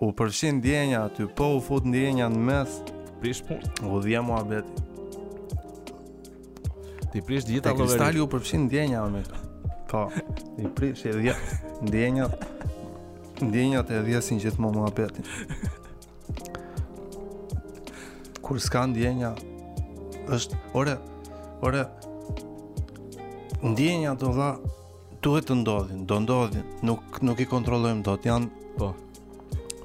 [0.00, 2.78] u përfshin ndjenja aty, po u fut ndjenja në mes.
[3.20, 3.74] Prish punë.
[3.90, 4.64] U dhia muhabet.
[7.12, 7.82] Ti prish gjithë ato.
[7.84, 9.22] Kristali u përfshin ndjenja me.
[9.90, 10.06] Po,
[10.58, 11.34] i prish e dhia
[11.82, 12.28] ndjenja.
[13.86, 15.24] te e dhjesin gjithmonë muhabetin.
[18.42, 19.32] Kur s'ka ndjenja,
[20.34, 20.96] është ore
[21.66, 21.84] ore
[23.62, 24.50] ndjenja do dha
[25.22, 28.92] duhet të ndodhin do ndodhin nuk nuk i kontrollojmë dot janë po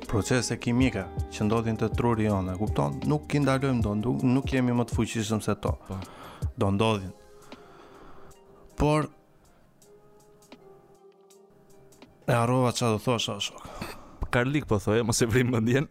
[0.07, 1.03] procese kimike
[1.33, 4.99] që ndodhin te truri jonë kupton nuk i ndalojmë do nuk, nuk jemi më të
[4.99, 5.99] fuqishëm se to po
[6.61, 7.13] do ndodhin
[8.79, 9.09] por
[12.29, 15.89] e arrova çfarë do thosha shok karlik po thoje mos e vrim mendjen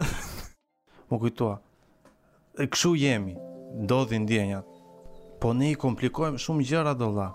[1.10, 1.58] Më kujtua
[2.70, 3.34] Këshu jemi
[3.74, 4.64] ndodhin ndjenjat.
[5.40, 7.28] Po ne i komplikojm shumë gjëra do vlla.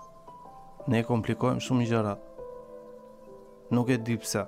[0.88, 2.14] Ne i komplikojm shumë gjëra.
[3.74, 4.46] Nuk e di pse.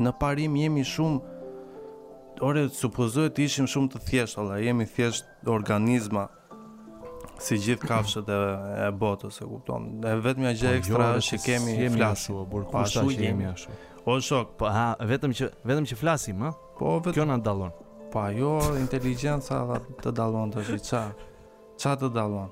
[0.00, 1.38] Në parim jemi shumë
[2.46, 6.28] ore supozohet të ishim shumë të thjeshtë, valla, jemi thjesht organizma
[7.40, 8.38] si gjithë kafshët e,
[8.86, 9.90] e botës, e kupton.
[10.08, 13.76] E vetmja gjë po, jo, ekstra është që kemi flasim, por që jemi ashtu.
[14.08, 16.54] O shok, po ha, vetëm që vetëm që flasim, ha.
[16.78, 17.74] Po vetëm na dallon.
[18.12, 19.60] Po ajo inteligjenca
[20.02, 21.02] të dallon të shi qa
[21.80, 22.48] Qa të dallon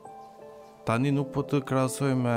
[0.87, 2.35] Tani nuk po të krasoj me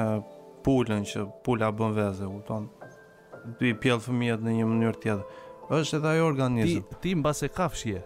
[0.65, 5.39] pullën që pulla bën veze U tonë Ti pjellë fëmijet në një mënyrë tjetër,
[5.73, 8.01] është edhe ajo organizëm Ti, ti mba se kafshje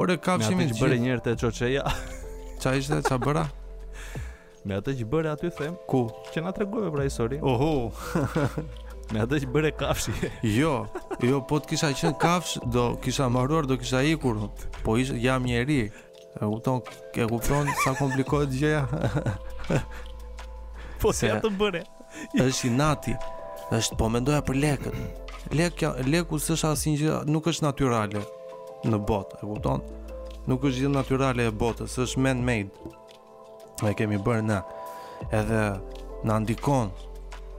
[0.00, 1.86] Ore kafshje me të Me atë që bërë njërë të qoqeja
[2.62, 3.44] Qa ishte qa bëra?
[4.68, 6.04] Me atë që bërë aty them Ku?
[6.32, 7.72] Që nga të reguve pra i sori Oho
[9.12, 10.12] Me atë që bëre kafshi.
[10.58, 10.72] jo,
[11.24, 14.42] jo, po të kisha qenë kafsh, do kisha maruar, do kisha ikur.
[14.84, 15.80] Po ish jam njeri.
[16.38, 16.82] E kupton,
[17.16, 18.82] e kupton sa komplikohet gjëja.
[21.02, 21.84] po se atë bëre.
[22.44, 23.14] është i nati.
[23.76, 25.00] Është po mendoja për lekët.
[25.54, 28.20] Lekë, leku s'është asnjë gjë, nuk është natyrale
[28.88, 29.82] në botë, e kupton?
[30.50, 32.92] Nuk është gjë natyrale e botës, është man made.
[33.84, 34.60] Ne kemi bërë na.
[35.34, 35.62] Edhe
[36.28, 36.90] na ndikon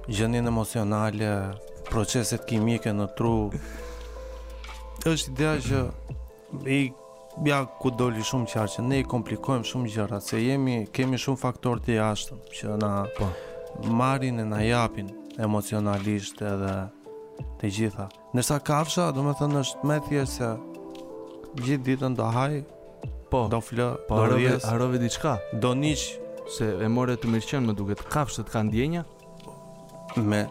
[0.08, 1.52] gjendjen emocionale,
[1.90, 3.52] proceset kimike në tru.
[5.06, 5.80] është ideja që
[6.68, 6.92] i
[7.40, 11.40] bja ku doli shumë qartë që ne i komplikojmë shumë gjëra se jemi kemi shumë
[11.40, 13.30] faktor të jashtëm që na po
[13.96, 15.08] marrin e na japin
[15.40, 16.74] emocionalisht edhe
[17.62, 18.10] të gjitha.
[18.36, 20.50] Nërsa kafsha, do me thënë është me thjesë se
[21.64, 22.60] gjithë ditën do haj,
[23.32, 24.68] po, do flë, po, do rjes,
[25.00, 29.06] diçka, do njëqë se e more të mirë qenë me duket, kafshët kanë djenja,
[30.18, 30.50] me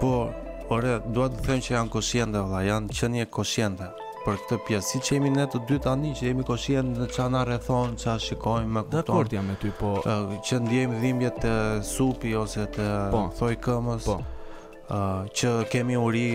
[0.00, 0.30] po
[0.68, 3.86] ora dua të them që janë kosciente valla janë qenie kosciente
[4.26, 7.94] për këtë pjesë që jemi ne të dy tani që jemi kosciente në çana rrethon
[7.98, 11.52] ça shikojmë me kupton dakord jam me ty po që ndjejmë dhimbje të
[11.86, 14.18] supi ose të po, thoj këmës po
[15.38, 16.26] që kemi uri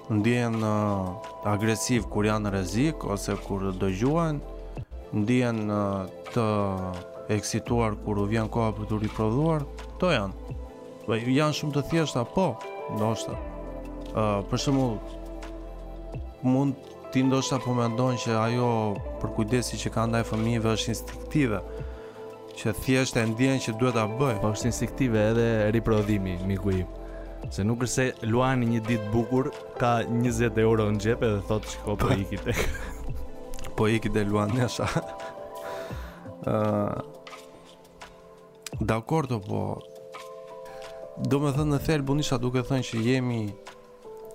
[0.09, 4.41] të uh, agresiv kur janë rrezik ose kur dëgjuan,
[5.15, 6.45] ndihen uh, të
[7.35, 9.65] eksituar kur u vjen koha për të riprodhuar,
[9.99, 10.55] to janë.
[11.05, 12.51] Po janë shumë të thjeshta, po,
[12.97, 13.37] ndoshta.
[14.13, 14.99] Uh, për shembull
[16.45, 16.77] mund
[17.13, 18.69] ti ndoshta po mendon që ajo
[19.23, 21.61] për kujdesin që kanë ndaj fëmijëve është instinktive
[22.57, 24.37] që thjesht e ndjen që duhet ta bëj.
[24.43, 26.91] Po është instinktive edhe riprodhimi, miku im.
[27.53, 29.49] Se nuk është se Luani një ditë bukur
[29.79, 32.61] ka 20 euro në xhep edhe thot shiko po iki tek.
[33.75, 34.87] po iki te po Luani asha.
[36.45, 36.55] Ëh.
[36.55, 37.11] uh,
[38.81, 39.59] Dakor do po.
[41.31, 43.39] Do më thënë në thel bunisha duke thënë që jemi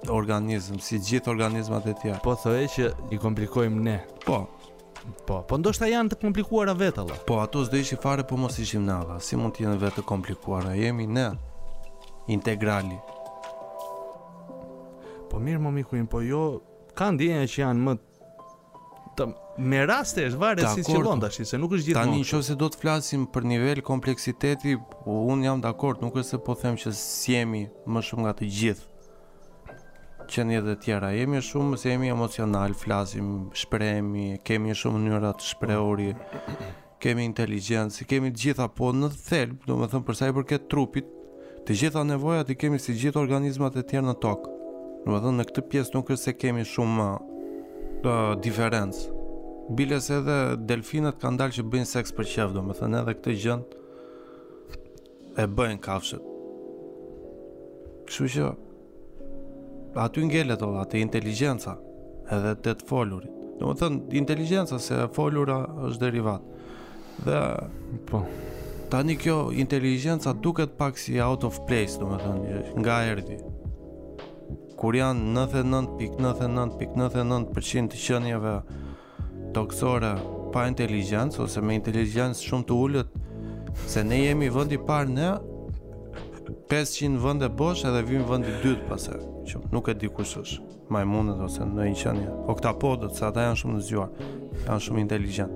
[0.08, 2.22] organizëm si gjithë organizmat e tjerë.
[2.24, 3.98] Po thoj që i komplikojmë ne.
[4.24, 4.38] Po,
[5.26, 7.20] Po, po ndoshta janë të komplikuara vetë Allah.
[7.28, 9.18] Po ato s'do ishin fare, po mos ishim nada.
[9.24, 10.74] Si mund të jenë vetë të komplikuara?
[10.78, 11.28] Jemi ne
[12.30, 12.98] integrali.
[15.30, 16.42] Po mirë më miku im, po jo
[16.98, 17.96] ka ndjenja që janë më
[19.18, 19.26] të
[19.70, 22.12] me raste është varet si qëllon të ashtë, se nuk është gjithmonë.
[22.12, 24.76] Tani në qëse do të flasim për nivel kompleksiteti,
[25.12, 27.64] unë jam dakord, nuk është se po them që s'jemi
[27.94, 28.89] më shumë nga të gjithë
[30.30, 31.08] qenie dhe të tjera.
[31.14, 36.12] Jemi shumë se jemi emocional, flasim, shprehemi, kemi shumë mënyra të shprehuri.
[37.00, 41.08] Kemi inteligjencë, si kemi të gjitha po në thelb, domethënë për sa i përket trupit,
[41.66, 44.54] të gjitha nevojat i kemi si gjithë organizmat e tjerë në tokë.
[45.06, 47.08] Domethënë në këtë pjesë nuk është se kemi shumë
[48.04, 49.16] uh, diferencë.
[49.78, 50.38] Biles edhe
[50.68, 53.58] delfinët kanë dalë që bëjnë seks për qef, domethënë edhe këtë gjë
[55.44, 56.26] e bëjnë kafshët.
[58.10, 58.48] Kështu që
[59.90, 61.72] Aty ngele të aty inteligenca
[62.30, 63.26] edhe të të folurit.
[63.58, 65.56] Dume të thënë inteligenca se folura
[65.88, 66.40] është derivat
[67.26, 67.38] dhe
[68.06, 68.18] Po...
[68.90, 72.42] tani kjo inteligenca duket pak si out of place, do të thënë,
[72.78, 73.36] nga erdi.
[74.78, 78.54] Kur janë 99.99.99% të qenjeve
[79.54, 80.14] toksore
[80.54, 83.08] pa inteligencë ose me inteligencë shumë të ullët
[83.90, 85.34] se ne jemi vëndi parë ne,
[86.70, 89.16] 500 vënde bosh edhe vim vëndi dytë pasë,
[89.48, 90.58] që nuk e di kush është,
[90.94, 94.10] majmunët ose në një qënje, se ata janë shumë të zgjuar,
[94.68, 95.50] janë shumë inteligent.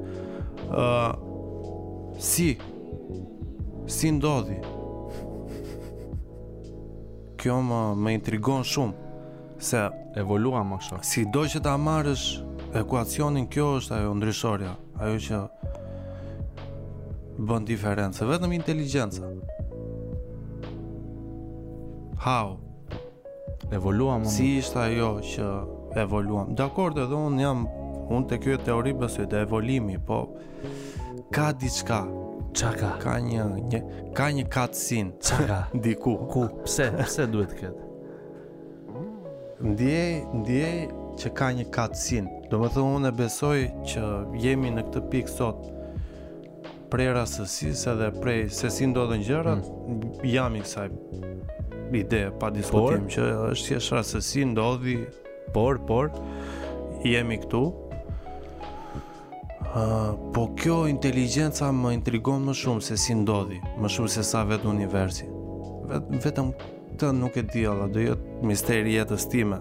[0.66, 1.12] Uh,
[2.18, 2.48] si,
[3.94, 4.58] si ndodhi,
[7.38, 8.94] kjo më, më intrigon shumë,
[9.70, 9.84] se...
[10.14, 10.98] Evolua më kështë.
[11.02, 12.36] Si do që ta marrësh
[12.78, 15.40] ekuacionin kjo është ajo ndryshorja, ajo që
[17.50, 19.30] bën diferencë, vetëm inteligjenca.
[22.24, 22.54] How?
[23.68, 24.30] Evoluam unë.
[24.32, 25.48] Si ishte ajo që
[26.00, 26.54] evoluam?
[26.56, 27.66] Dakor, edhe un jam
[28.16, 30.22] un te ky teori besoj te evolimi, po
[31.36, 31.98] ka diçka.
[32.56, 32.94] Çaka.
[33.02, 33.80] Ka një, një
[34.16, 35.12] ka një katsin.
[35.20, 35.58] Çaka.
[35.84, 36.14] Diku.
[36.32, 36.46] Ku?
[36.64, 36.88] Pse?
[36.96, 37.88] Pse duhet këtë
[39.64, 40.08] Ndjej,
[40.40, 40.74] ndjej
[41.20, 42.30] që ka një katsin.
[42.48, 43.58] Do të thonë un e besoj
[43.92, 44.08] që
[44.46, 45.68] jemi në këtë pikë sot
[46.88, 50.10] prej rastësisë edhe prej se si ndodhen gjërat, mm.
[50.32, 50.92] jam i kësaj
[51.92, 54.96] ide pa diskutim por, që është thjesht rastësi ndodhi
[55.54, 56.10] por por
[57.04, 57.66] jemi këtu
[59.74, 64.44] Uh, po kjo inteligenca më intrigon më shumë se si ndodhi, më shumë se sa
[64.46, 65.24] vetë universi.
[65.90, 66.52] Vet, vetëm
[67.02, 69.58] të nuk e di alla, do jetë misteri jetës time.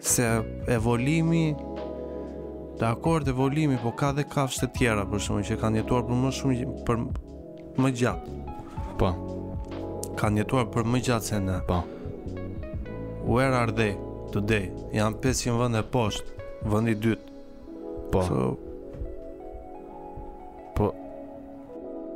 [0.00, 0.24] Se
[0.72, 1.52] evolimi,
[2.80, 6.18] dhe akord evolimi, po ka dhe kafshët të tjera për shumë që kanë jetuar për
[6.24, 7.06] më shumë për
[7.84, 8.38] më gjatë.
[9.02, 9.12] Po,
[10.18, 11.60] kanë jetuar për më gjatë se ne.
[11.68, 11.80] Po.
[13.28, 13.94] Where are they
[14.34, 14.66] today?
[14.94, 17.38] Jan 500 vende e poshtë, vendi i dytë.
[18.12, 18.22] Po.
[18.26, 18.48] So,
[20.78, 20.90] po.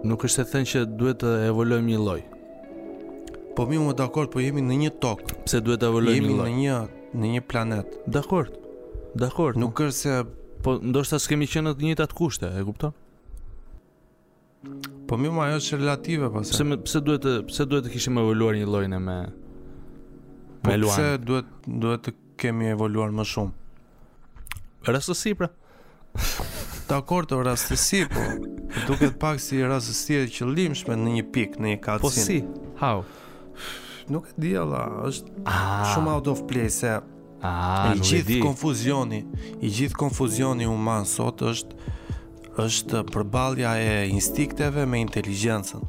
[0.09, 2.21] Nuk është të thënë që duhet të evoluojmë një lloj.
[3.57, 6.49] Po mi më dakord, po jemi në një tokë, pse duhet të evoluojmë një lloj?
[6.51, 6.81] Jemi në një
[7.23, 7.99] në një planet.
[8.09, 8.55] Dakord.
[9.21, 9.59] Dakord.
[9.61, 10.23] Nuk është se
[10.65, 12.97] po ndoshta s'kemë qenë në të njëjtat kushte, e kupton?
[15.13, 18.55] po më ajo është relative po se pse duhet të pse duhet të kishim evoluar
[18.57, 19.17] një llojin e me
[20.65, 21.51] po luan pse duhet
[21.83, 25.51] duhet të kemi evoluar më shumë rastësi pra
[26.89, 27.01] të
[27.33, 28.25] të rastësi po
[28.89, 32.41] duket pak si rastësi e qëllimshme në një pikë në një katsin po si
[32.81, 32.97] how
[34.09, 35.93] nuk e di alla është ah.
[35.93, 39.27] shumë out of place ah, e gjithë konfuzioni
[39.61, 41.85] i gjithë konfuzioni uman sot është
[42.61, 45.81] është përbalja e instikteve me inteligencën.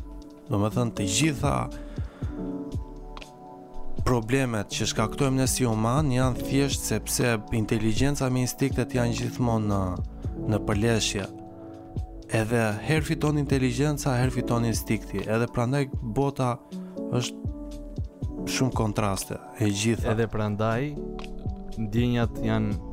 [0.47, 1.53] Do me thënë të gjitha
[4.07, 9.81] problemet që shkaktojmë në si uman janë thjesht sepse inteligenca me instiktet janë gjithmonë në,
[10.53, 11.25] në përleshje.
[12.33, 15.19] Edhe her fiton inteligenca, her fiton instikti.
[15.27, 16.53] Edhe prandaj bota
[17.11, 20.15] është shumë kontraste e gjitha.
[20.15, 20.93] Edhe prandaj
[21.87, 22.91] ndjenjat janë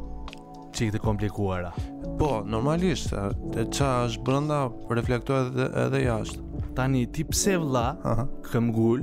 [0.77, 1.73] çikë të komplikuara.
[2.21, 3.15] Po, normalisht,
[3.55, 4.57] të qa është brënda,
[4.95, 6.41] reflektohet edhe, edhe jashtë.
[6.77, 7.97] Tani, ti pse vla,
[8.45, 9.01] këm gull,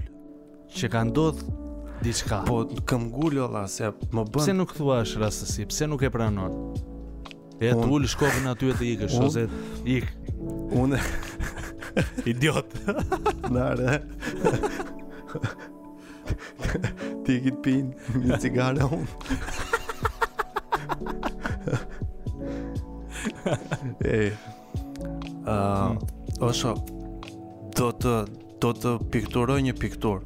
[0.78, 1.42] që ka ndodhë
[2.06, 2.44] diçka?
[2.46, 3.08] Po, këm
[3.40, 4.38] jo la, se më bëndë.
[4.38, 6.60] Pse nuk thua është rastësi, pse nuk e pranon?
[7.58, 9.48] E të ullë shkopën aty e të ikësh, ose
[9.84, 10.12] të ikë.
[10.84, 11.02] Unë...
[12.30, 12.70] Idiot!
[13.50, 13.98] Nare...
[17.26, 17.90] ti i kitë pinë
[18.28, 19.10] një cigare unë.
[24.16, 24.32] E.
[25.48, 25.94] A
[26.44, 26.74] oso
[27.78, 28.14] do të
[28.62, 30.24] do të pikturoj një piktur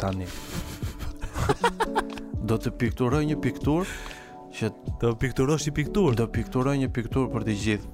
[0.00, 0.26] tani.
[2.42, 3.86] Do të pikturoj një piktur
[4.56, 4.68] që
[5.00, 7.90] do të pikturosh një piktur, do të pikturoj një piktur për të gjithë.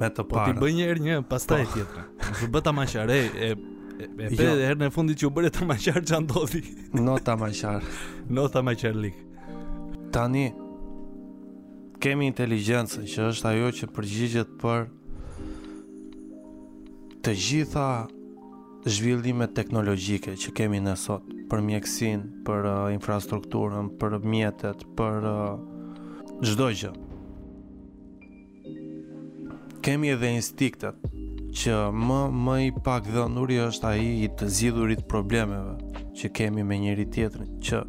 [0.00, 0.58] me të parën.
[0.58, 1.70] Po ti bën një herë një, pastaj po.
[1.78, 2.04] tjetra.
[2.42, 3.50] Do bëta më e
[3.98, 4.54] Po, jo.
[4.54, 6.60] herën e fundit që u të tamaqar çan ndodhi.
[7.06, 7.82] no tamaqar.
[8.30, 9.14] no tamaqar lik.
[10.14, 10.52] Tani
[12.00, 14.86] kemi inteligjencën që është ajo që përgjigjet për
[17.26, 17.88] të gjitha
[18.86, 25.58] zhvillimet teknologjike që kemi ne sot për mjekësinë, për uh, infrastrukturën, për mjetet, për uh,
[26.46, 26.92] çdo uh, gjë.
[29.84, 31.08] Kemi edhe instiktet,
[31.56, 35.78] që më më i pak dhënuri është ai i të zgjidhurit problemeve
[36.18, 37.80] që kemi me njëri tjetrin që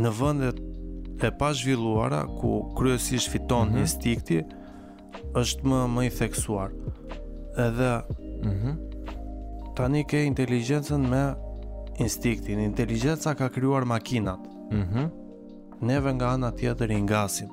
[0.00, 0.60] në vendet
[1.26, 4.44] e pa zhvilluara ku kryesisht fiton mm -hmm.
[5.40, 6.70] është më më i theksuar.
[7.66, 7.92] Edhe
[8.50, 8.74] mm -hmm.
[9.76, 11.24] tani ke inteligjencën me
[11.98, 12.58] instinktin.
[12.60, 14.40] Inteligjenca ka krijuar makinat.
[14.72, 15.06] Mm -hmm.
[15.80, 17.48] Neve nga ana tjetër i ngasin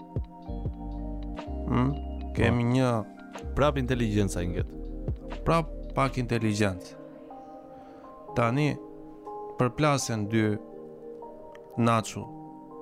[1.69, 1.75] Mm?
[1.75, 1.91] Hm?
[2.35, 2.69] Kemi po.
[2.75, 2.89] një
[3.55, 4.76] prap inteligjenca i ngjet
[5.47, 5.65] prap
[5.95, 6.95] pak inteligent.
[8.35, 8.73] Tani
[9.57, 10.57] përplasen dy
[11.77, 12.25] Nacho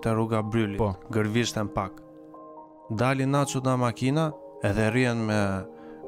[0.02, 0.96] te rruga bryllit, po.
[1.14, 2.00] gërvishten pak.
[2.90, 4.32] Dalin Nacho nga makina
[4.66, 5.40] edhe rrien me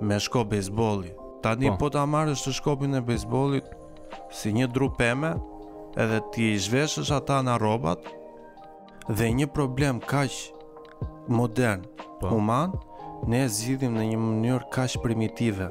[0.01, 1.11] me shkop bejsbolli.
[1.45, 3.69] Tani po, po ta marrësh të shkopin e bejsbollit
[4.33, 5.35] si një dru peme
[6.01, 8.01] edhe ti i zhveshësh ata në robat
[9.17, 10.39] dhe një problem kash
[11.29, 11.85] modern
[12.19, 12.29] po.
[12.33, 12.73] human,
[13.29, 15.69] ne zhidhim në një mënyrë kash primitive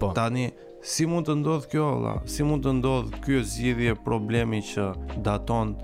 [0.00, 0.12] Po.
[0.14, 0.50] Tani
[0.84, 2.14] si mund të ndodh kjo valla?
[2.28, 4.88] Si mund të ndodh ky zgjidhje problemi që
[5.26, 5.74] daton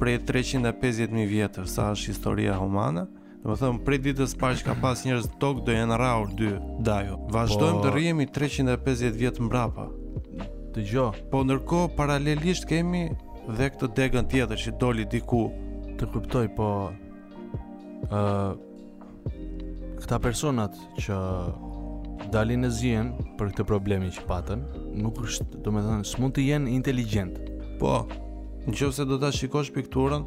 [0.00, 3.06] prej 350.000 vjetër, sa është historia humane?
[3.44, 6.32] Do të thon prej ditës së parë që ka pas njerëz tok do janë rraur
[6.38, 6.54] dy
[6.86, 7.18] dajo.
[7.34, 7.84] Vazdojmë po...
[7.84, 9.86] të rrihemi 350 vjet mbrapa.
[10.74, 11.20] Dëgjoj.
[11.30, 13.10] Po ndërkohë paralelisht kemi
[13.58, 15.44] dhe këtë degën tjetër që doli diku
[16.00, 16.70] të kuptoj po
[18.08, 18.56] ë uh,
[20.00, 21.14] këta personat që
[22.32, 24.62] dalin në zjen për këtë problemin që patën,
[25.02, 27.38] nuk është, do me thënë, s'mund të jenë inteligent.
[27.80, 28.04] Po,
[28.66, 30.26] në qëfë do të shikosh pikturën,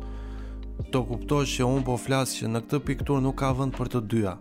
[0.91, 4.03] të kuptosh që unë po flasë që në këtë pikturë nuk ka vënd për të
[4.13, 4.35] dyja.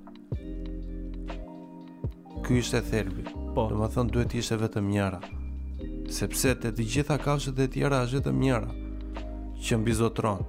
[2.46, 3.26] Ky ishte thelbi.
[3.56, 3.68] Po.
[3.70, 5.22] Do me thënë, duhet ishte vetëm njëra.
[6.14, 8.74] Sepse të të gjitha kafshet e tjera është vetëm njëra
[9.66, 10.44] që mbizotron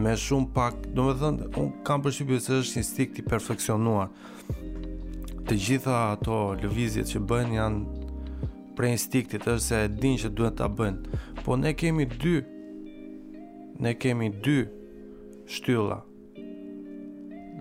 [0.00, 4.08] me shumë pak, do me thënë, unë kam përshqipi se është instikti perfekcionuar,
[5.50, 8.10] të gjitha ato lëvizjet që bën janë
[8.78, 11.00] për instiktit, është se e din që duhet ta bën.
[11.42, 12.36] Po ne kemi dy
[13.82, 14.60] ne kemi dy
[15.50, 15.96] shtylla.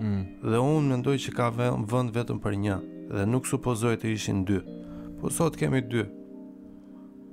[0.06, 0.22] Mm.
[0.46, 2.78] Dhe unë mendoj që ka vend vetëm për një
[3.10, 4.62] dhe nuk supozoj të ishin dy.
[5.20, 6.06] Po sot kemi dy.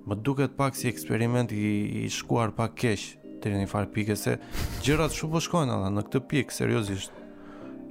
[0.08, 3.10] Më duket pak si eksperiment i, i shkuar pak keq
[3.44, 4.38] deri në far pikë se
[4.86, 7.12] gjërat shumë po shkojnë ata në këtë pikë seriozisht.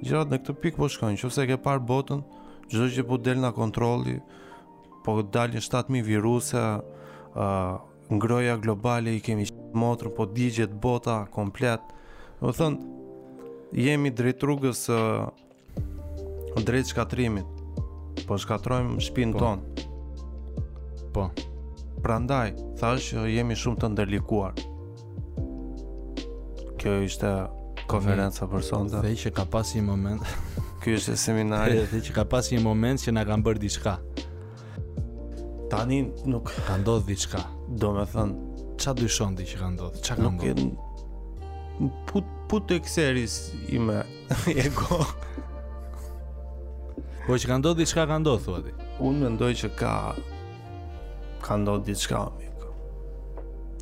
[0.02, 2.20] Gjërat në këtë pikë po shkojnë, nëse e ke parë botën,
[2.70, 4.18] gjithë që po del nga kontroli,
[5.04, 6.62] po dal një 7.000 virusa,
[7.36, 7.78] uh,
[8.10, 11.80] ngroja globale i kemi që motrë, po digjet bota komplet.
[12.40, 12.86] Dhe thënë,
[13.76, 15.26] jemi drejt rrugës uh,
[16.58, 17.46] drejt shkatrimit,
[18.26, 19.42] po shkatrojmë shpinë po.
[19.42, 21.10] tonë.
[21.16, 21.28] Po.
[22.04, 24.62] Prandaj, thash që jemi shumë të ndërlikuar.
[26.76, 27.86] Kjo ishte mm.
[27.90, 29.02] konferenca për sonda.
[29.06, 30.22] Dhe që ka pas i moment.
[30.86, 33.94] ky është seminari dhe që ka pas një moment që na kanë bërë diçka.
[35.72, 35.96] Tani
[36.30, 37.40] nuk ka ndodhur diçka.
[37.82, 38.34] Do të thon,
[38.78, 39.98] ç'a dyshon ti që ka ndodhur?
[40.06, 40.60] Ç'a ka ndodhur?
[41.82, 43.34] Nuk put put ekseris
[43.76, 43.96] ime
[44.66, 45.00] ego.
[47.26, 48.76] po që ka ndodhur diçka ka ndodhur thua ti.
[49.10, 49.92] Unë mendoj që ka
[51.48, 52.20] ka ndodhur diçka.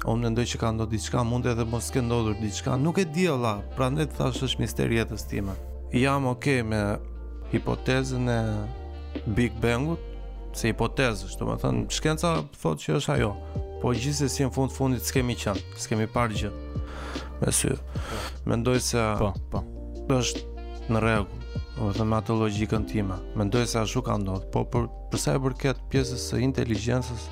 [0.09, 3.29] Unë mendoj që ka ndodhur diçka, mund dhe mos ke ndodhur diçka, nuk e di
[3.29, 5.53] valla, prandaj thash është misteri jetës time
[6.01, 6.99] jam ok me
[7.53, 8.69] hipotezën e
[9.31, 9.99] Big Bangut,
[10.55, 13.29] se hipotezë, shtu me thënë, shkenca thotë që është ajo,
[13.83, 16.51] po gjithës si në fund fundit s'kemi qënë, s'kemi parë gjë,
[17.43, 17.71] me sy,
[18.51, 19.63] mendoj se po, po.
[20.19, 21.39] është në regu,
[21.85, 25.43] me thënë me atë logikën time, mendoj se ashtu ka ndodhë, po për, përsa e
[25.47, 27.29] përket pjesës së inteligencës,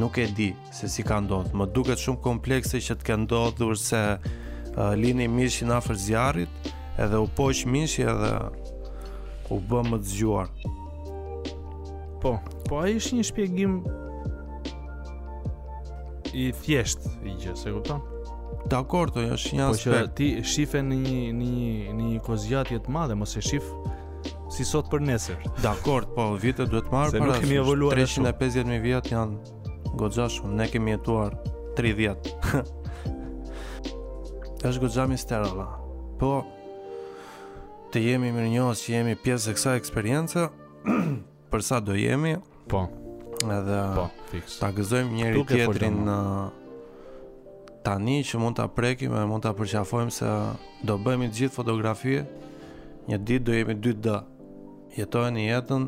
[0.00, 3.58] nuk e di se si ka ndodhë, më duket shumë komplekse që të ke ndodhë
[3.60, 8.32] dhurë se uh, lini mishin afer zjarit, edhe u poq mishi edhe
[9.50, 10.46] u bë më të zgjuar.
[12.22, 12.36] Po,
[12.68, 13.78] po ai është një shpjegim
[16.34, 18.00] i thjesht i gjë, se kupton?
[18.70, 19.90] Dakor, to është një aspekt.
[19.90, 23.42] Po që ti shife në një në një në një kozgjatje të madhe, mos e
[23.44, 23.68] shif
[24.54, 25.44] si sot për nesër.
[25.66, 27.34] Dakor, po vitet duhet marr para.
[27.34, 31.36] Ne kemi evoluar 350000 vjet janë goxha shumë, ne kemi jetuar
[31.76, 32.34] 30.
[34.64, 35.52] është goxha mistera.
[36.20, 36.38] Po,
[37.94, 40.44] të jemi mirë njohës që jemi pjesë e kësa eksperiencë
[41.52, 42.32] Për sa do jemi
[42.68, 42.80] Po
[43.44, 44.08] Edhe po,
[44.58, 46.48] Ta gëzojmë njëri Tuk tjetrin në uh,
[47.86, 50.30] Tani që mund të aprekim e mund të apërqafojmë se
[50.88, 52.24] Do bëjmë i gjithë fotografie
[53.12, 54.16] Një dit do jemi 2 dë
[54.98, 55.86] Jetojnë i jetën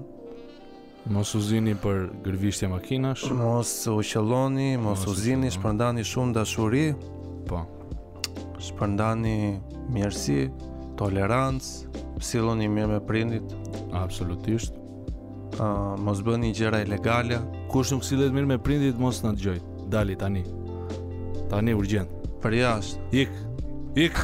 [1.15, 6.87] Mos u zini për gërvishtje makinash Mos u qëlloni, mos u zini, shpërndani shumë dashuri
[7.51, 7.65] Po
[8.66, 9.37] Shpërndani
[9.95, 10.41] mjërësi
[11.01, 11.93] tolerancë,
[12.24, 13.55] silloni mirë me prindit,
[13.97, 14.74] absolutisht.
[15.56, 17.39] ë uh, mos bëni gjëra ilegale.
[17.73, 19.60] Kush nuk sillet mirë me prindit mos na dëgjoj.
[19.89, 20.43] Dali tani.
[21.48, 22.10] Tani urgjent.
[22.43, 23.01] Për jashtë.
[23.23, 23.32] Ik.
[24.05, 24.18] Ik.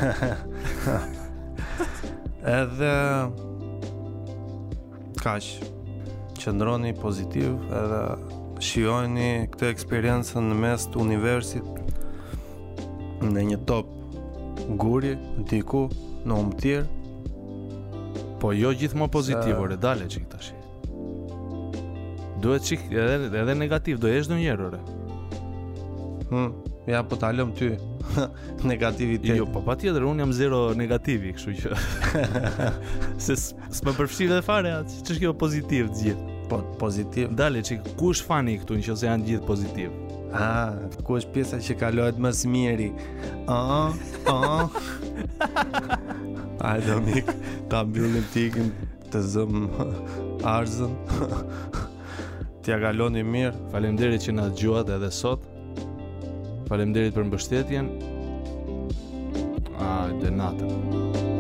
[2.61, 2.93] edhe
[5.23, 5.49] kaq.
[6.43, 8.03] Qëndroni pozitiv edhe
[8.69, 12.81] shijojni këtë eksperiencë në mes të universit
[13.23, 13.93] në një top
[14.85, 15.15] guri
[15.49, 15.87] diku
[16.27, 19.91] në umë tjerë Po jo gjithë më pozitiv, orë, Sa...
[19.91, 20.11] dale
[22.43, 24.81] Duhet qik edhe, edhe negativ, do jesh në njerë,
[26.33, 26.49] hmm.
[26.91, 27.69] Ja, po talëm ty
[28.71, 31.77] Negativit të Jo, po pa tjetër, unë jam zero negativi, kështu që
[33.29, 37.93] Se s'me përfështiv dhe fare, atë, që shkjo pozitiv të gjithë Po, pozitiv Dale qik,
[38.01, 39.95] ku fani këtu në që se janë gjithë pozitiv?
[40.33, 40.73] A,
[41.05, 42.89] ku është pjesa që kalohet më së miri?
[43.53, 43.59] A,
[44.33, 44.53] a.
[46.63, 47.21] A do mi
[47.71, 48.71] ta mbyllim tikën
[49.13, 49.67] të zëm
[50.49, 50.95] arzën.
[52.65, 53.67] T'ja kaloni mirë.
[53.75, 55.45] Faleminderit që na dëgjuat edhe sot.
[56.71, 57.93] Faleminderit për mbështetjen.
[59.83, 61.31] Ah, dhe natën.